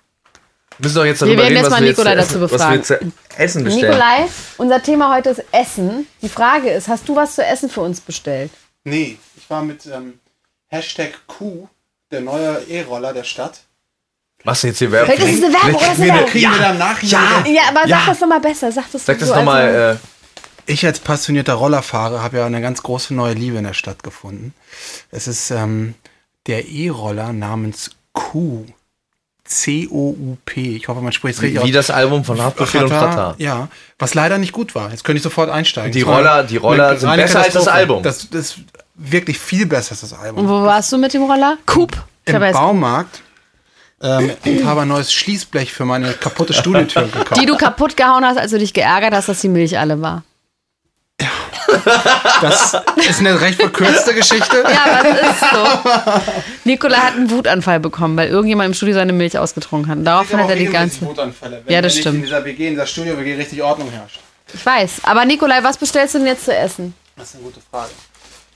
Wir 0.81 0.89
müssen 0.89 0.95
doch 0.97 1.05
jetzt 1.05 1.21
darüber 1.23 1.37
werden 1.37 1.47
reden, 1.49 1.57
jetzt 1.57 1.65
was 1.67 1.71
mal 1.73 1.81
wir 1.83 1.89
Nikolai 1.91 2.15
jetzt, 2.17 2.31
dazu 2.31 2.41
was 2.41 2.51
wir 2.53 2.57
befragen. 2.59 2.77
jetzt 2.77 2.87
zu 2.89 2.95
essen 3.37 3.65
bestellen. 3.65 3.87
Nikolai, 3.91 4.27
unser 4.57 4.83
Thema 4.83 5.15
heute 5.15 5.31
ist 5.31 5.43
Essen. 5.53 6.07
Die 6.23 6.29
Frage 6.31 6.71
ist, 6.71 6.89
hast 6.89 7.07
du 7.09 7.17
was 7.17 7.35
zu 7.35 7.45
essen 7.45 7.69
für 7.69 7.83
uns 7.83 8.01
bestellt? 8.01 8.51
Nee, 8.85 9.19
ich 9.37 9.51
war 9.51 9.63
mit 9.63 9.85
ähm, 9.87 10.21
Hashtag 10.69 11.13
Q, 11.27 11.69
der 12.11 12.23
neue 12.23 12.63
E-Roller 12.69 13.13
der 13.13 13.25
Stadt. 13.25 13.61
Du 14.43 14.51
jetzt 14.51 14.79
hier 14.79 14.91
Werbung? 14.91 15.15
Vielleicht 15.15 15.35
ist 15.35 15.39
es 15.39 15.45
eine 15.45 15.53
Werbung 15.55 15.75
oder 15.75 15.93
ist 15.93 15.99
eine 15.99 16.07
wir 16.07 16.15
Werbung? 16.15 16.31
Kriegen 16.31 16.51
wir 16.51 16.59
da 16.59 16.71
im 16.71 16.79
Nachhinein 16.79 17.45
Ja. 17.45 17.51
Ja, 17.53 17.63
aber 17.69 17.87
Ja. 17.87 17.99
sag 17.99 18.07
das 18.07 18.21
nochmal 18.21 18.41
besser. 18.41 18.73
Sag 18.73 18.91
das 18.91 19.05
Sag 19.05 19.19
das 19.19 19.29
so 19.29 19.35
als- 19.35 19.45
nochmal, 19.45 19.99
äh, 20.01 20.73
Ich 20.73 20.87
als 20.87 20.99
passionierter 21.01 21.53
Rollerfahrer 21.55 22.23
habe 22.23 22.39
ja 22.39 22.47
eine 22.47 22.63
ganz 22.63 22.83
große 22.83 23.13
neue 23.13 23.35
Liebe 23.35 23.59
in 23.59 23.65
der 23.65 23.75
Stadt 23.75 24.03
gefunden. 24.03 24.55
Es 25.11 25.27
ist 25.29 25.51
ähm, 25.51 25.95
der 26.47 26.69
E-Roller 26.69 27.35
namens 27.35 27.91
Q. 28.15 28.65
C-O-U-P. 29.51 30.77
Ich 30.77 30.89
hoffe, 30.89 31.01
man 31.01 31.13
spricht 31.13 31.37
es 31.39 31.43
richtig 31.43 31.63
wie, 31.63 31.69
wie 31.69 31.73
das 31.73 31.91
Album 31.91 32.25
von 32.25 32.41
Haftbefehl 32.41 32.85
und 32.85 32.91
Pratar. 32.91 33.35
Ja, 33.39 33.69
was 33.99 34.15
leider 34.15 34.39
nicht 34.39 34.53
gut 34.53 34.75
war. 34.75 34.91
Jetzt 34.91 35.05
könnte 35.05 35.19
ich 35.19 35.23
sofort 35.23 35.51
einsteigen. 35.51 35.93
Die 35.93 36.03
Roller- 36.03 36.45
die 36.45 36.57
Roller 36.57 36.89
eine 36.91 36.99
sind 36.99 37.17
besser 37.17 37.41
als 37.43 37.55
das. 37.55 37.69
Album. 37.69 38.03
Das, 38.03 38.31
das 38.31 38.41
ist 38.41 38.59
wirklich 38.95 39.39
viel 39.39 39.67
besser 39.67 39.93
als 39.93 40.01
das 40.03 40.13
Album. 40.13 40.45
Und 40.45 40.49
wo 40.49 40.63
warst 40.65 40.93
du 40.93 40.99
mit 40.99 41.13
dem 41.15 41.23
Roller? 41.25 41.59
Coop. 41.67 41.97
Ich 42.25 42.35
Im 42.35 42.53
Baumarkt 42.53 43.23
ähm, 44.03 44.31
und 44.45 44.65
habe 44.65 44.83
ein 44.83 44.89
neues 44.89 45.13
Schließblech 45.13 45.73
für 45.73 45.85
meine 45.85 46.13
kaputte 46.13 46.53
Studiotür 46.53 47.03
gekauft. 47.13 47.41
Die 47.41 47.47
du 47.47 47.57
kaputt 47.57 47.97
gehauen 47.97 48.25
hast, 48.25 48.39
als 48.39 48.51
du 48.53 48.59
dich 48.59 48.73
geärgert 48.73 49.13
hast, 49.15 49.29
dass 49.29 49.41
die 49.41 49.49
Milch 49.49 49.79
alle 49.79 50.01
war. 50.01 50.23
Das 52.41 52.75
ist 53.09 53.21
eine 53.21 53.41
recht 53.41 53.61
verkürzte 53.61 54.15
Geschichte. 54.15 54.65
Ja, 54.71 55.01
aber 55.01 55.21
es 55.21 55.31
ist 55.31 55.41
so. 55.41 56.41
Nikolai 56.65 56.97
hat 56.97 57.15
einen 57.17 57.31
Wutanfall 57.31 57.81
bekommen, 57.81 58.17
weil 58.17 58.29
irgendjemand 58.29 58.69
im 58.69 58.75
Studio 58.75 58.95
seine 58.95 59.13
Milch 59.13 59.39
ausgetrunken 59.39 59.91
hat. 59.91 59.99
Und 59.99 60.05
daraufhin 60.05 60.39
hat 60.39 60.51
er 60.51 60.57
die 60.57 60.67
ganze. 60.67 61.03
Wutanfälle, 61.03 61.63
wenn 61.65 61.75
Ja, 61.75 61.83
das 61.83 61.97
stimmt. 61.97 62.17
in 62.17 62.23
dieser 62.23 62.45
WG, 62.45 62.67
in 62.69 62.75
dieser 62.75 62.87
Studio-WG 62.87 63.35
richtig 63.37 63.63
Ordnung 63.63 63.91
herrscht. 63.91 64.21
Ich 64.53 64.65
weiß. 64.65 65.01
Aber 65.05 65.25
Nikolai, 65.25 65.63
was 65.63 65.77
bestellst 65.79 66.15
du 66.15 66.19
denn 66.19 66.27
jetzt 66.29 66.45
zu 66.45 66.55
essen? 66.57 66.95
Das 67.17 67.29
ist 67.29 67.35
eine 67.37 67.45
gute 67.45 67.61
Frage. 67.71 67.91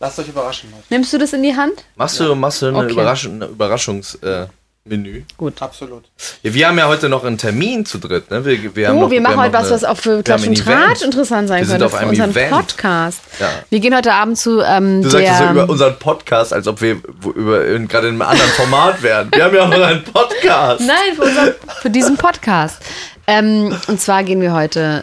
Lasst 0.01 0.19
euch 0.19 0.29
überraschen, 0.29 0.71
Leute. 0.71 0.83
Nimmst 0.91 1.13
du 1.13 1.19
das 1.19 1.33
in 1.33 1.43
die 1.43 1.55
Hand? 1.57 1.85
machst 1.95 2.19
du, 2.19 2.35
machst 2.35 2.63
du 2.63 2.67
eine 2.67 2.79
Okay. 2.79 2.93
Überraschung, 2.93 3.35
eine 3.35 3.47
Überraschungsmenü? 3.47 4.43
Äh, 4.43 4.47
Menü? 4.87 5.23
Absolut. 5.61 6.05
ja, 6.43 6.53
wir 6.53 6.69
haben 6.69 6.77
ja 6.77 6.87
heute 6.89 7.09
noch 7.09 7.25
einen 7.25 7.39
Termin 7.39 7.87
zu 7.87 7.97
dritt. 7.97 8.31
Ne? 8.31 8.45
Wir, 8.45 8.77
wir 8.77 8.89
haben 8.89 8.99
Oh, 8.99 9.01
noch, 9.03 9.11
wir 9.11 9.21
machen 9.23 9.39
heute 9.41 9.55
was, 9.55 9.71
was 9.71 9.83
auch 9.83 9.97
für 9.97 10.17
wir 10.19 10.23
Klatsch 10.23 10.43
und 10.47 10.49
ein 10.51 10.53
Event. 10.53 10.85
Tratsch 10.85 11.03
interessant 11.03 11.49
sein 11.49 11.61
Wir 11.61 11.65
sind 11.67 11.73
könnte. 11.79 11.85
auf 11.87 11.93
Für 11.93 11.99
einem 12.01 12.11
unseren 12.11 12.31
Event. 12.33 12.51
Podcast. 12.51 13.21
Ja. 13.41 13.49
Wir 13.71 13.81
gehen 13.81 13.97
heute 13.97 14.13
Abend 14.13 14.37
zu 14.37 14.61
ähm, 14.61 15.03
Du 15.03 15.09
der... 15.09 15.27
sagst 15.29 15.39
so 15.43 15.51
über 15.53 15.69
unseren 15.71 15.99
Podcast, 15.99 16.53
als 16.53 16.69
ob 16.69 16.83
wir 16.83 16.99
wo- 17.23 17.31
über 17.31 17.65
in- 17.67 17.89
gerade 17.89 18.09
in 18.09 18.15
einem 18.15 18.23
anderen 18.29 18.51
Format 18.51 19.03
wären. 19.03 19.31
Wir 19.33 19.45
haben 19.45 19.55
ja 19.57 19.63
auch 19.63 19.69
noch 19.69 19.81
einen 19.81 20.05
Podcast. 20.05 20.83
Nein, 20.87 21.15
für, 21.17 21.23
unser, 21.23 21.55
für 21.81 21.89
diesen 21.91 22.19
Podcast. 22.19 22.77
Ähm, 23.27 23.75
und 23.89 24.03
zwar 24.03 24.23
gehen 24.23 24.43
wir 24.43 24.53
heute, 24.53 25.03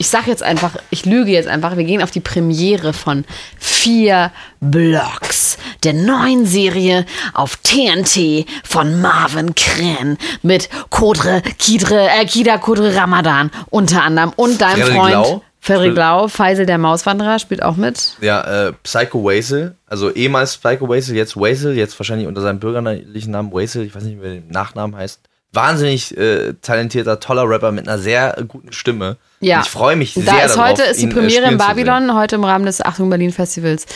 ich 0.00 0.08
sag 0.08 0.26
jetzt 0.26 0.42
einfach, 0.42 0.76
ich 0.88 1.04
lüge 1.04 1.30
jetzt 1.30 1.46
einfach, 1.46 1.76
wir 1.76 1.84
gehen 1.84 2.02
auf 2.02 2.10
die 2.10 2.20
Premiere 2.20 2.94
von 2.94 3.26
vier 3.58 4.32
Blocks, 4.58 5.58
der 5.84 5.92
neuen 5.92 6.46
Serie 6.46 7.04
auf 7.34 7.58
TNT 7.58 8.46
von 8.64 9.02
Marvin 9.02 9.54
Kren 9.54 10.16
mit 10.40 10.70
Kodre, 10.88 11.42
Kidre, 11.58 12.08
äh, 12.18 12.24
Kida 12.24 12.56
Kodre 12.56 12.96
Ramadan 12.96 13.50
unter 13.68 14.02
anderem 14.02 14.32
und 14.36 14.62
deinem 14.62 14.80
Frederik 14.80 14.96
Freund 14.96 15.12
Lau. 15.12 15.42
Frederik 15.60 15.96
Lau, 15.96 16.28
Faisal 16.28 16.64
der 16.64 16.78
Mauswanderer 16.78 17.38
spielt 17.38 17.62
auch 17.62 17.76
mit. 17.76 18.16
Ja, 18.22 18.68
äh, 18.68 18.72
Psycho 18.82 19.22
Wazel, 19.22 19.76
also 19.86 20.10
ehemals 20.10 20.56
Psycho 20.56 20.88
Wazel, 20.88 21.14
jetzt 21.14 21.36
Wazel, 21.36 21.76
jetzt 21.76 22.00
wahrscheinlich 22.00 22.26
unter 22.26 22.40
seinem 22.40 22.58
bürgerlichen 22.58 23.32
Namen 23.32 23.52
Wazel, 23.52 23.84
ich 23.84 23.94
weiß 23.94 24.04
nicht, 24.04 24.22
wie 24.22 24.40
der 24.40 24.42
Nachnamen 24.48 24.96
heißt. 24.96 25.20
Wahnsinnig 25.52 26.16
äh, 26.16 26.54
talentierter, 26.62 27.18
toller 27.20 27.48
Rapper 27.48 27.72
mit 27.72 27.88
einer 27.88 27.98
sehr 27.98 28.36
guten 28.46 28.72
Stimme. 28.72 29.16
Ja. 29.40 29.56
Und 29.58 29.64
ich 29.64 29.70
freue 29.70 29.96
mich 29.96 30.14
Da 30.14 30.20
sehr 30.20 30.44
ist 30.46 30.54
darauf, 30.56 30.70
heute 30.70 30.82
ist 30.84 31.00
die 31.00 31.06
äh, 31.06 31.12
Premiere 31.12 31.50
in. 31.50 31.58
Babylon, 31.58 32.14
heute 32.14 32.36
im 32.36 32.44
Rahmen 32.44 32.66
des 32.66 32.80
Achtung 32.80 33.10
Berlin 33.10 33.32
Festivals. 33.32 33.86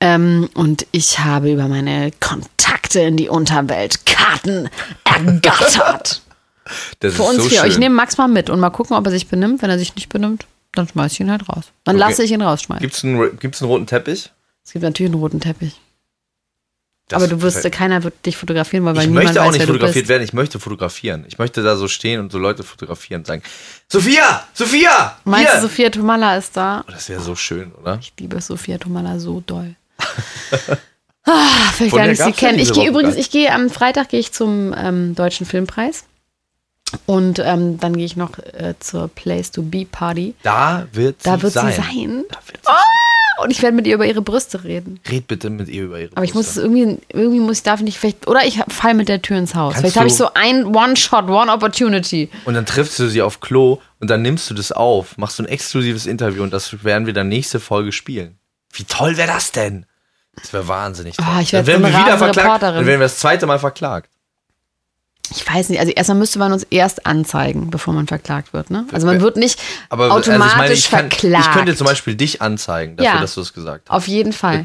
Ähm, 0.00 0.48
und 0.54 0.86
ich 0.92 1.18
habe 1.20 1.52
über 1.52 1.66
meine 1.68 2.10
Kontakte 2.20 3.00
in 3.00 3.16
die 3.16 3.28
Unterwelt 3.28 4.04
Karten 4.06 4.68
ergattert. 5.04 6.22
Das 7.00 7.14
Für 7.16 7.24
uns 7.24 7.42
so 7.42 7.48
vier. 7.48 7.60
schön. 7.62 7.70
Ich 7.70 7.78
nehme 7.78 7.94
Max 7.96 8.16
mal 8.18 8.28
mit 8.28 8.48
und 8.48 8.60
mal 8.60 8.70
gucken, 8.70 8.96
ob 8.96 9.04
er 9.04 9.10
sich 9.10 9.26
benimmt. 9.26 9.62
Wenn 9.62 9.68
er 9.70 9.80
sich 9.80 9.96
nicht 9.96 10.08
benimmt, 10.08 10.46
dann 10.72 10.86
schmeiß 10.86 11.12
ich 11.12 11.18
ihn 11.20 11.28
halt 11.30 11.48
raus. 11.48 11.64
Dann 11.82 11.96
Okay. 11.96 12.08
lasse 12.08 12.22
ich 12.22 12.30
ihn 12.30 12.40
rausschmeißen. 12.40 12.80
Gibt's 12.80 13.02
einen, 13.02 13.36
gibt's 13.40 13.60
einen 13.60 13.70
roten 13.70 13.86
Teppich? 13.86 14.30
Es 14.64 14.72
gibt 14.72 14.84
natürlich 14.84 15.10
einen 15.12 15.20
roten 15.20 15.40
Teppich. 15.40 15.80
Das 17.12 17.22
aber 17.22 17.28
du 17.28 17.42
wirst, 17.42 17.70
keiner 17.72 18.02
wird 18.02 18.26
dich 18.26 18.36
fotografieren, 18.36 18.84
weil, 18.84 18.96
weil 18.96 19.02
Ich 19.02 19.08
niemand 19.08 19.26
möchte 19.26 19.42
auch 19.42 19.46
weiß, 19.46 19.52
nicht 19.54 19.66
fotografiert 19.66 20.08
werden, 20.08 20.22
ich 20.22 20.32
möchte 20.32 20.58
fotografieren. 20.58 21.24
Ich 21.28 21.38
möchte 21.38 21.62
da 21.62 21.76
so 21.76 21.88
stehen 21.88 22.20
und 22.20 22.32
so 22.32 22.38
Leute 22.38 22.62
fotografieren 22.62 23.20
und 23.20 23.26
sagen, 23.26 23.42
Sophia, 23.88 24.42
Sophia, 24.54 25.16
Meinst 25.24 25.52
hier. 25.52 25.60
du, 25.60 25.66
Sophia 25.68 25.90
Tomala 25.90 26.36
ist 26.36 26.56
da? 26.56 26.84
Oh, 26.88 26.90
das 26.90 27.08
wäre 27.08 27.20
so 27.20 27.34
schön, 27.36 27.72
oder? 27.72 27.98
Ich 28.00 28.12
liebe 28.18 28.40
Sophia 28.40 28.78
Tomala 28.78 29.18
so 29.18 29.42
doll. 29.46 29.74
ah, 31.24 31.46
vielleicht 31.76 31.94
gar 31.94 32.06
nicht 32.06 32.22
sie 32.22 32.32
kennen. 32.32 32.58
Ich 32.58 32.72
gehe 32.72 32.88
übrigens, 32.88 33.16
ich 33.16 33.30
gehe 33.30 33.52
am 33.52 33.70
Freitag 33.70 34.08
gehe 34.08 34.20
ich 34.20 34.32
zum 34.32 34.74
ähm, 34.76 35.14
Deutschen 35.14 35.46
Filmpreis. 35.46 36.04
Und 37.06 37.38
ähm, 37.38 37.80
dann 37.80 37.96
gehe 37.96 38.04
ich 38.04 38.16
noch 38.16 38.38
äh, 38.38 38.74
zur 38.78 39.08
Place 39.08 39.50
to 39.50 39.62
Be 39.62 39.86
Party. 39.90 40.34
Da 40.42 40.86
wird 40.92 41.16
Da 41.22 41.36
sie 41.36 41.42
wird 41.44 41.52
sein. 41.54 41.72
sie 41.72 41.76
sein. 41.76 42.24
Da 42.28 42.38
wird 42.46 42.60
sie 42.64 42.70
Und 43.42 43.50
ich 43.50 43.62
werde 43.62 43.76
mit 43.76 43.86
ihr 43.86 43.94
über 43.94 44.06
ihre 44.06 44.22
Brüste 44.22 44.64
reden. 44.64 45.00
Red 45.10 45.26
bitte 45.26 45.50
mit 45.50 45.68
ihr 45.68 45.84
über 45.84 46.00
ihre 46.00 46.10
Aber 46.14 46.24
ich 46.24 46.34
muss 46.34 46.48
es 46.48 46.54
Brüste. 46.54 46.78
irgendwie, 46.78 46.98
irgendwie 47.12 47.40
muss 47.40 47.58
ich, 47.58 47.62
darf 47.62 47.80
ich 47.80 47.84
nicht, 47.84 47.98
vielleicht, 47.98 48.28
oder 48.28 48.44
ich 48.44 48.60
fall 48.68 48.94
mit 48.94 49.08
der 49.08 49.20
Tür 49.22 49.38
ins 49.38 49.54
Haus. 49.54 49.74
Kannst 49.74 49.80
vielleicht 49.80 49.96
habe 49.96 50.08
ich 50.08 50.14
so 50.14 50.28
ein 50.34 50.66
One-Shot, 50.74 51.28
One-Opportunity. 51.28 52.30
Und 52.44 52.54
dann 52.54 52.66
triffst 52.66 52.98
du 52.98 53.08
sie 53.08 53.22
auf 53.22 53.40
Klo 53.40 53.80
und 54.00 54.10
dann 54.10 54.22
nimmst 54.22 54.48
du 54.50 54.54
das 54.54 54.72
auf, 54.72 55.18
machst 55.18 55.38
du 55.38 55.42
ein 55.42 55.48
exklusives 55.48 56.06
Interview 56.06 56.42
und 56.42 56.52
das 56.52 56.84
werden 56.84 57.06
wir 57.06 57.12
dann 57.12 57.28
nächste 57.28 57.60
Folge 57.60 57.92
spielen. 57.92 58.38
Wie 58.72 58.84
toll 58.84 59.16
wäre 59.16 59.28
das 59.28 59.52
denn? 59.52 59.86
Das 60.36 60.52
wäre 60.52 60.66
wahnsinnig 60.66 61.16
toll. 61.16 61.26
Ah, 61.28 61.40
ich 61.40 61.50
dann 61.50 61.66
werden 61.66 61.82
wir 61.82 61.90
wieder 61.90 62.16
verklagt. 62.16 62.62
Dann 62.62 62.86
werden 62.86 63.00
wir 63.00 63.06
das 63.06 63.18
zweite 63.18 63.46
Mal 63.46 63.58
verklagt. 63.58 64.10
Ich 65.30 65.48
weiß 65.48 65.68
nicht, 65.70 65.78
also 65.80 65.92
erstmal 65.92 66.18
müsste 66.18 66.38
man 66.38 66.52
uns 66.52 66.64
erst 66.70 67.06
anzeigen, 67.06 67.70
bevor 67.70 67.94
man 67.94 68.06
verklagt 68.06 68.52
wird. 68.52 68.70
Ne? 68.70 68.86
Also 68.92 69.06
man 69.06 69.20
wird 69.20 69.36
nicht 69.36 69.58
Aber 69.88 70.12
automatisch 70.12 70.32
also 70.32 70.46
ich 70.46 70.56
meine, 70.58 70.72
ich, 70.74 70.90
kann, 70.90 71.10
verklagt. 71.10 71.46
ich 71.46 71.52
könnte 71.52 71.76
zum 71.76 71.86
Beispiel 71.86 72.14
dich 72.14 72.42
anzeigen, 72.42 72.96
dafür, 72.96 73.14
Ja. 73.14 73.20
dass 73.20 73.34
du 73.34 73.40
es 73.40 73.52
gesagt 73.54 73.88
hast. 73.88 73.96
Auf 73.96 74.08
jeden 74.08 74.32
Fall. 74.32 74.64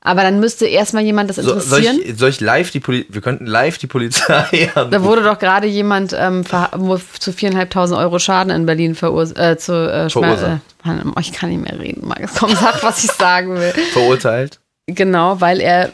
Aber 0.00 0.22
dann 0.22 0.38
müsste 0.38 0.66
erstmal 0.66 1.02
jemand 1.02 1.28
das 1.30 1.36
So, 1.36 1.58
soll, 1.58 1.80
interessieren. 1.82 2.00
ich, 2.04 2.18
soll 2.18 2.28
ich 2.30 2.40
live 2.40 2.70
die 2.70 2.78
Polizei, 2.78 3.12
wir 3.12 3.20
könnten 3.20 3.46
live 3.46 3.78
die 3.78 3.88
Polizei 3.88 4.70
da 4.74 4.82
anrufen. 4.82 5.02
wurde 5.02 5.22
doch 5.24 5.38
gerade 5.40 5.66
jemand 5.66 6.14
ähm, 6.16 6.44
zu 7.18 7.32
viereinhalbtausend 7.32 7.98
Euro 7.98 8.20
Schaden 8.20 8.52
in 8.52 8.64
Berlin 8.66 8.94
verursacht. 8.94 9.38
Äh, 9.38 9.58
zu, 9.58 9.72
äh, 9.72 10.08
Verursacht. 10.08 10.60
äh, 10.84 10.88
Mann, 10.88 11.12
ich 11.20 11.32
kann 11.32 11.50
nicht 11.50 11.62
mehr 11.68 11.78
reden, 11.80 12.06
Markus. 12.06 12.30
Komm, 12.38 12.54
sag, 12.54 12.80
was 12.84 13.02
ich 13.02 13.10
sagen 13.10 13.56
will. 13.56 13.72
verurteilt. 13.92 14.60
Genau, 14.86 15.40
weil 15.40 15.60
er 15.60 15.92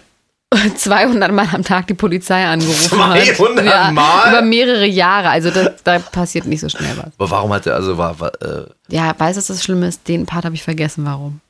200 0.77 1.33
Mal 1.33 1.49
am 1.53 1.63
Tag 1.63 1.87
die 1.87 1.95
Polizei 1.95 2.45
angerufen 2.47 3.05
hat. 3.07 3.25
200 3.25 3.93
Mal? 3.93 4.31
Über 4.31 4.43
mehrere 4.43 4.87
Jahre. 4.87 5.29
Also 5.31 5.51
da, 5.51 5.71
da 5.85 5.99
passiert 5.99 6.47
nicht 6.47 6.61
so 6.61 6.69
schnell 6.69 6.97
was. 6.97 7.13
Aber 7.19 7.31
warum 7.31 7.53
hat 7.53 7.67
er, 7.67 7.75
also 7.75 7.99
war, 7.99 8.19
war 8.21 8.33
äh, 8.43 8.67
Ja, 8.89 9.15
weißt 9.19 9.37
du, 9.37 9.39
was 9.41 9.47
das 9.47 9.63
Schlimme 9.65 9.87
ist? 9.89 10.07
Den 10.09 10.27
Part 10.27 10.45
habe 10.45 10.55
ich 10.55 10.63
vergessen, 10.63 11.05
warum. 11.05 11.41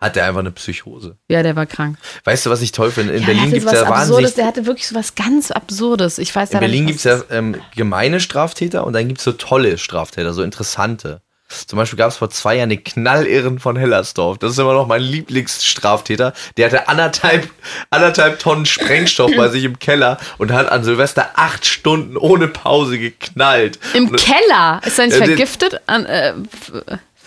hat 0.00 0.16
er 0.16 0.26
einfach 0.26 0.40
eine 0.40 0.50
Psychose? 0.50 1.16
Ja, 1.28 1.42
der 1.42 1.56
war 1.56 1.66
krank. 1.66 1.96
Weißt 2.24 2.44
du, 2.46 2.50
was 2.50 2.60
ich 2.60 2.72
toll 2.72 2.90
finde? 2.90 3.14
In 3.14 3.20
Ja, 3.20 3.26
Berlin 3.26 3.50
der 3.50 3.58
gibt 3.60 3.66
hatte 3.66 3.76
es 3.76 3.82
ja 3.82 3.88
was 3.88 3.98
wahnsinnig 3.98 4.16
Absurdes, 4.16 4.34
der 4.34 4.46
hatte 4.46 4.66
wirklich 4.66 4.86
so 4.88 4.94
was 4.94 5.14
ganz 5.14 5.50
Absurdes. 5.50 6.18
Ich 6.18 6.34
weiß 6.34 6.50
In 6.50 6.60
Berlin 6.60 6.86
gibt 6.86 6.98
es 6.98 7.04
ja 7.04 7.22
ähm, 7.30 7.56
gemeine 7.74 8.20
Straftäter 8.20 8.86
und 8.86 8.92
dann 8.92 9.08
gibt 9.08 9.18
es 9.18 9.24
so 9.24 9.32
tolle 9.32 9.78
Straftäter, 9.78 10.32
so 10.34 10.42
interessante. 10.42 11.22
Zum 11.48 11.76
Beispiel 11.76 11.98
gab 11.98 12.10
es 12.10 12.16
vor 12.16 12.30
zwei 12.30 12.56
Jahren 12.56 12.70
den 12.70 12.82
Knallirren 12.82 13.58
von 13.58 13.76
Hellersdorf. 13.76 14.38
Das 14.38 14.52
ist 14.52 14.58
immer 14.58 14.72
noch 14.72 14.86
mein 14.86 15.02
Lieblingsstraftäter. 15.02 16.32
Der 16.56 16.66
hatte 16.66 16.88
anderthalb, 16.88 17.48
anderthalb 17.90 18.38
Tonnen 18.38 18.66
Sprengstoff 18.66 19.30
bei 19.36 19.48
sich 19.48 19.64
im 19.64 19.78
Keller 19.78 20.16
und 20.38 20.52
hat 20.52 20.70
an 20.72 20.82
Silvester 20.84 21.30
acht 21.34 21.66
Stunden 21.66 22.16
ohne 22.16 22.48
Pause 22.48 22.98
geknallt. 22.98 23.78
Im 23.92 24.08
Und- 24.08 24.16
Keller? 24.16 24.80
Ist 24.84 24.98
er 24.98 25.06
nicht 25.06 25.18
der- 25.18 25.26
vergiftet? 25.26 25.80
An, 25.86 26.06
äh, 26.06 26.32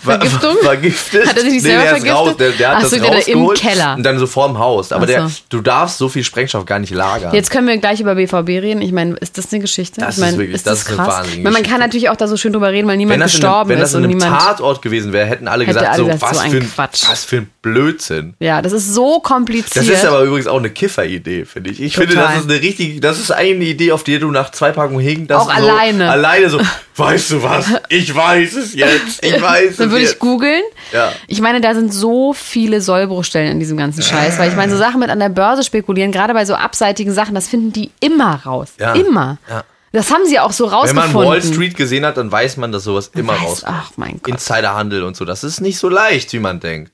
f- 0.07 0.19
Ver- 0.19 0.19
Vergiftung? 0.27 0.57
Vergiftet? 0.63 1.27
Hat 1.27 1.35
er 1.37 1.41
sich 1.43 1.51
Nee, 1.53 1.59
selber 1.59 1.83
ist 1.83 1.89
vergiftet? 1.89 2.15
Raus, 2.17 2.37
der, 2.37 2.49
der 2.51 2.67
hat 2.69 2.75
Ach 2.77 2.81
das 2.81 2.89
so, 2.91 2.97
da 2.97 3.05
im 3.05 3.13
rausgeholt 3.13 3.59
Keller. 3.59 3.95
Und 3.97 4.03
dann 4.03 4.19
so 4.19 4.27
vorm 4.27 4.57
Haus. 4.59 4.91
Aber 4.91 5.05
der, 5.05 5.29
du 5.49 5.61
darfst 5.61 5.97
so 5.97 6.09
viel 6.09 6.23
Sprengstoff 6.23 6.65
gar 6.65 6.79
nicht 6.79 6.93
lagern. 6.93 7.33
Jetzt 7.33 7.49
können 7.51 7.67
wir 7.67 7.77
gleich 7.77 7.99
über 8.01 8.15
BVB 8.15 8.47
reden. 8.61 8.81
Ich 8.81 8.91
meine, 8.91 9.15
ist 9.17 9.37
das 9.37 9.51
eine 9.51 9.61
Geschichte? 9.61 10.01
Das 10.01 10.15
ich 10.15 10.21
meine, 10.21 10.33
ist 10.33 10.37
wirklich- 10.39 10.63
das 10.63 10.79
ist 10.81 10.87
eine 10.89 10.97
wahnsinnige 10.97 11.37
Ich 11.39 11.43
meine, 11.43 11.53
man 11.53 11.63
kann 11.63 11.79
natürlich 11.79 12.09
auch 12.09 12.15
da 12.15 12.27
so 12.27 12.37
schön 12.37 12.53
drüber 12.53 12.71
reden, 12.71 12.87
weil 12.87 12.97
niemand 12.97 13.21
das, 13.21 13.31
gestorben 13.31 13.69
einem, 13.69 13.69
wenn 13.69 13.79
das 13.79 13.89
ist 13.93 13.95
in 13.95 14.03
einem. 14.05 14.19
Tatort 14.19 14.81
gewesen 14.81 15.13
wäre, 15.13 15.25
hätten 15.27 15.47
alle 15.47 15.65
gesagt, 15.65 15.87
alle 15.87 15.97
so, 15.97 16.05
gesagt, 16.05 16.21
was, 16.21 16.37
so 16.37 16.43
ein 16.43 16.51
für 16.51 16.57
ein, 16.57 16.71
Quatsch. 16.71 17.03
was 17.09 17.25
für 17.25 17.37
ein 17.37 17.49
Blödsinn. 17.61 18.33
Ja, 18.39 18.61
das 18.61 18.73
ist 18.73 18.93
so 18.93 19.19
kompliziert. 19.19 19.75
Das 19.75 19.87
ist 19.87 20.05
aber 20.05 20.21
übrigens 20.23 20.47
auch 20.47 20.57
eine 20.57 20.69
Kifferidee, 20.69 21.45
finde 21.45 21.71
ich. 21.71 21.81
Ich 21.81 21.95
finde, 21.95 22.13
Total. 22.15 22.35
das 22.35 22.43
ist 22.45 22.49
eine 22.51 22.61
richtig, 22.61 23.01
das 23.01 23.19
ist 23.19 23.31
eine 23.31 23.63
Idee, 23.65 23.91
auf 23.91 24.03
die 24.03 24.19
du 24.19 24.31
nach 24.31 24.51
zwei 24.51 24.71
Packungen 24.71 24.99
hing, 24.99 25.27
das 25.27 25.43
Auch 25.43 25.53
alleine. 25.53 26.09
alleine 26.09 26.49
so, 26.49 26.59
weißt 26.95 27.31
du 27.31 27.43
was? 27.43 27.65
Ich 27.89 28.13
weiß 28.15 28.55
es 28.55 28.73
jetzt. 28.73 29.23
Ich 29.23 29.41
weiß 29.41 29.79
es 29.79 29.91
würde 29.99 30.11
ich 30.11 30.19
googeln. 30.19 30.61
Ja. 30.91 31.11
Ich 31.27 31.41
meine, 31.41 31.61
da 31.61 31.73
sind 31.73 31.93
so 31.93 32.33
viele 32.33 32.81
Sollbruchstellen 32.81 33.51
in 33.51 33.59
diesem 33.59 33.77
ganzen 33.77 34.01
Scheiß, 34.03 34.37
weil 34.39 34.49
ich 34.49 34.55
meine, 34.55 34.71
so 34.71 34.77
Sachen 34.77 34.99
mit 34.99 35.09
an 35.09 35.19
der 35.19 35.29
Börse 35.29 35.63
spekulieren, 35.63 36.11
gerade 36.11 36.33
bei 36.33 36.45
so 36.45 36.55
abseitigen 36.55 37.11
Sachen, 37.13 37.35
das 37.35 37.47
finden 37.47 37.73
die 37.73 37.91
immer 37.99 38.35
raus. 38.45 38.69
Ja. 38.79 38.93
Immer. 38.93 39.37
Ja. 39.49 39.63
Das 39.93 40.11
haben 40.11 40.25
sie 40.25 40.39
auch 40.39 40.51
so 40.51 40.65
Wenn 40.65 40.73
rausgefunden. 40.73 41.13
man 41.13 41.25
Wall 41.25 41.41
Street 41.41 41.75
gesehen 41.75 42.05
hat, 42.05 42.17
dann 42.17 42.31
weiß 42.31 42.57
man, 42.57 42.71
dass 42.71 42.83
sowas 42.83 43.09
immer 43.15 43.33
weiß- 43.33 43.43
rauskommt. 43.43 43.75
ach, 43.77 43.91
mein 43.95 44.19
Gott. 44.21 44.33
Insiderhandel 44.33 45.03
und 45.03 45.15
so. 45.15 45.25
Das 45.25 45.43
ist 45.43 45.61
nicht 45.61 45.77
so 45.79 45.89
leicht, 45.89 46.31
wie 46.33 46.39
man 46.39 46.59
denkt. 46.59 46.91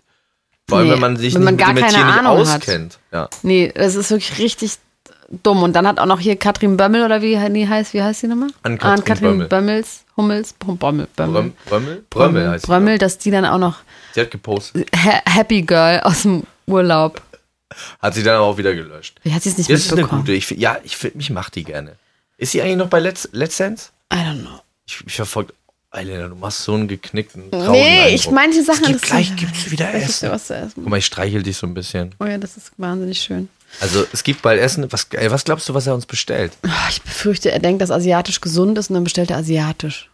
Vor 0.70 0.78
allem, 0.78 0.88
Nee, 0.88 0.94
wenn 0.94 1.00
man 1.02 1.18
sich 1.18 1.36
wenn 1.36 1.44
man 1.44 1.56
nicht 1.56 1.66
gar 1.66 1.74
mit 1.74 1.84
dem 1.84 1.88
Metier 1.88 2.06
nicht 2.06 2.18
Ahnung 2.20 2.48
hat. 2.48 2.56
auskennt. 2.56 3.00
Ja. 3.12 3.28
Nee, 3.42 3.72
das 3.76 3.96
ist 3.96 4.10
wirklich 4.12 4.38
richtig 4.40 4.72
dumm. 5.42 5.64
Und 5.64 5.74
dann 5.74 5.88
hat 5.88 6.00
auch 6.00 6.06
noch 6.06 6.20
hier 6.20 6.36
Katrin 6.36 6.78
Bömmel 6.78 7.04
oder 7.04 7.22
wie 7.22 7.38
die 7.54 7.68
heißt, 7.68 7.94
wie 7.94 8.04
heißt 8.04 8.24
die 8.24 8.28
nochmal? 8.28 8.50
Ann-Kathrin 8.64 9.00
Ann-Kathrin 9.00 9.30
Bömmel. 9.32 9.48
Bömmels, 9.48 10.04
Hummels, 10.18 10.54
Bömmel, 10.54 11.08
Bömmel. 11.16 11.34
Bröm, 11.34 11.54
Brömmel? 11.66 12.04
Brömmel 12.10 12.50
heißt 12.50 12.66
Brömmel, 12.66 12.98
dass 12.98 13.18
die 13.18 13.32
dann 13.32 13.46
auch 13.46 13.58
noch 13.58 13.78
sie. 14.14 14.22
Hat 14.22 14.32
gepostet. 14.32 14.90
Ha 14.96 15.22
Happy 15.26 15.62
Girl 15.64 16.02
aus 16.02 16.22
dem 16.24 16.44
Urlaub. 16.68 17.22
Hat 18.00 18.14
sie 18.14 18.22
dann 18.22 18.36
aber 18.36 18.46
auch 18.46 18.58
wieder 18.58 18.76
gelöscht. 18.76 19.20
Wie 19.24 19.34
hat 19.34 19.42
sie 19.42 19.50
es 19.50 19.58
nicht 19.58 19.70
Das 19.70 19.80
ist 19.80 19.92
eine 19.92 20.02
mitbekommen? 20.02 20.22
gute. 20.22 20.34
Ich, 20.34 20.50
ja, 20.52 20.78
ich, 20.84 20.96
find- 20.96 21.16
mich 21.16 21.30
macht 21.32 21.56
die 21.56 21.64
gerne. 21.64 21.94
Ist 22.38 22.52
sie 22.52 22.62
eigentlich 22.62 22.78
noch 22.78 22.88
bei 22.90 23.00
Let's, 23.00 23.28
Let's 23.32 23.58
Dance? 23.58 23.90
I 24.14 24.18
don't 24.18 24.42
know. 24.42 24.60
Ich, 24.86 25.04
ich 25.08 25.16
verfolge. 25.16 25.54
Elena, 25.92 26.28
du 26.28 26.36
machst 26.36 26.64
so 26.64 26.74
einen 26.74 26.88
geknickten 26.88 27.52
traurigen 27.52 27.72
Nee, 27.74 28.16
ich 28.16 28.22
Eindruck. 28.22 28.34
manche 28.34 28.64
Sachen 28.64 28.84
es 28.86 28.88
gibt, 28.94 29.02
Gleich 29.04 29.36
gibt's 29.36 29.70
wieder 29.70 29.86
Vielleicht 29.90 30.06
gibt's 30.08 30.22
ja 30.22 30.28
Essen. 30.30 30.34
was 30.36 30.48
zu 30.48 30.56
essen. 30.56 30.74
Guck 30.76 30.88
mal, 30.90 30.98
ich 30.98 31.06
streichel 31.06 31.44
dich 31.44 31.56
so 31.56 31.68
ein 31.68 31.76
bisschen. 31.76 32.16
Oh 32.20 32.26
ja, 32.26 32.40
das 32.40 32.58
ist 32.58 32.72
wahnsinnig 32.78 33.20
schön. 33.22 33.48
Also 33.80 34.06
es 34.14 34.24
gibt 34.24 34.42
bald 34.42 34.60
Essen. 34.62 34.92
Was, 34.92 35.08
ey, 35.12 35.30
was 35.32 35.44
glaubst 35.44 35.68
du, 35.68 35.74
was 35.74 35.88
er 35.88 35.96
uns 35.96 36.06
bestellt? 36.06 36.54
Ah, 36.64 36.88
Ich 36.90 37.02
befürchte, 37.02 37.52
er 37.52 37.60
denkt, 37.60 37.82
dass 37.82 37.92
asiatisch 37.92 38.40
gesund 38.42 38.78
ist 38.78 38.90
und 38.90 38.94
dann 38.96 39.04
bestellt 39.04 39.32
er 39.32 39.38
asiatisch. 39.38 40.10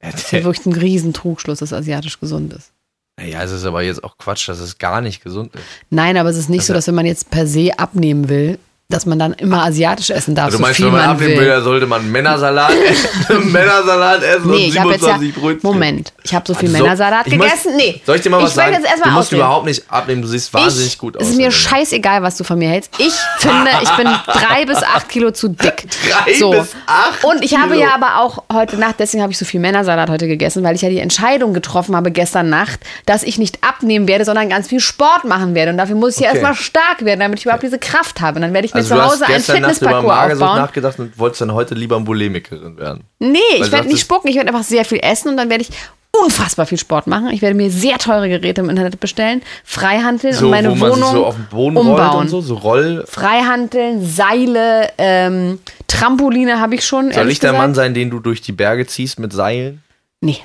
Das 0.00 0.14
ist 0.16 0.32
ja 0.32 0.44
wirklich 0.44 0.66
ein 0.66 0.72
Riesentrugschluss, 0.74 1.60
dass 1.60 1.72
asiatisch 1.72 2.20
gesund 2.20 2.52
ist. 2.52 2.70
Naja, 3.16 3.42
es 3.42 3.52
ist 3.52 3.64
aber 3.64 3.82
jetzt 3.82 4.02
auch 4.04 4.18
Quatsch, 4.18 4.48
dass 4.48 4.58
es 4.58 4.76
gar 4.78 5.00
nicht 5.00 5.22
gesund 5.22 5.54
ist. 5.54 5.62
Nein, 5.90 6.16
aber 6.16 6.28
es 6.30 6.36
ist 6.36 6.50
nicht 6.50 6.62
so, 6.66 6.72
Also- 6.72 6.78
dass 6.78 6.86
wenn 6.88 6.96
man 6.96 7.06
jetzt 7.06 7.30
per 7.30 7.46
se 7.46 7.78
abnehmen 7.78 8.28
will, 8.28 8.58
dass 8.90 9.06
man 9.06 9.18
dann 9.18 9.32
immer 9.32 9.64
asiatisch 9.64 10.10
essen 10.10 10.34
darf, 10.34 10.46
Also 10.46 10.58
du 10.58 10.62
so 10.62 10.62
meinst, 10.66 10.76
viel 10.76 10.86
wenn 10.86 10.92
man 10.92 11.00
man 11.06 11.10
abnehmen 11.16 11.40
will, 11.40 11.62
sollte 11.62 11.86
man 11.86 12.12
Männersalat 12.12 12.70
essen, 12.70 13.50
Männersalat 13.52 14.22
essen 14.22 14.50
Nee, 14.50 14.56
und 14.56 14.60
ich 14.68 14.78
habe 14.78 14.90
jetzt 14.92 15.00
ja, 15.06 15.18
27 15.18 15.34
Brötchen. 15.34 15.60
Moment, 15.70 16.12
ich 16.22 16.34
habe 16.34 16.44
so 16.46 16.52
viel 16.52 16.68
Also 16.68 16.76
so- 16.78 16.82
Männersalat 16.84 17.26
ich 17.26 17.36
muss- 17.36 17.46
gegessen. 17.46 17.76
nee, 17.76 18.02
Soll 18.04 18.16
ich 18.16 18.22
dir 18.22 18.28
mal 18.30 18.42
was 18.42 18.50
ich 18.50 18.54
sagen? 18.56 18.74
Jetzt 18.74 18.84
erstmal 18.84 19.08
du 19.08 19.14
musst 19.16 19.28
ausreden. 19.28 19.40
überhaupt 19.40 19.66
nicht 19.66 19.82
abnehmen, 19.90 20.20
du 20.22 20.28
siehst 20.28 20.52
wahnsinnig 20.52 20.86
ich, 20.92 20.98
gut 20.98 21.16
aus. 21.16 21.22
Es 21.22 21.30
ist 21.30 21.36
mir 21.38 21.50
scheißegal, 21.50 22.22
was 22.22 22.36
du 22.36 22.44
von 22.44 22.58
mir 22.58 22.68
hältst. 22.68 22.90
Ich 22.98 23.12
finde, 23.38 23.70
ich 23.82 23.90
bin 23.96 24.06
drei 24.26 24.66
bis 24.66 24.82
acht 24.82 25.08
Kilo 25.08 25.30
zu 25.30 25.48
dick. 25.48 25.86
Drei 26.24 26.34
so. 26.34 26.50
bis 26.50 26.68
acht 26.86 27.24
Und 27.24 27.42
ich 27.42 27.56
habe 27.56 27.70
Kilo. 27.72 27.86
ja 27.86 27.94
aber 27.94 28.20
auch 28.20 28.44
heute 28.52 28.76
Nacht, 28.76 28.96
deswegen 28.98 29.22
habe 29.22 29.32
ich 29.32 29.38
so 29.38 29.46
viel 29.46 29.60
Männersalat 29.60 30.10
heute 30.10 30.28
gegessen, 30.28 30.62
weil 30.62 30.76
ich 30.76 30.82
ja 30.82 30.90
die 30.90 30.98
Entscheidung 30.98 31.54
getroffen 31.54 31.96
habe 31.96 32.10
gestern 32.12 32.50
Nacht, 32.50 32.80
dass 33.06 33.22
ich 33.22 33.38
nicht 33.38 33.64
abnehmen 33.64 34.06
werde, 34.08 34.26
sondern 34.26 34.50
ganz 34.50 34.68
viel 34.68 34.80
Sport 34.80 35.24
machen 35.24 35.54
werde. 35.54 35.70
Und 35.72 35.78
dafür 35.78 35.96
muss 35.96 36.16
ich 36.16 36.20
ja 36.20 36.28
Okay. 36.28 36.38
erstmal 36.38 36.54
stark 36.54 37.04
werden, 37.04 37.20
damit 37.20 37.38
ich 37.38 37.46
überhaupt 37.46 37.62
diese 37.62 37.78
Kraft 37.78 38.20
habe. 38.20 38.36
Und 38.36 38.42
dann 38.42 38.52
werde 38.52 38.66
ich 38.66 38.73
mir 38.74 38.78
Also 38.80 38.88
zu 38.90 38.94
du 38.94 39.00
hast 39.02 39.12
Hause 39.12 39.24
einen 39.26 39.34
gestern 39.36 39.60
Nacht 39.62 39.62
über 39.62 39.74
Fitnessparcours 39.88 40.06
Magersucht 40.16 40.42
aufbauen. 40.42 40.58
nachgedacht 40.62 40.98
und 40.98 41.18
wolltest 41.18 41.40
dann 41.40 41.52
heute 41.54 41.74
lieber 41.74 41.98
Bulimikerin 42.00 42.76
werden. 42.78 43.04
Nee, 43.20 43.38
Weil 43.58 43.62
ich 43.62 43.72
werde 43.72 43.88
nicht 43.88 44.00
spucken, 44.00 44.28
ich 44.28 44.36
werde 44.36 44.48
einfach 44.50 44.64
sehr 44.64 44.84
viel 44.84 44.98
essen 45.02 45.28
und 45.28 45.36
dann 45.36 45.48
werde 45.50 45.62
ich 45.62 45.70
unfassbar 46.12 46.66
viel 46.66 46.78
Sport 46.78 47.08
machen. 47.08 47.30
Ich 47.30 47.42
werde 47.42 47.56
mir 47.56 47.70
sehr 47.70 47.98
teure 47.98 48.28
Geräte 48.28 48.60
im 48.60 48.70
Internet 48.70 49.00
bestellen, 49.00 49.42
Freihanteln 49.64 50.32
So, 50.32 50.44
und 50.44 50.50
meine 50.52 50.70
wo 50.70 50.74
man 50.76 50.92
Wohnung 50.92 51.10
so 51.12 51.26
auf 51.26 51.34
den 51.34 51.46
Boden 51.46 51.76
umbauen. 51.76 52.16
und 52.20 52.28
so, 52.28 52.40
so 52.40 52.54
Roll. 52.54 53.04
Freihanteln, 53.08 54.04
Seile, 54.06 54.90
ähm, 54.98 55.58
Trampoline 55.88 56.60
habe 56.60 56.76
ich 56.76 56.84
schon. 56.86 57.10
Soll 57.10 57.30
ich 57.30 57.40
der. 57.40 57.52
Mann 57.52 57.74
sein, 57.74 57.94
den 57.94 58.10
du 58.10 58.20
durch 58.20 58.40
die 58.42 58.52
Berge 58.52 58.86
ziehst 58.86 59.18
mit 59.18 59.32
Seilen? 59.32 59.82
Nee. 60.20 60.38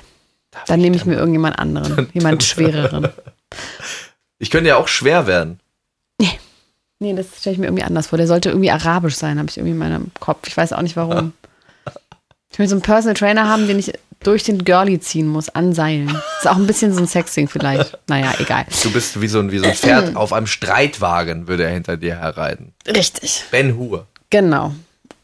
Dann 0.66 0.80
nehme 0.80 0.96
ich 0.96 1.04
mir 1.06 1.14
irgendjemand 1.14 1.56
anderen, 1.60 2.08
jemand 2.14 2.42
schwereren. 2.42 3.08
Ich 4.40 4.50
könnte 4.50 4.68
ja 4.70 4.76
auch 4.76 4.88
schwer 4.88 5.28
werden. 5.28 5.60
Nee, 6.18 6.30
das 7.00 7.26
stelle 7.38 7.54
ich 7.54 7.58
mir 7.58 7.66
irgendwie 7.66 7.84
anders 7.84 8.08
vor. 8.08 8.18
Der 8.18 8.26
sollte 8.26 8.50
irgendwie 8.50 8.70
arabisch 8.70 9.16
sein, 9.16 9.38
habe 9.38 9.48
ich 9.48 9.56
irgendwie 9.56 9.72
in 9.72 9.78
meinem 9.78 10.10
Kopf. 10.20 10.46
Ich 10.46 10.56
weiß 10.56 10.72
auch 10.72 10.82
nicht 10.82 10.96
warum. 10.96 11.32
Ich 12.52 12.58
will 12.58 12.68
so 12.68 12.74
einen 12.74 12.82
Personal 12.82 13.14
Trainer 13.14 13.48
haben, 13.48 13.66
den 13.66 13.78
ich 13.78 13.92
durch 14.22 14.42
den 14.42 14.64
Girlie 14.64 15.00
ziehen 15.00 15.26
muss, 15.26 15.48
an 15.48 15.72
Seilen. 15.72 16.14
Ist 16.38 16.48
auch 16.48 16.56
ein 16.56 16.66
bisschen 16.66 16.92
so 16.92 17.00
ein 17.00 17.06
Sexding 17.06 17.48
vielleicht. 17.48 17.98
Naja, 18.06 18.34
egal. 18.38 18.66
Du 18.82 18.92
bist 18.92 19.20
wie 19.20 19.28
so 19.28 19.38
ein, 19.38 19.50
wie 19.50 19.58
so 19.58 19.64
ein 19.64 19.74
Pferd 19.74 20.14
auf 20.16 20.32
einem 20.32 20.46
Streitwagen, 20.46 21.48
würde 21.48 21.64
er 21.64 21.70
hinter 21.70 21.96
dir 21.96 22.16
herreiten. 22.16 22.74
Richtig. 22.86 23.44
Ben 23.50 23.76
Hur. 23.76 24.06
Genau. 24.28 24.74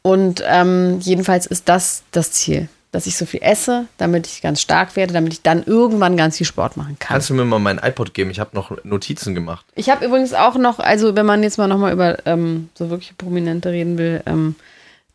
Und 0.03 0.43
ähm, 0.47 0.99
jedenfalls 1.01 1.47
ist 1.47 1.69
das 1.69 2.05
das 2.13 2.33
Ziel, 2.33 2.69
dass 2.97 3.07
ich 3.07 3.19
so 3.19 3.27
viel 3.27 3.43
esse, 3.43 3.87
damit 3.99 4.27
ich 4.27 4.41
ganz 4.41 4.63
stark 4.63 4.97
werde, 4.97 5.13
damit 5.13 5.31
ich 5.35 5.43
dann 5.43 5.63
irgendwann 5.65 6.17
ganz 6.17 6.39
viel 6.39 6.47
Sport 6.47 6.79
machen 6.79 6.99
kann. 6.99 7.09
Kannst 7.17 7.29
du 7.29 7.35
mir 7.35 7.45
mal 7.45 7.59
mein 7.59 7.77
iPod 7.77 8.15
geben? 8.15 8.31
Ich 8.31 8.41
habe 8.41 8.57
noch 8.57 8.73
Notizen 8.85 9.35
gemacht. 9.35 9.67
Ich 9.75 9.91
habe 9.91 10.07
übrigens 10.07 10.33
auch 10.33 10.55
noch, 10.55 10.79
also 10.79 11.15
wenn 11.15 11.27
man 11.27 11.43
jetzt 11.43 11.59
mal 11.59 11.67
nochmal 11.67 11.93
über 11.93 12.27
ähm, 12.27 12.71
so 12.75 12.89
wirklich 12.89 13.19
Prominente 13.19 13.71
reden 13.71 13.99
will, 13.99 14.23
ähm, 14.25 14.55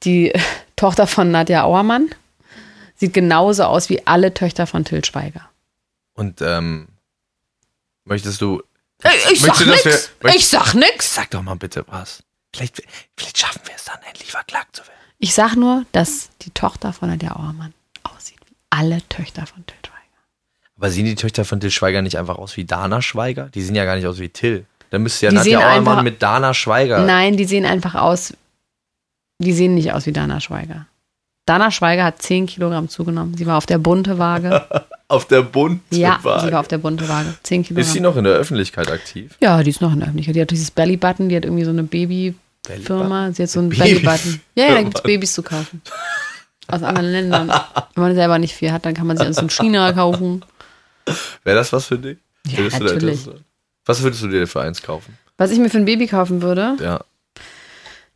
die 0.04 0.32
Tochter 0.76 1.08
von 1.08 1.32
Nadja 1.32 1.64
Auermann 1.64 2.10
sieht 2.98 3.16
genauso 3.16 3.64
aus 3.64 3.90
wie 3.90 4.06
alle 4.06 4.32
Töchter 4.32 4.68
von 4.68 4.86
Till 4.86 5.04
Schweiger. 5.04 5.50
Und 6.14 6.40
ähm, 6.44 6.88
möchtest 8.06 8.42
du. 8.42 8.62
Ich, 9.32 9.42
Möchtest 9.42 9.62
du, 9.62 9.66
dass 9.66 9.86
wir- 10.22 10.36
ich 10.36 10.48
sag 10.48 10.76
nix. 10.76 11.16
Sag 11.16 11.32
doch 11.32 11.42
mal 11.42 11.56
bitte 11.56 11.84
was. 11.88 12.22
Vielleicht, 12.54 12.84
vielleicht 13.18 13.40
schaffen 13.40 13.62
wir 13.66 13.74
es 13.76 13.86
dann, 13.86 13.98
endlich 14.08 14.30
verklagt 14.32 14.76
zu 14.76 14.84
werden. 14.84 15.01
Ich 15.24 15.34
sag 15.36 15.56
nur, 15.56 15.86
dass 15.92 16.30
die 16.42 16.50
Tochter 16.50 16.94
von 16.94 17.10
Nadja 17.10 17.36
Auermann 17.36 17.74
aussieht 18.04 18.40
wie 18.48 18.56
alle 18.72 18.98
Töchter 19.08 19.46
von 19.46 19.64
Till 19.68 19.78
Schweiger. 19.86 20.22
Aber 20.78 20.90
sehen 20.90 21.06
die 21.06 21.16
Töchter 21.16 21.46
von 21.46 21.60
Till 21.60 21.70
Schweiger 21.72 22.02
nicht 22.02 22.18
einfach 22.18 22.38
aus 22.38 22.58
wie 22.58 22.66
Dana 22.66 23.02
Schweiger? 23.04 23.50
Die 23.54 23.62
sehen 23.62 23.76
ja 23.76 23.86
gar 23.86 23.96
nicht 23.96 24.08
aus 24.08 24.20
wie 24.20 24.30
Till. 24.30 24.66
Dann 24.90 25.04
müsste 25.04 25.28
ja 25.28 25.30
Die 25.30 25.36
Nadja 25.38 25.60
Auermann 25.60 25.78
einfach- 25.90 26.04
mit 26.04 26.22
Dana 26.24 26.54
Schweiger. 26.56 27.06
Nein, 27.06 27.38
die 27.38 27.46
sehen 27.46 27.66
einfach 27.66 27.94
aus, 27.96 28.34
die 29.40 29.54
sehen 29.54 29.76
nicht 29.76 29.94
aus 29.94 30.06
wie 30.08 30.12
Dana 30.12 30.40
Schweiger. 30.40 30.88
Dana 31.46 31.70
Schweiger 31.72 32.04
hat 32.04 32.22
10 32.22 32.46
Kilogramm 32.48 32.90
zugenommen. 32.90 33.36
Sie 33.38 33.46
war 33.46 33.58
auf 33.58 33.66
der 33.68 33.78
bunte 33.78 34.18
Waage. 34.18 34.66
Auf 35.08 35.26
der 35.26 35.42
bunten 35.42 35.94
Ja, 35.94 36.20
Waage. 36.24 36.46
sie 36.46 36.52
war 36.54 36.62
auf 36.62 36.70
der 36.70 36.78
bunte 36.78 37.10
Waage. 37.10 37.34
10 37.44 37.64
Kilogramm. 37.64 37.82
Ist 37.82 37.92
sie 37.92 38.00
noch 38.00 38.16
in 38.16 38.24
der 38.24 38.32
Öffentlichkeit 38.32 38.90
aktiv? 38.90 39.36
Ja, 39.42 39.62
die 39.62 39.70
ist 39.70 39.82
noch 39.82 39.92
in 39.92 40.00
der 40.00 40.08
Öffentlichkeit. 40.08 40.38
Die 40.38 40.42
hat 40.42 40.52
dieses 40.52 40.72
Bellybutton, 40.72 41.28
die 41.28 41.36
hat 41.36 41.44
irgendwie 41.44 41.66
so 41.66 41.70
eine 41.72 41.84
Babyfirma. 42.68 43.32
Sie 43.34 43.44
hat 43.44 43.50
so 43.50 43.60
einen. 43.60 43.70
Bellybutton. 43.70 44.42
Ja, 44.56 44.66
ja, 44.68 44.74
da 44.76 44.82
gibt 44.84 44.98
es 44.98 45.04
Babys 45.04 45.34
zu 45.34 45.44
kaufen. 45.44 45.82
Aus 46.68 46.84
anderen 46.84 47.12
Ländern. 47.12 47.50
Wenn 47.96 48.04
man 48.04 48.16
selber 48.16 48.40
nicht 48.40 48.54
viel 48.56 48.72
hat, 48.72 48.86
dann 48.86 48.94
kann 48.94 49.08
man 49.08 49.18
sie 49.18 49.28
aus 49.28 49.38
in 49.40 49.50
China 49.50 49.92
kaufen. 49.94 50.44
Wäre 51.44 51.58
das 51.58 51.74
was 51.74 51.86
für 51.88 51.98
dich? 51.98 52.18
Ja, 52.48 52.62
natürlich. 52.80 53.28
Was 53.86 54.02
würdest 54.04 54.24
du 54.24 54.28
dir 54.28 54.48
für 54.48 54.62
eins 54.62 54.82
kaufen? 54.82 55.18
Was 55.38 55.52
ich 55.52 55.58
mir 55.60 55.70
für 55.70 55.80
ein 55.80 55.86
Baby 55.86 56.08
kaufen 56.08 56.42
würde, 56.42 56.78
Ja. 56.80 57.02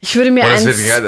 Ich 0.06 0.16
würde 0.16 0.32
mir 0.32 0.45
eins, 0.45 0.64
geil. 0.66 1.06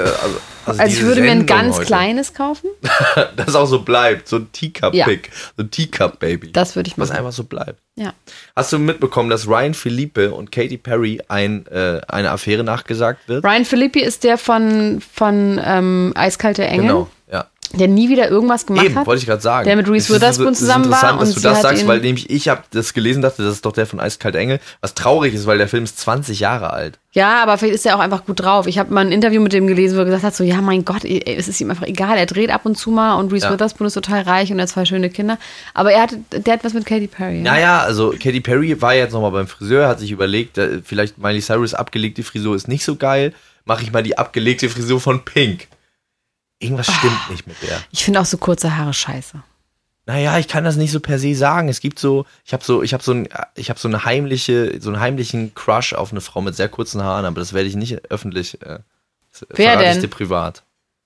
also, 0.66 0.80
also 0.82 0.82
ich 0.84 1.02
würde 1.02 1.20
mir 1.22 1.30
ein 1.30 1.46
ganz 1.46 1.76
heute. 1.76 1.86
kleines 1.86 2.34
kaufen. 2.34 2.68
Das 3.36 3.54
auch 3.54 3.66
so 3.66 3.80
bleibt. 3.82 4.28
So 4.28 4.36
ein 4.36 4.42
Ja. 4.42 4.48
Teacup-Pick. 4.52 5.30
So 5.56 5.62
ein 5.62 5.70
Teacup-Baby. 5.70 6.52
Das 6.52 6.74
würde 6.76 6.88
ich 6.88 6.98
Was 6.98 7.08
machen. 7.08 7.18
einfach 7.20 7.32
so 7.32 7.44
bleibt. 7.44 7.80
Ja. 7.96 8.12
Hast 8.56 8.72
du 8.72 8.78
mitbekommen, 8.78 9.30
dass 9.30 9.46
Ryan 9.46 9.74
Philippe 9.74 10.32
und 10.32 10.50
Katy 10.52 10.76
Perry 10.78 11.20
ein, 11.28 11.66
äh, 11.68 12.00
eine 12.08 12.30
Affäre 12.32 12.64
nachgesagt 12.64 13.28
wird? 13.28 13.44
Ryan 13.44 13.64
Philippi 13.64 14.00
ist 14.00 14.24
der 14.24 14.36
von, 14.38 15.00
von 15.14 15.60
ähm, 15.64 16.12
Eiskalte 16.16 16.64
Engel, 16.66 16.82
Genau, 16.88 17.10
ja. 17.32 17.46
Der 17.74 17.88
nie 17.88 18.08
wieder 18.08 18.30
irgendwas 18.30 18.64
gemacht 18.66 18.86
Eben, 18.86 18.94
hat. 18.96 19.06
wollte 19.06 19.20
ich 19.20 19.26
gerade 19.26 19.42
sagen. 19.42 19.66
Der 19.66 19.76
mit 19.76 19.86
Reese 19.88 19.96
Es 20.04 20.10
ist 20.10 20.14
Witherspoon 20.16 20.52
ist 20.52 20.58
zusammen 20.60 20.90
war 20.90 20.98
interessant, 20.98 21.20
dass 21.20 21.28
und 21.28 21.36
du 21.36 21.40
das 21.48 21.62
sagst, 21.62 21.86
weil 21.86 22.00
nämlich 22.00 22.30
ich 22.30 22.48
habe 22.48 22.62
das 22.70 22.94
gelesen, 22.94 23.20
dachte, 23.22 23.42
das 23.42 23.54
ist 23.54 23.64
doch 23.66 23.72
der 23.72 23.86
von 23.86 24.00
Eiskalt 24.00 24.34
Engel. 24.36 24.60
Was 24.80 24.94
traurig 24.94 25.34
ist, 25.34 25.46
weil 25.46 25.58
der 25.58 25.68
Film 25.68 25.84
ist 25.84 25.98
20 25.98 26.40
Jahre 26.40 26.72
alt. 26.72 26.98
Ja, 27.12 27.42
aber 27.42 27.58
vielleicht 27.58 27.74
ist 27.74 27.86
er 27.86 27.96
auch 27.96 28.00
einfach 28.00 28.24
gut 28.26 28.40
drauf. 28.40 28.66
Ich 28.66 28.78
habe 28.78 28.92
mal 28.92 29.00
ein 29.04 29.12
Interview 29.12 29.40
mit 29.40 29.52
dem 29.52 29.66
gelesen, 29.66 29.96
wo 29.96 30.00
er 30.00 30.04
gesagt 30.04 30.24
hat, 30.24 30.34
so, 30.34 30.44
ja, 30.44 30.60
mein 30.60 30.84
Gott, 30.84 31.04
ey, 31.04 31.22
es 31.36 31.48
ist 31.48 31.60
ihm 31.60 31.70
einfach 31.70 31.86
egal. 31.86 32.16
Er 32.16 32.26
dreht 32.26 32.50
ab 32.50 32.64
und 32.64 32.76
zu 32.76 32.90
mal 32.90 33.14
und 33.14 33.32
Reese 33.32 33.46
Ja. 33.46 33.52
Witherspoon 33.52 33.86
ist 33.86 33.94
total 33.94 34.22
reich 34.22 34.50
und 34.52 34.58
er 34.58 34.62
hat 34.62 34.68
zwei 34.68 34.84
schöne 34.84 35.10
Kinder. 35.10 35.38
Aber 35.74 35.92
er 35.92 36.02
hat, 36.02 36.14
der 36.32 36.54
hat 36.54 36.64
was 36.64 36.74
mit 36.74 36.86
Katy 36.86 37.06
Perry. 37.08 37.38
Ja? 37.38 37.42
Naja, 37.42 37.78
also 37.80 38.10
Katy 38.10 38.40
Perry 38.40 38.80
war 38.80 38.94
jetzt 38.94 39.12
nochmal 39.12 39.32
beim 39.32 39.46
Friseur, 39.46 39.88
hat 39.88 40.00
sich 40.00 40.10
überlegt, 40.10 40.58
äh, 40.58 40.80
vielleicht 40.84 41.18
Miley 41.18 41.40
Cyrus 41.40 41.74
abgelegte 41.74 42.22
Frisur 42.22 42.54
ist 42.56 42.68
nicht 42.68 42.84
so 42.84 42.96
geil, 42.96 43.32
mache 43.64 43.82
ich 43.82 43.92
mal 43.92 44.02
die 44.02 44.16
abgelegte 44.16 44.68
Frisur 44.68 45.00
von 45.00 45.24
Pink. 45.24 45.66
Irgendwas 46.58 46.92
stimmt 46.92 47.30
nicht 47.30 47.46
mit 47.46 47.56
der. 47.62 47.80
Ich 47.92 48.04
finde 48.04 48.20
auch 48.20 48.24
so 48.24 48.36
kurze 48.36 48.76
Haare 48.76 48.92
scheiße. 48.92 49.42
Naja, 50.06 50.38
ich 50.38 50.48
kann 50.48 50.64
das 50.64 50.76
nicht 50.76 50.90
so 50.90 51.00
per 51.00 51.18
se 51.18 51.34
sagen. 51.34 51.68
Es 51.68 51.80
gibt 51.80 51.98
so, 51.98 52.24
ich 52.44 52.52
habe 52.52 52.64
so, 52.64 52.82
ich 52.82 52.94
habe 52.94 53.02
so 53.02 53.12
ein, 53.12 53.28
ich 53.54 53.68
habe 53.68 53.78
so 53.78 53.88
eine 53.88 54.04
heimliche, 54.04 54.80
so 54.80 54.88
einen 54.90 55.00
heimlichen 55.00 55.54
Crush 55.54 55.92
auf 55.92 56.12
eine 56.12 56.20
Frau 56.22 56.40
mit 56.40 56.56
sehr 56.56 56.68
kurzen 56.68 57.02
Haaren, 57.02 57.26
aber 57.26 57.40
das 57.40 57.52
werde 57.52 57.68
ich 57.68 57.76
nicht 57.76 58.10
öffentlich. 58.10 58.60
Äh, 58.62 58.78
Wer 59.50 59.76
denn? 59.76 59.96
Ich 59.96 60.00
dir 60.00 60.08
privat. 60.08 60.62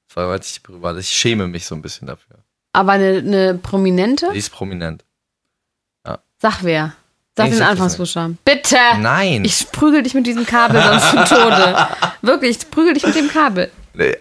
Verrate 0.07 0.46
ich 0.46 0.55
dir 0.55 0.61
privat. 0.61 0.96
Ich 0.98 1.11
schäme 1.11 1.48
mich 1.48 1.66
so 1.66 1.74
ein 1.74 1.82
bisschen 1.82 2.07
dafür. 2.07 2.36
Aber 2.72 2.92
eine, 2.92 3.18
eine 3.18 3.55
Prominente? 3.55 4.30
Die 4.32 4.38
ist 4.38 4.50
prominent. 4.50 5.05
Sag 6.42 6.64
wer. 6.64 6.92
Sag 7.36 7.48
Ich 7.48 7.55
den 7.55 7.62
Anfangsbuchstaben. 7.62 8.36
Bitte! 8.44 8.76
Nein. 8.98 9.44
Ich 9.44 9.70
prügel 9.70 10.03
dich 10.03 10.12
mit 10.12 10.26
diesem 10.26 10.44
Kabel 10.44 10.82
sonst 10.82 11.11
zu 11.28 11.34
Tode. 11.36 11.88
Wirklich, 12.22 12.59
ich 12.59 12.70
prügel 12.70 12.94
dich 12.94 13.07
mit 13.07 13.14
dem 13.14 13.28
Kabel. 13.28 13.70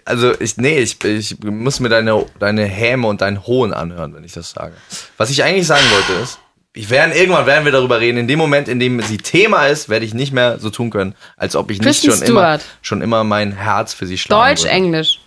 Also 0.05 0.39
ich, 0.39 0.57
nee, 0.57 0.79
ich, 0.79 1.03
ich 1.03 1.39
muss 1.43 1.79
mir 1.79 1.89
deine, 1.89 2.25
deine 2.39 2.65
Häme 2.65 3.07
und 3.07 3.21
deinen 3.21 3.45
Hohn 3.47 3.73
anhören, 3.73 4.13
wenn 4.13 4.23
ich 4.23 4.33
das 4.33 4.51
sage. 4.51 4.73
Was 5.17 5.29
ich 5.29 5.43
eigentlich 5.43 5.67
sagen 5.67 5.85
wollte 5.91 6.21
ist, 6.23 6.39
ich 6.73 6.89
werden, 6.89 7.13
irgendwann 7.13 7.45
werden 7.45 7.65
wir 7.65 7.71
darüber 7.71 7.99
reden. 7.99 8.17
In 8.17 8.27
dem 8.27 8.39
Moment, 8.39 8.67
in 8.67 8.79
dem 8.79 9.01
sie 9.01 9.17
Thema 9.17 9.67
ist, 9.67 9.89
werde 9.89 10.05
ich 10.05 10.13
nicht 10.13 10.31
mehr 10.31 10.59
so 10.59 10.69
tun 10.69 10.89
können, 10.89 11.15
als 11.37 11.55
ob 11.55 11.69
ich 11.69 11.79
nicht 11.79 11.85
Kristen 11.87 12.11
schon 12.11 12.27
immer, 12.27 12.59
schon 12.81 13.01
immer 13.01 13.23
mein 13.23 13.51
Herz 13.51 13.93
für 13.93 14.05
sie 14.07 14.17
schlagen 14.17 14.49
Deutsch, 14.49 14.61
würde. 14.63 14.73
Englisch. 14.73 15.19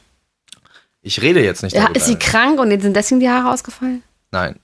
Ich 1.03 1.21
rede 1.21 1.43
jetzt 1.43 1.63
nicht 1.63 1.75
Ja, 1.75 1.83
darüber. 1.83 1.97
ist 1.97 2.07
sie 2.07 2.17
krank 2.17 2.59
und 2.59 2.71
jetzt 2.71 2.83
sind 2.83 2.97
deswegen 2.97 3.21
die 3.21 3.29
Haare 3.29 3.51
ausgefallen? 3.53 4.03
Nein. 4.31 4.59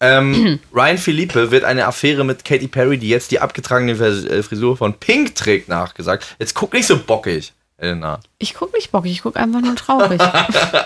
Ähm, 0.00 0.58
Ryan 0.74 0.98
Philippe 0.98 1.50
wird 1.50 1.64
eine 1.64 1.86
Affäre 1.86 2.24
mit 2.24 2.44
Katy 2.44 2.68
Perry, 2.68 2.98
die 2.98 3.08
jetzt 3.08 3.30
die 3.30 3.40
abgetragene 3.40 3.92
äh, 3.92 4.42
Frisur 4.42 4.76
von 4.76 4.94
Pink 4.94 5.34
trägt, 5.34 5.68
nachgesagt. 5.68 6.36
Jetzt 6.38 6.54
guck 6.54 6.74
nicht 6.74 6.86
so 6.86 6.98
bockig, 6.98 7.54
Elena. 7.78 8.20
Ich 8.38 8.54
guck 8.54 8.72
nicht 8.74 8.90
bockig, 8.90 9.12
ich 9.12 9.22
guck 9.22 9.36
einfach 9.36 9.60
nur 9.60 9.76
traurig. 9.76 10.20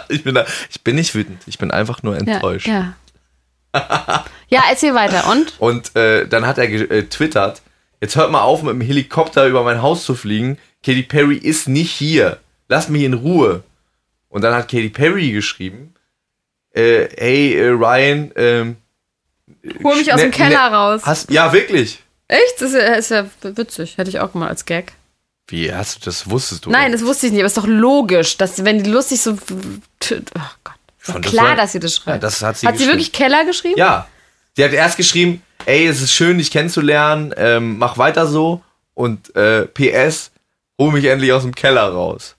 Ich 0.08 0.24
bin, 0.24 0.34
da, 0.34 0.44
ich 0.68 0.82
bin 0.82 0.96
nicht 0.96 1.14
wütend, 1.14 1.42
ich 1.46 1.58
bin 1.58 1.70
einfach 1.70 2.02
nur 2.02 2.14
ja, 2.14 2.20
enttäuscht. 2.20 2.66
ja. 2.66 2.94
ja, 4.48 4.64
erzähl 4.68 4.94
weiter. 4.94 5.30
Und? 5.30 5.54
Und 5.60 5.94
äh, 5.94 6.26
dann 6.26 6.46
hat 6.46 6.58
er 6.58 6.66
getwittert, 6.66 7.62
jetzt 8.00 8.16
hört 8.16 8.32
mal 8.32 8.40
auf, 8.40 8.62
mit 8.62 8.72
dem 8.72 8.80
Helikopter 8.80 9.46
über 9.46 9.62
mein 9.62 9.82
Haus 9.82 10.04
zu 10.04 10.16
fliegen. 10.16 10.58
Katy 10.84 11.04
Perry 11.04 11.36
ist 11.36 11.68
nicht 11.68 11.92
hier. 11.92 12.38
Lass 12.68 12.88
mich 12.88 13.02
in 13.02 13.14
Ruhe. 13.14 13.62
Und 14.28 14.42
dann 14.42 14.54
hat 14.54 14.68
Katy 14.68 14.88
Perry 14.88 15.30
geschrieben, 15.30 15.94
äh, 16.72 17.08
hey 17.16 17.54
äh, 17.54 17.68
Ryan, 17.68 18.32
ähm, 18.34 18.76
Hol 19.82 19.96
mich 19.96 20.12
aus 20.12 20.20
dem 20.20 20.30
Keller 20.30 20.72
raus. 20.72 21.02
Hast, 21.04 21.30
ja, 21.30 21.52
wirklich. 21.52 22.02
Echt? 22.28 22.60
Das 22.60 22.72
ist 22.72 22.74
ja, 22.74 22.94
ist 22.94 23.10
ja 23.10 23.26
witzig. 23.42 23.98
Hätte 23.98 24.10
ich 24.10 24.20
auch 24.20 24.32
gemacht 24.32 24.50
als 24.50 24.64
Gag. 24.64 24.92
Wie, 25.50 25.72
hast 25.72 25.96
du 25.96 26.04
das 26.04 26.30
wusstest 26.30 26.64
du? 26.64 26.70
Nein, 26.70 26.92
das 26.92 27.04
wusste 27.04 27.26
ich 27.26 27.32
nicht, 27.32 27.40
aber 27.40 27.46
es 27.46 27.56
ist 27.56 27.62
doch 27.62 27.66
logisch, 27.66 28.36
dass 28.36 28.64
wenn 28.64 28.82
die 28.82 28.90
lustig 28.90 29.20
so. 29.20 29.32
Oh 29.32 29.36
Gott. 30.64 30.74
Ist 31.02 31.14
doch 31.14 31.20
klar, 31.20 31.56
dass 31.56 31.72
sie 31.72 31.80
das 31.80 31.96
schreibt. 31.96 32.16
Ja, 32.16 32.18
das 32.18 32.42
hat 32.42 32.58
sie 32.58 32.66
hat 32.66 32.78
sie 32.78 32.86
wirklich 32.86 33.12
Keller 33.12 33.44
geschrieben? 33.44 33.78
Ja. 33.78 34.06
Sie 34.56 34.64
hat 34.64 34.72
erst 34.72 34.96
geschrieben, 34.96 35.42
ey, 35.66 35.86
es 35.86 36.02
ist 36.02 36.12
schön, 36.12 36.38
dich 36.38 36.50
kennenzulernen, 36.50 37.34
ähm, 37.36 37.78
mach 37.78 37.98
weiter 37.98 38.26
so 38.26 38.62
und 38.94 39.34
äh, 39.34 39.66
PS, 39.66 40.30
hol 40.78 40.92
mich 40.92 41.04
endlich 41.06 41.32
aus 41.32 41.42
dem 41.42 41.54
Keller 41.54 41.88
raus. 41.88 42.36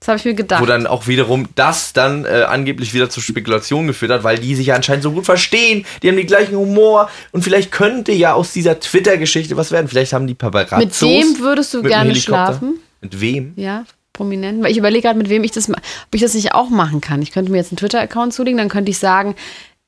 Das 0.00 0.08
habe 0.08 0.18
ich 0.18 0.24
mir 0.24 0.34
gedacht. 0.34 0.62
Wo 0.62 0.66
dann 0.66 0.86
auch 0.86 1.08
wiederum 1.08 1.48
das 1.56 1.92
dann 1.92 2.24
äh, 2.24 2.44
angeblich 2.48 2.94
wieder 2.94 3.10
zu 3.10 3.20
Spekulationen 3.20 3.88
geführt 3.88 4.12
hat, 4.12 4.22
weil 4.22 4.38
die 4.38 4.54
sich 4.54 4.68
ja 4.68 4.76
anscheinend 4.76 5.02
so 5.02 5.10
gut 5.10 5.24
verstehen, 5.24 5.84
die 6.02 6.08
haben 6.08 6.16
den 6.16 6.26
gleichen 6.26 6.56
Humor 6.56 7.10
und 7.32 7.42
vielleicht 7.42 7.72
könnte 7.72 8.12
ja 8.12 8.32
aus 8.32 8.52
dieser 8.52 8.78
Twitter-Geschichte 8.78 9.56
was 9.56 9.72
werden. 9.72 9.88
Vielleicht 9.88 10.12
haben 10.12 10.26
die 10.26 10.34
Paparazzos 10.34 10.78
mit 10.78 11.00
wem 11.00 11.38
würdest 11.40 11.74
du 11.74 11.82
gerne 11.82 12.14
schlafen? 12.14 12.78
Mit 13.00 13.20
wem? 13.20 13.54
Ja, 13.56 13.84
prominent. 14.12 14.62
Weil 14.62 14.70
ich 14.70 14.78
überlege 14.78 15.02
gerade, 15.02 15.18
mit 15.18 15.28
wem 15.28 15.42
ich 15.42 15.50
das, 15.50 15.68
ob 15.68 15.76
ich 16.12 16.20
das 16.20 16.34
nicht 16.34 16.54
auch 16.54 16.70
machen 16.70 17.00
kann. 17.00 17.20
Ich 17.20 17.32
könnte 17.32 17.50
mir 17.50 17.58
jetzt 17.58 17.72
einen 17.72 17.78
Twitter-Account 17.78 18.32
zulegen, 18.32 18.58
dann 18.58 18.68
könnte 18.68 18.90
ich 18.90 18.98
sagen, 18.98 19.34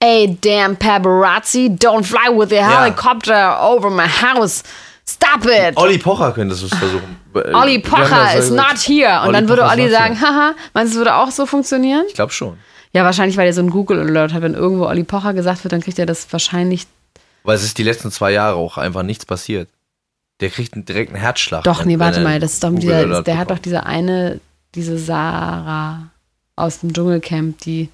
ey, 0.00 0.36
damn 0.40 0.76
paparazzi, 0.76 1.76
don't 1.78 2.04
fly 2.04 2.36
with 2.36 2.48
the 2.48 2.56
helicopter 2.56 3.60
over 3.62 3.90
my 3.90 4.08
house. 4.08 4.64
Stop 5.08 5.44
it. 5.44 5.76
Olli 5.76 5.98
Pocher 5.98 6.32
könntest 6.32 6.62
du 6.62 6.66
es 6.66 6.74
versuchen. 6.74 7.16
Äh, 7.34 7.54
Olli 7.54 7.82
wir 7.82 7.92
haben 7.92 8.08
Pocher 8.08 8.38
is 8.38 8.50
not 8.50 8.78
here. 8.78 9.20
Und 9.20 9.28
Olli 9.28 9.32
dann 9.32 9.48
würde 9.48 9.62
Pocher 9.62 9.72
Olli 9.74 9.90
sagen, 9.90 10.20
haha, 10.20 10.54
meinst 10.74 10.92
du, 10.92 10.98
es 10.98 11.04
würde 11.04 11.14
auch 11.14 11.30
so 11.30 11.46
funktionieren? 11.46 12.04
Ich 12.08 12.14
glaube 12.14 12.32
schon. 12.32 12.56
Ja, 12.92 13.04
wahrscheinlich, 13.04 13.36
weil 13.36 13.46
er 13.46 13.52
so 13.52 13.60
ein 13.62 13.70
Google-Alert 13.70 14.32
hat. 14.32 14.42
Wenn 14.42 14.54
irgendwo 14.54 14.86
Olli 14.86 15.04
Pocher 15.04 15.32
gesagt 15.32 15.62
wird, 15.64 15.72
dann 15.72 15.80
kriegt 15.80 15.98
er 15.98 16.06
das 16.06 16.32
wahrscheinlich. 16.32 16.86
Weil 17.44 17.56
es 17.56 17.62
ist 17.62 17.78
die 17.78 17.82
letzten 17.82 18.10
zwei 18.10 18.32
Jahre 18.32 18.56
auch 18.56 18.78
einfach 18.78 19.02
nichts 19.02 19.24
passiert. 19.24 19.68
Der 20.40 20.50
kriegt 20.50 20.74
einen 20.74 20.84
direkten 20.84 21.16
Herzschlag. 21.16 21.64
Doch, 21.64 21.84
nee, 21.84 21.98
warte 21.98 22.20
mal, 22.20 22.40
das 22.40 22.54
ist 22.54 22.64
doch 22.64 22.74
dieser, 22.74 23.22
der 23.22 23.38
hat 23.38 23.50
doch 23.50 23.56
bekommt. 23.56 23.66
diese 23.66 23.86
eine, 23.86 24.40
diese 24.74 24.98
Sarah 24.98 26.08
aus 26.56 26.80
dem 26.80 26.92
Dschungelcamp, 26.92 27.60
die 27.60 27.90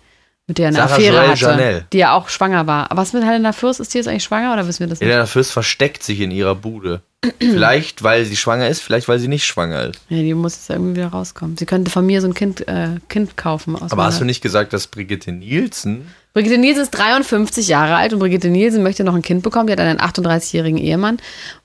mit 0.46 0.58
der 0.58 0.68
eine 0.68 0.76
Sarah 0.76 0.94
Affäre 0.94 1.16
Joel 1.16 1.28
hatte, 1.28 1.40
Janelle. 1.40 1.86
die 1.92 1.98
ja 1.98 2.14
auch 2.14 2.28
schwanger 2.28 2.66
war. 2.66 2.88
Was 2.92 3.12
mit 3.12 3.24
Helena 3.24 3.52
Fürst? 3.52 3.80
Ist 3.80 3.92
die 3.92 3.98
jetzt 3.98 4.06
eigentlich 4.06 4.24
schwanger 4.24 4.52
oder 4.52 4.66
wissen 4.66 4.80
wir 4.80 4.86
das 4.86 5.00
nicht? 5.00 5.08
Elena 5.08 5.26
Fürst 5.26 5.52
versteckt 5.52 6.02
sich 6.02 6.20
in 6.20 6.30
ihrer 6.30 6.54
Bude. 6.54 7.02
Vielleicht, 7.40 8.02
weil 8.02 8.24
sie 8.24 8.36
schwanger 8.36 8.68
ist, 8.68 8.80
vielleicht, 8.82 9.08
weil 9.08 9.18
sie 9.18 9.28
nicht 9.28 9.44
schwanger 9.44 9.84
ist. 9.86 10.00
Ja, 10.08 10.18
die 10.18 10.34
muss 10.34 10.54
jetzt 10.56 10.70
irgendwie 10.70 10.96
wieder 10.96 11.08
rauskommen. 11.08 11.56
Sie 11.56 11.66
könnte 11.66 11.90
von 11.90 12.06
mir 12.06 12.20
so 12.20 12.28
ein 12.28 12.34
Kind, 12.34 12.66
äh, 12.68 12.88
kind 13.08 13.36
kaufen. 13.36 13.76
Aus 13.76 13.92
Aber 13.92 14.04
hast 14.04 14.20
du 14.20 14.24
nicht 14.24 14.42
gesagt, 14.42 14.72
dass 14.72 14.86
Brigitte 14.86 15.32
Nielsen 15.32 16.06
Brigitte 16.36 16.58
Nielsen 16.58 16.82
ist 16.82 16.90
53 16.90 17.66
Jahre 17.66 17.94
alt 17.96 18.12
und 18.12 18.18
Brigitte 18.18 18.48
Nielsen 18.48 18.82
möchte 18.82 19.04
noch 19.04 19.14
ein 19.14 19.22
Kind 19.22 19.42
bekommen. 19.42 19.68
Die 19.68 19.72
hat 19.72 19.80
einen 19.80 19.98
38-jährigen 19.98 20.76
Ehemann. 20.76 21.16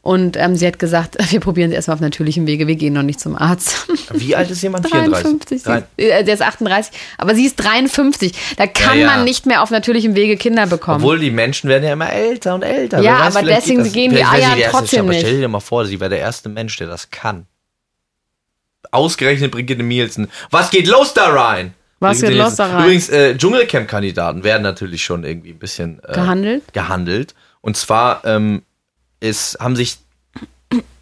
Und 0.01 0.37
ähm, 0.37 0.55
sie 0.55 0.65
hat 0.65 0.79
gesagt, 0.79 1.17
wir 1.33 1.41
probieren 1.41 1.71
es 1.71 1.75
erstmal 1.75 1.95
auf 1.95 1.99
natürlichem 2.01 2.47
Wege. 2.47 2.67
Wir 2.67 2.75
gehen 2.75 2.93
noch 2.93 3.03
nicht 3.03 3.19
zum 3.19 3.35
Arzt. 3.35 3.85
Wie 4.13 4.33
alt 4.33 4.49
ist 4.49 4.61
jemand? 4.63 4.87
34. 4.87 5.23
53. 5.59 5.63
Drei- 5.63 5.83
Sie, 5.97 6.05
äh, 6.05 6.23
der 6.23 6.35
ist 6.35 6.41
38, 6.41 6.93
aber 7.17 7.35
sie 7.35 7.47
ist 7.47 7.57
53. 7.57 8.31
Da 8.55 8.65
kann 8.65 8.97
Ja, 8.97 9.07
ja. 9.07 9.07
man 9.17 9.25
nicht 9.25 9.45
mehr 9.45 9.61
auf 9.61 9.71
natürlichem 9.71 10.15
Wege 10.15 10.37
Kinder 10.37 10.65
bekommen. 10.67 11.03
Obwohl 11.03 11.19
die 11.19 11.31
Menschen 11.31 11.69
werden 11.69 11.83
ja 11.83 11.91
immer 11.91 12.09
älter 12.09 12.55
und 12.55 12.61
älter. 12.63 13.01
Ja, 13.01 13.25
weiß, 13.25 13.35
aber 13.35 13.45
deswegen 13.45 13.83
gehen 13.91 14.11
die 14.15 14.23
Eier 14.23 14.55
trotzdem 14.71 15.07
nicht. 15.07 15.25
Dir 15.41 15.47
mal 15.49 15.59
vor, 15.59 15.85
sie 15.85 15.99
wäre 15.99 16.09
der 16.09 16.19
erste 16.19 16.49
Mensch, 16.49 16.77
der 16.77 16.87
das 16.87 17.09
kann. 17.11 17.45
Ausgerechnet 18.91 19.51
Brigitte 19.51 19.83
Nielsen. 19.83 20.27
Was 20.49 20.69
geht 20.71 20.87
los 20.87 21.13
da 21.13 21.27
rein? 21.29 21.73
Was 21.99 22.17
Brigitte 22.19 22.33
geht 22.33 22.41
los 22.43 22.55
da 22.55 22.65
rein? 22.67 22.83
Übrigens, 22.85 23.09
äh, 23.09 23.37
Dschungelcamp-Kandidaten 23.37 24.43
werden 24.43 24.63
natürlich 24.63 25.03
schon 25.03 25.23
irgendwie 25.23 25.51
ein 25.51 25.59
bisschen 25.59 26.01
äh, 26.03 26.13
Gehandelt? 26.13 26.73
gehandelt. 26.73 27.35
Und 27.61 27.77
zwar 27.77 28.25
ähm, 28.25 28.63
ist, 29.19 29.57
haben 29.59 29.75
sich 29.75 29.99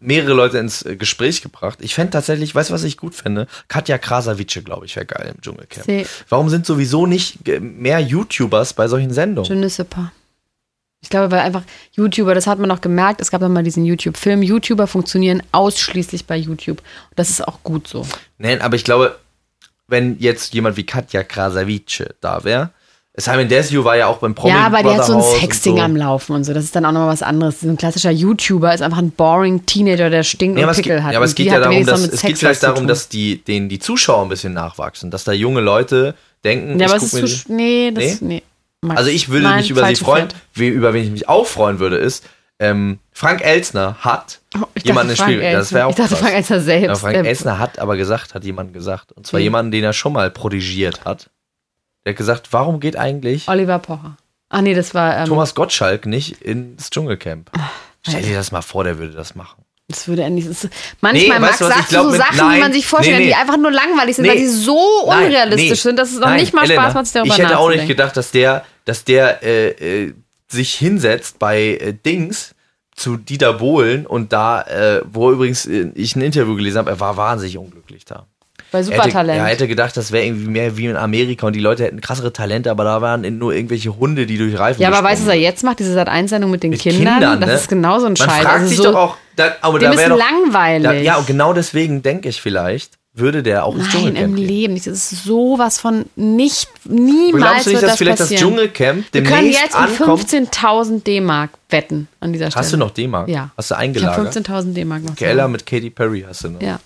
mehrere 0.00 0.32
Leute 0.34 0.58
ins 0.58 0.82
äh, 0.82 0.96
Gespräch 0.96 1.42
gebracht. 1.42 1.78
Ich 1.82 1.94
fände 1.94 2.12
tatsächlich, 2.12 2.54
weißt 2.54 2.70
du, 2.70 2.74
was 2.74 2.84
ich 2.84 2.96
gut 2.96 3.14
fände? 3.14 3.48
Katja 3.68 3.98
Krasavice, 3.98 4.62
glaube 4.64 4.86
ich, 4.86 4.94
wäre 4.96 5.06
geil 5.06 5.32
im 5.34 5.40
Dschungelcamp. 5.42 5.84
Sie- 5.86 6.06
Warum 6.28 6.48
sind 6.48 6.64
sowieso 6.64 7.06
nicht 7.06 7.46
äh, 7.48 7.58
mehr 7.60 7.98
YouTubers 8.00 8.72
bei 8.74 8.86
solchen 8.88 9.12
Sendungen? 9.12 9.50
Je 9.50 9.56
ne 9.56 9.68
sais 9.68 9.86
pas. 9.86 10.10
Ich 11.02 11.08
glaube, 11.08 11.30
weil 11.30 11.40
einfach 11.40 11.62
YouTuber, 11.92 12.34
das 12.34 12.46
hat 12.46 12.58
man 12.58 12.68
noch 12.68 12.80
gemerkt, 12.80 13.20
es 13.20 13.30
gab 13.30 13.40
noch 13.40 13.48
mal 13.48 13.62
diesen 13.62 13.84
YouTube-Film. 13.84 14.42
YouTuber 14.42 14.86
funktionieren 14.86 15.42
ausschließlich 15.52 16.26
bei 16.26 16.36
YouTube. 16.36 16.78
Und 16.78 17.18
das 17.18 17.30
ist 17.30 17.46
auch 17.46 17.62
gut 17.62 17.88
so. 17.88 18.06
Nein, 18.38 18.60
aber 18.60 18.76
ich 18.76 18.84
glaube, 18.84 19.18
wenn 19.88 20.18
jetzt 20.18 20.52
jemand 20.54 20.76
wie 20.76 20.84
Katja 20.84 21.22
Krasavice 21.22 22.04
da 22.20 22.44
wäre, 22.44 22.70
Simon 23.16 23.48
Desue 23.48 23.84
war 23.84 23.96
ja 23.96 24.06
auch 24.06 24.18
beim 24.18 24.34
Promi 24.34 24.54
ja, 24.54 24.66
aber 24.66 24.82
der 24.82 24.98
hat 24.98 25.06
so 25.06 25.16
ein 25.16 25.22
Sexding 25.40 25.76
so. 25.76 25.82
am 25.82 25.96
Laufen 25.96 26.32
und 26.34 26.44
so. 26.44 26.54
Das 26.54 26.64
ist 26.64 26.76
dann 26.76 26.84
auch 26.84 26.92
noch 26.92 27.00
mal 27.00 27.08
was 27.08 27.22
anderes. 27.22 27.60
So 27.60 27.68
ein 27.68 27.76
klassischer 27.76 28.10
YouTuber 28.10 28.72
ist 28.72 28.82
einfach 28.82 28.98
ein 28.98 29.10
boring 29.10 29.66
Teenager, 29.66 30.10
der 30.10 30.22
stinkt 30.22 30.58
Ja, 30.58 30.64
und 30.64 30.70
aber 30.70 30.72
es 30.72 30.76
geht, 30.76 30.84
Pickel 30.84 31.04
hat. 31.04 31.12
ja, 31.12 31.18
aber 31.18 31.26
es 31.26 31.34
geht 31.34 31.46
ja 31.46 31.58
darum, 31.60 31.84
dass 31.84 32.06
es 32.06 32.22
geht 32.22 32.38
vielleicht 32.38 32.62
darum, 32.62 32.86
dass 32.86 33.08
die, 33.08 33.42
denen 33.42 33.68
die 33.68 33.80
Zuschauer 33.80 34.22
ein 34.22 34.28
bisschen 34.28 34.52
nachwachsen, 34.52 35.10
dass 35.10 35.24
da 35.24 35.32
junge 35.32 35.60
Leute 35.60 36.14
denken, 36.44 36.78
Ja, 36.78 36.86
aber 36.86 36.96
ich 36.98 37.02
es 37.02 37.10
guck 37.10 37.22
ist 37.24 37.42
zu. 37.46 37.52
Nee, 37.52 37.90
das. 37.90 38.20
Nee. 38.20 38.42
Max. 38.82 38.98
Also 38.98 39.10
ich 39.10 39.28
würde 39.28 39.44
Nein, 39.44 39.58
mich 39.58 39.70
über 39.70 39.86
sie 39.86 39.96
freuen. 39.96 40.28
Wie, 40.54 40.68
über 40.68 40.94
wen 40.94 41.04
ich 41.04 41.10
mich 41.10 41.28
auch 41.28 41.46
freuen 41.46 41.78
würde, 41.78 41.96
ist, 41.96 42.26
ähm, 42.58 42.98
Frank 43.12 43.42
Elsner 43.44 43.96
hat 44.00 44.40
Oh, 44.56 44.64
jemanden 44.82 45.10
ins 45.10 45.20
Spiel. 45.20 45.40
Das 45.40 45.72
wäre 45.72 45.86
auch 45.86 45.90
Ich 45.90 45.96
dachte, 45.96 46.10
krass. 46.10 46.20
Frank 46.20 46.34
Elsner 46.34 46.60
selbst. 46.60 46.88
Ja, 46.88 46.94
Frank 46.96 47.14
der- 47.14 47.24
Elsner 47.26 47.58
hat 47.58 47.78
aber 47.78 47.96
gesagt, 47.96 48.34
hat 48.34 48.44
jemand 48.44 48.72
gesagt. 48.72 49.12
Und 49.12 49.26
zwar 49.26 49.38
Hm. 49.38 49.44
jemanden, 49.44 49.70
den 49.72 49.84
er 49.84 49.92
schon 49.92 50.12
mal 50.12 50.30
prodigiert 50.30 51.04
hat. 51.04 51.30
Der 52.04 52.12
hat 52.12 52.16
gesagt, 52.18 52.48
warum 52.52 52.80
geht 52.80 52.96
eigentlich 52.96 53.48
Oliver 53.48 53.78
Pocher. 53.78 54.16
Ach 54.48 54.60
nee, 54.62 54.74
das 54.74 54.94
war. 54.94 55.18
Ähm, 55.18 55.26
Thomas 55.26 55.54
Gottschalk 55.54 56.06
nicht 56.06 56.40
ins 56.42 56.90
Dschungelcamp? 56.90 57.50
Stell 58.06 58.22
dir 58.22 58.34
das 58.34 58.50
mal 58.50 58.62
vor, 58.62 58.82
der 58.84 58.98
würde 58.98 59.12
das 59.12 59.34
machen. 59.34 59.62
Das 59.90 60.08
würde. 60.08 60.22
Das 60.22 60.44
ist, 60.46 60.68
manchmal, 61.00 61.40
Nee, 61.40 61.46
Max, 61.46 61.58
sagst 61.58 61.88
glaub 61.88 62.04
du 62.04 62.10
so 62.10 62.16
mit- 62.16 62.20
Sachen, 62.20 62.36
die 62.36 62.42
nein, 62.42 62.60
man 62.60 62.72
sich 62.72 62.86
vorstellt, 62.86 63.18
nee, 63.18 63.24
nee. 63.24 63.30
die 63.30 63.34
einfach 63.34 63.56
nur 63.56 63.70
langweilig 63.70 64.16
sind, 64.16 64.26
weil 64.26 64.36
die 64.38 64.46
so 64.46 64.78
unrealistisch 65.04 65.80
sind, 65.82 65.98
dass 65.98 66.12
es 66.12 66.18
noch 66.18 66.30
nicht 66.30 66.54
mal 66.54 66.64
Elena, 66.64 66.82
Spaß 66.82 66.94
macht, 66.94 67.06
sich 67.06 67.14
darüber 67.14 67.34
Ich 67.34 67.38
hätte 67.40 67.58
auch 67.58 67.68
nicht 67.68 67.86
gedacht, 67.86 68.16
dass 68.16 68.30
der, 68.30 68.64
dass 68.84 69.04
der 69.04 69.42
äh, 69.42 69.68
äh, 70.04 70.14
sich 70.48 70.74
hinsetzt 70.74 71.38
bei 71.38 71.60
äh, 71.74 71.92
Dings 71.92 72.54
zu 72.94 73.16
Dieter 73.16 73.54
Bohlen 73.54 74.06
und 74.06 74.32
da, 74.32 74.62
äh, 74.62 75.02
wo 75.10 75.30
übrigens 75.32 75.66
äh, 75.66 75.90
ich 75.94 76.16
ein 76.16 76.22
Interview 76.22 76.54
gelesen 76.54 76.78
habe, 76.78 76.90
er 76.90 77.00
war 77.00 77.16
wahnsinnig 77.16 77.56
unglücklich 77.58 78.04
da. 78.04 78.26
Bei 78.72 78.78
Er 78.78 78.84
hätte, 78.84 78.94
Supertalent. 78.94 79.38
er 79.40 79.46
hätte 79.46 79.68
gedacht, 79.68 79.96
das 79.96 80.12
wäre 80.12 80.24
irgendwie 80.24 80.48
mehr 80.48 80.76
wie 80.76 80.86
in 80.86 80.96
Amerika 80.96 81.46
und 81.46 81.54
die 81.54 81.60
Leute 81.60 81.84
hätten 81.84 82.00
krassere 82.00 82.32
Talente, 82.32 82.70
aber 82.70 82.84
da 82.84 83.00
waren 83.02 83.22
nur 83.38 83.52
irgendwelche 83.52 83.96
Hunde, 83.96 84.26
die 84.26 84.38
durch 84.38 84.58
Reifen 84.58 84.80
ja, 84.80 84.88
aber 84.88 85.02
weißt 85.02 85.22
du, 85.22 85.26
was 85.26 85.34
er 85.34 85.40
jetzt 85.40 85.64
macht? 85.64 85.80
Diese 85.80 85.92
Sat-1-Sendung 85.94 86.50
mit 86.50 86.62
den 86.62 86.70
Mit 86.70 86.80
Kindern. 86.80 87.14
Kindern, 87.14 87.40
das 87.40 87.48
ne? 87.48 87.54
ist 87.56 87.68
genau 87.68 87.98
so 87.98 88.06
ein 88.06 88.14
Man 88.18 88.28
Scheiß. 88.28 88.42
fragt 88.42 88.54
Also 88.54 88.66
sich 88.68 88.76
so, 88.76 88.84
doch 88.84 88.94
auch, 88.94 89.16
da, 89.36 89.56
aber 89.60 89.78
dem 89.78 89.92
da 89.92 90.00
ist 90.00 90.08
langweilig. 90.08 90.84
da, 90.84 90.92
ja, 90.92 91.16
und 91.16 91.26
genau 91.26 91.52
deswegen 91.52 92.02
denke 92.02 92.28
ich 92.28 92.40
vielleicht, 92.40 92.92
würde 93.12 93.42
der 93.42 93.64
auch 93.64 93.74
ins 93.74 93.82
Nein, 93.84 93.90
Dschungelcamp 93.92 94.24
im 94.28 94.36
gehen. 94.36 94.46
Leben 94.46 94.74
nicht. 94.74 94.86
Das 94.86 95.12
ist 95.12 95.24
sowas 95.24 95.80
von 95.80 96.04
nicht, 96.14 96.68
niemals 96.84 97.32
Glaubst 97.34 97.66
du 97.66 97.70
nicht, 97.70 97.74
wird 97.74 97.82
dass 97.82 97.90
das 97.90 97.98
vielleicht 97.98 98.20
das 98.20 98.28
passieren. 98.30 98.50
Dschungelcamp 98.50 99.04
Wir 99.10 99.22
können 99.24 99.34
demnächst 99.36 99.62
jetzt 99.62 99.74
um 99.74 99.82
ankommt? 99.82 100.28
15.000 100.28 101.02
D-Mark 101.02 101.50
wetten 101.70 102.06
an 102.20 102.32
dieser 102.32 102.52
Stelle. 102.52 102.62
Hast 102.64 102.72
du 102.72 102.76
noch 102.76 102.92
D-Mark? 102.92 103.28
Ja. 103.28 103.50
Hast 103.56 103.70
du 103.72 103.74
Ich 103.74 103.76
habe 103.78 103.82
eingelagert? 103.82 104.36
15.000 104.36 104.74
D-Mark 104.74 105.02
noch. 105.02 105.16
Keller 105.16 105.48
mit 105.48 105.66
Katy 105.66 105.90
Perry 105.90 106.24
hast 106.26 106.44
du 106.44 106.50
noch. 106.50 106.62
Ja. 106.62 106.78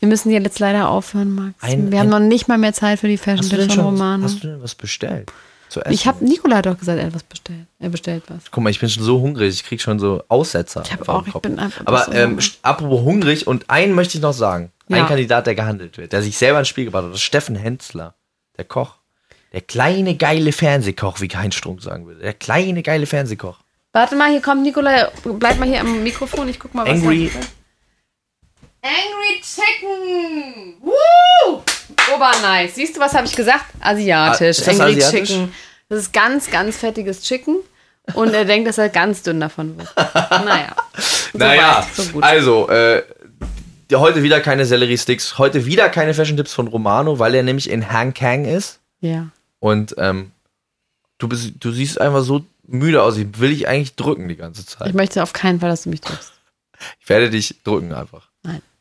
Wir 0.00 0.08
müssen 0.08 0.30
hier 0.30 0.40
jetzt 0.40 0.58
leider 0.58 0.88
aufhören, 0.88 1.34
Max. 1.34 1.54
Ein- 1.62 1.90
Wir 1.90 1.98
haben 2.00 2.06
ein- 2.12 2.22
noch 2.22 2.28
nicht 2.28 2.48
mal 2.48 2.58
mehr 2.58 2.72
Zeit 2.72 3.00
für 3.00 3.08
die 3.08 3.16
Hast 3.18 3.24
du 3.26 3.30
denn 3.30 3.38
Fashion-Tipps 3.40 3.64
von 3.66 3.74
schon 3.74 3.84
Romane. 3.84 4.24
hast 4.24 4.42
du 4.42 4.48
denn 4.48 4.62
was 4.62 4.74
bestellt? 4.74 5.30
Zu 5.68 5.80
essen? 5.80 5.92
Ich 5.94 6.06
habe 6.06 6.24
Nikola 6.24 6.56
hat 6.58 6.66
doch 6.66 6.78
gesagt, 6.78 6.98
er 7.00 7.06
hat 7.06 7.14
was 7.14 7.24
bestellt. 7.24 7.66
Er 7.80 7.88
bestellt 7.88 8.22
was. 8.28 8.44
Guck 8.50 8.62
mal, 8.62 8.70
ich 8.70 8.78
bin 8.78 8.88
schon 8.88 9.02
so 9.02 9.20
hungrig, 9.20 9.52
ich 9.54 9.64
krieg 9.64 9.80
schon 9.80 9.98
so 9.98 10.22
Aussetzer. 10.28 10.82
Ich 10.84 10.92
hab 10.92 11.08
auf 11.08 11.24
dem 11.24 11.32
auch, 11.32 11.36
ich 11.36 11.42
bin 11.42 11.58
einfach 11.58 11.82
Aber 11.86 12.04
so 12.04 12.12
ähm, 12.12 12.38
apropos 12.62 13.00
hungrig 13.02 13.46
und 13.46 13.68
einen 13.68 13.94
möchte 13.94 14.16
ich 14.18 14.22
noch 14.22 14.32
sagen. 14.32 14.70
Ja. 14.88 14.98
Ein 14.98 15.06
Kandidat, 15.08 15.46
der 15.48 15.56
gehandelt 15.56 15.98
wird, 15.98 16.12
der 16.12 16.22
sich 16.22 16.38
selber 16.38 16.60
ins 16.60 16.68
Spiel 16.68 16.84
gebracht 16.84 17.02
hat, 17.04 17.10
das 17.10 17.16
ist 17.18 17.24
Steffen 17.24 17.56
Hensler, 17.56 18.14
der 18.56 18.64
Koch. 18.64 18.94
Der 19.52 19.60
kleine 19.62 20.14
geile 20.16 20.52
Fernsehkoch, 20.52 21.20
wie 21.20 21.28
Heinz 21.28 21.54
Strunk 21.56 21.82
sagen 21.82 22.06
würde. 22.06 22.20
Der 22.20 22.34
kleine 22.34 22.82
geile 22.82 23.06
Fernsehkoch. 23.06 23.58
Warte 23.92 24.14
mal, 24.14 24.30
hier 24.30 24.42
kommt 24.42 24.62
Nikolai. 24.62 25.08
Bleib 25.24 25.58
mal 25.58 25.66
hier 25.66 25.80
am 25.80 26.02
Mikrofon. 26.04 26.46
Ich 26.48 26.60
guck 26.60 26.74
mal, 26.74 26.82
was 26.86 26.90
Angry- 27.02 27.30
er- 27.34 27.40
Angry 28.86 29.40
Chicken! 29.42 30.74
Woo! 30.80 31.62
Obernice. 32.14 32.76
Siehst 32.76 32.96
du, 32.96 33.00
was 33.00 33.14
habe 33.14 33.26
ich 33.26 33.34
gesagt? 33.34 33.64
Asiatisch. 33.80 34.40
Ah, 34.40 34.50
ist 34.50 34.66
das 34.66 34.80
Angry 34.80 35.02
asiatisch? 35.02 35.28
Chicken. 35.28 35.52
Das 35.88 35.98
ist 35.98 36.12
ganz, 36.12 36.50
ganz 36.50 36.76
fettiges 36.76 37.22
Chicken. 37.22 37.56
Und 38.14 38.32
er 38.32 38.44
denkt, 38.44 38.68
dass 38.68 38.78
er 38.78 38.88
ganz 38.88 39.22
dünn 39.22 39.40
davon 39.40 39.76
wird. 39.76 39.92
Naja. 39.96 40.76
So 41.32 41.38
naja, 41.38 41.78
weit, 41.78 42.06
so 42.06 42.20
also, 42.20 42.68
äh, 42.68 43.02
heute 43.92 44.22
wieder 44.22 44.40
keine 44.40 44.64
Sellerie-Sticks, 44.64 45.38
heute 45.38 45.66
wieder 45.66 45.88
keine 45.88 46.14
Fashion-Tipps 46.14 46.54
von 46.54 46.68
Romano, 46.68 47.18
weil 47.18 47.34
er 47.34 47.42
nämlich 47.42 47.68
in 47.68 47.90
Hang 47.90 48.14
Kang 48.14 48.44
ist. 48.44 48.78
Ja. 49.00 49.28
Und 49.58 49.96
ähm, 49.98 50.30
du, 51.18 51.28
bist, 51.28 51.54
du 51.58 51.72
siehst 51.72 52.00
einfach 52.00 52.22
so 52.22 52.44
müde 52.64 53.02
aus. 53.02 53.16
Ich 53.16 53.26
will 53.40 53.50
dich 53.50 53.66
eigentlich 53.66 53.96
drücken 53.96 54.28
die 54.28 54.36
ganze 54.36 54.64
Zeit. 54.64 54.88
Ich 54.88 54.94
möchte 54.94 55.22
auf 55.22 55.32
keinen 55.32 55.58
Fall, 55.58 55.70
dass 55.70 55.82
du 55.82 55.90
mich 55.90 56.00
drückst. 56.00 56.32
Ich 57.00 57.08
werde 57.08 57.30
dich 57.30 57.56
drücken 57.64 57.92
einfach. 57.92 58.25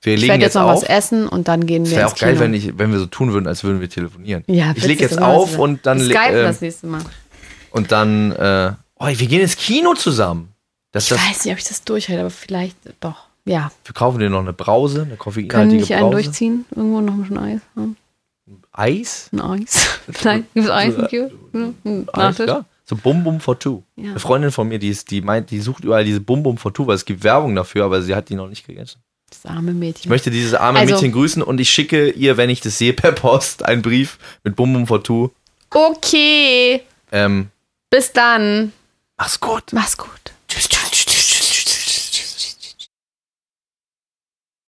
Wir 0.06 0.14
Ich 0.14 0.22
legen 0.22 0.30
werde 0.32 0.44
jetzt, 0.44 0.54
jetzt 0.56 0.62
noch 0.62 0.70
auf. 0.72 0.82
was 0.84 0.90
essen 0.90 1.28
und 1.28 1.48
dann 1.48 1.66
gehen 1.66 1.84
Es 1.84 1.90
wir 1.92 1.98
wäre 1.98 2.06
ins 2.10 2.14
auch 2.14 2.20
geil, 2.20 2.34
Kino. 2.34 2.42
wenn, 2.44 2.54
ich, 2.54 2.78
wenn 2.78 2.92
wir 2.92 3.00
so 3.00 3.06
tun 3.08 3.34
würden, 3.34 3.48
als 3.48 3.64
würden 3.64 3.82
wir 3.82 3.90
telefonieren. 3.90 4.44
ja, 4.48 4.74
ich 4.76 4.86
lege 4.86 5.02
jetzt 5.04 5.22
auf 5.22 5.58
und 5.58 5.86
dann. 5.86 6.00
Skypen 6.00 6.36
äh, 6.36 6.44
das 6.44 6.62
nächste 6.62 6.88
Mal. 6.88 7.02
und 7.72 7.92
dann. 7.92 8.32
Äh, 8.34 8.74
oh, 8.96 9.08
wir 9.08 9.16
gehen 9.28 9.42
ins 9.42 9.58
Kino 9.58 9.94
zusammen. 9.96 10.50
Das, 10.92 11.04
Ich 11.04 11.10
das, 11.10 11.20
weiß 11.30 11.46
nicht, 11.46 11.54
ob 11.54 11.60
ich 11.60 11.66
das 11.68 11.84
durchhalte, 11.84 12.22
aber 12.22 12.30
vielleicht 12.30 12.78
doch. 13.02 13.26
Ja. 13.48 13.72
wir 13.84 13.94
kaufen 13.94 14.20
dir 14.20 14.30
noch 14.30 14.40
eine 14.40 14.54
Brause, 14.54 15.00
eine 15.02 15.06
Können 15.10 15.18
koffeinhaltige 15.20 15.76
nicht 15.82 15.94
einen 15.94 16.10
Brause. 16.10 16.24
durchziehen? 16.24 16.66
Irgendwo 16.76 17.02
noch 17.02 17.14
ein 17.14 17.22
bisschen 17.22 17.38
Eis? 17.38 17.62
Hm? 17.76 17.96
Eis? 18.72 19.30
Ein 19.34 19.42
Eis? 19.42 20.00
Nein, 20.24 20.48
gibt 20.54 20.66
es 20.66 20.72
Eis? 20.72 20.96
im 20.96 21.08
Kiosk? 21.08 21.36
Hm, 21.52 21.76
ein 21.86 22.08
Alles 22.12 22.28
Nachtisch? 22.40 22.46
klar. 22.46 22.66
So 22.86 22.96
Bum 22.96 23.24
Bum 23.24 23.40
for 23.40 23.58
Two. 23.60 23.84
Ja. 23.96 24.12
Eine 24.12 24.20
Freundin 24.20 24.52
von 24.52 24.68
mir, 24.68 24.78
die, 24.80 24.90
ist, 24.90 25.10
die 25.12 25.22
meint, 25.22 25.50
die 25.52 25.60
sucht 25.60 25.84
überall 25.84 26.06
diese 26.06 26.22
Bum 26.22 26.44
Bum 26.44 26.58
for 26.58 26.74
Two, 26.74 26.86
weil 26.88 26.96
es 26.96 27.06
gibt 27.06 27.24
Werbung 27.24 27.56
dafür, 27.56 27.86
aber 27.86 28.02
sie 28.02 28.14
hat 28.16 28.30
die 28.30 28.36
noch 28.36 28.48
nicht 28.48 28.66
gegessen. 28.66 29.00
Das 29.44 29.52
arme 29.52 29.72
Ich 29.72 29.78
Mädchen. 29.78 30.10
möchte 30.10 30.32
dieses 30.32 30.54
arme 30.54 30.80
Also- 30.80 30.94
Mädchen 30.96 31.12
grüßen 31.12 31.42
und 31.44 31.60
ich 31.60 31.70
schicke 31.70 32.10
ihr, 32.12 32.38
wenn 32.38 32.50
ich 32.50 32.62
das 32.62 32.78
sehe, 32.78 32.94
per 32.94 33.12
Post 33.12 33.64
einen 33.66 33.82
Brief 33.82 34.18
mit 34.44 34.56
Bum 34.56 34.74
Bum 34.74 34.88
for 34.88 35.04
Two. 35.04 35.32
Okay. 35.72 36.82
Ähm, 37.12 37.50
Bis 37.90 38.12
dann. 38.14 38.72
mach's 39.18 39.40
gut. 39.40 39.64
Mach's 39.72 39.98
gut. 39.98 40.10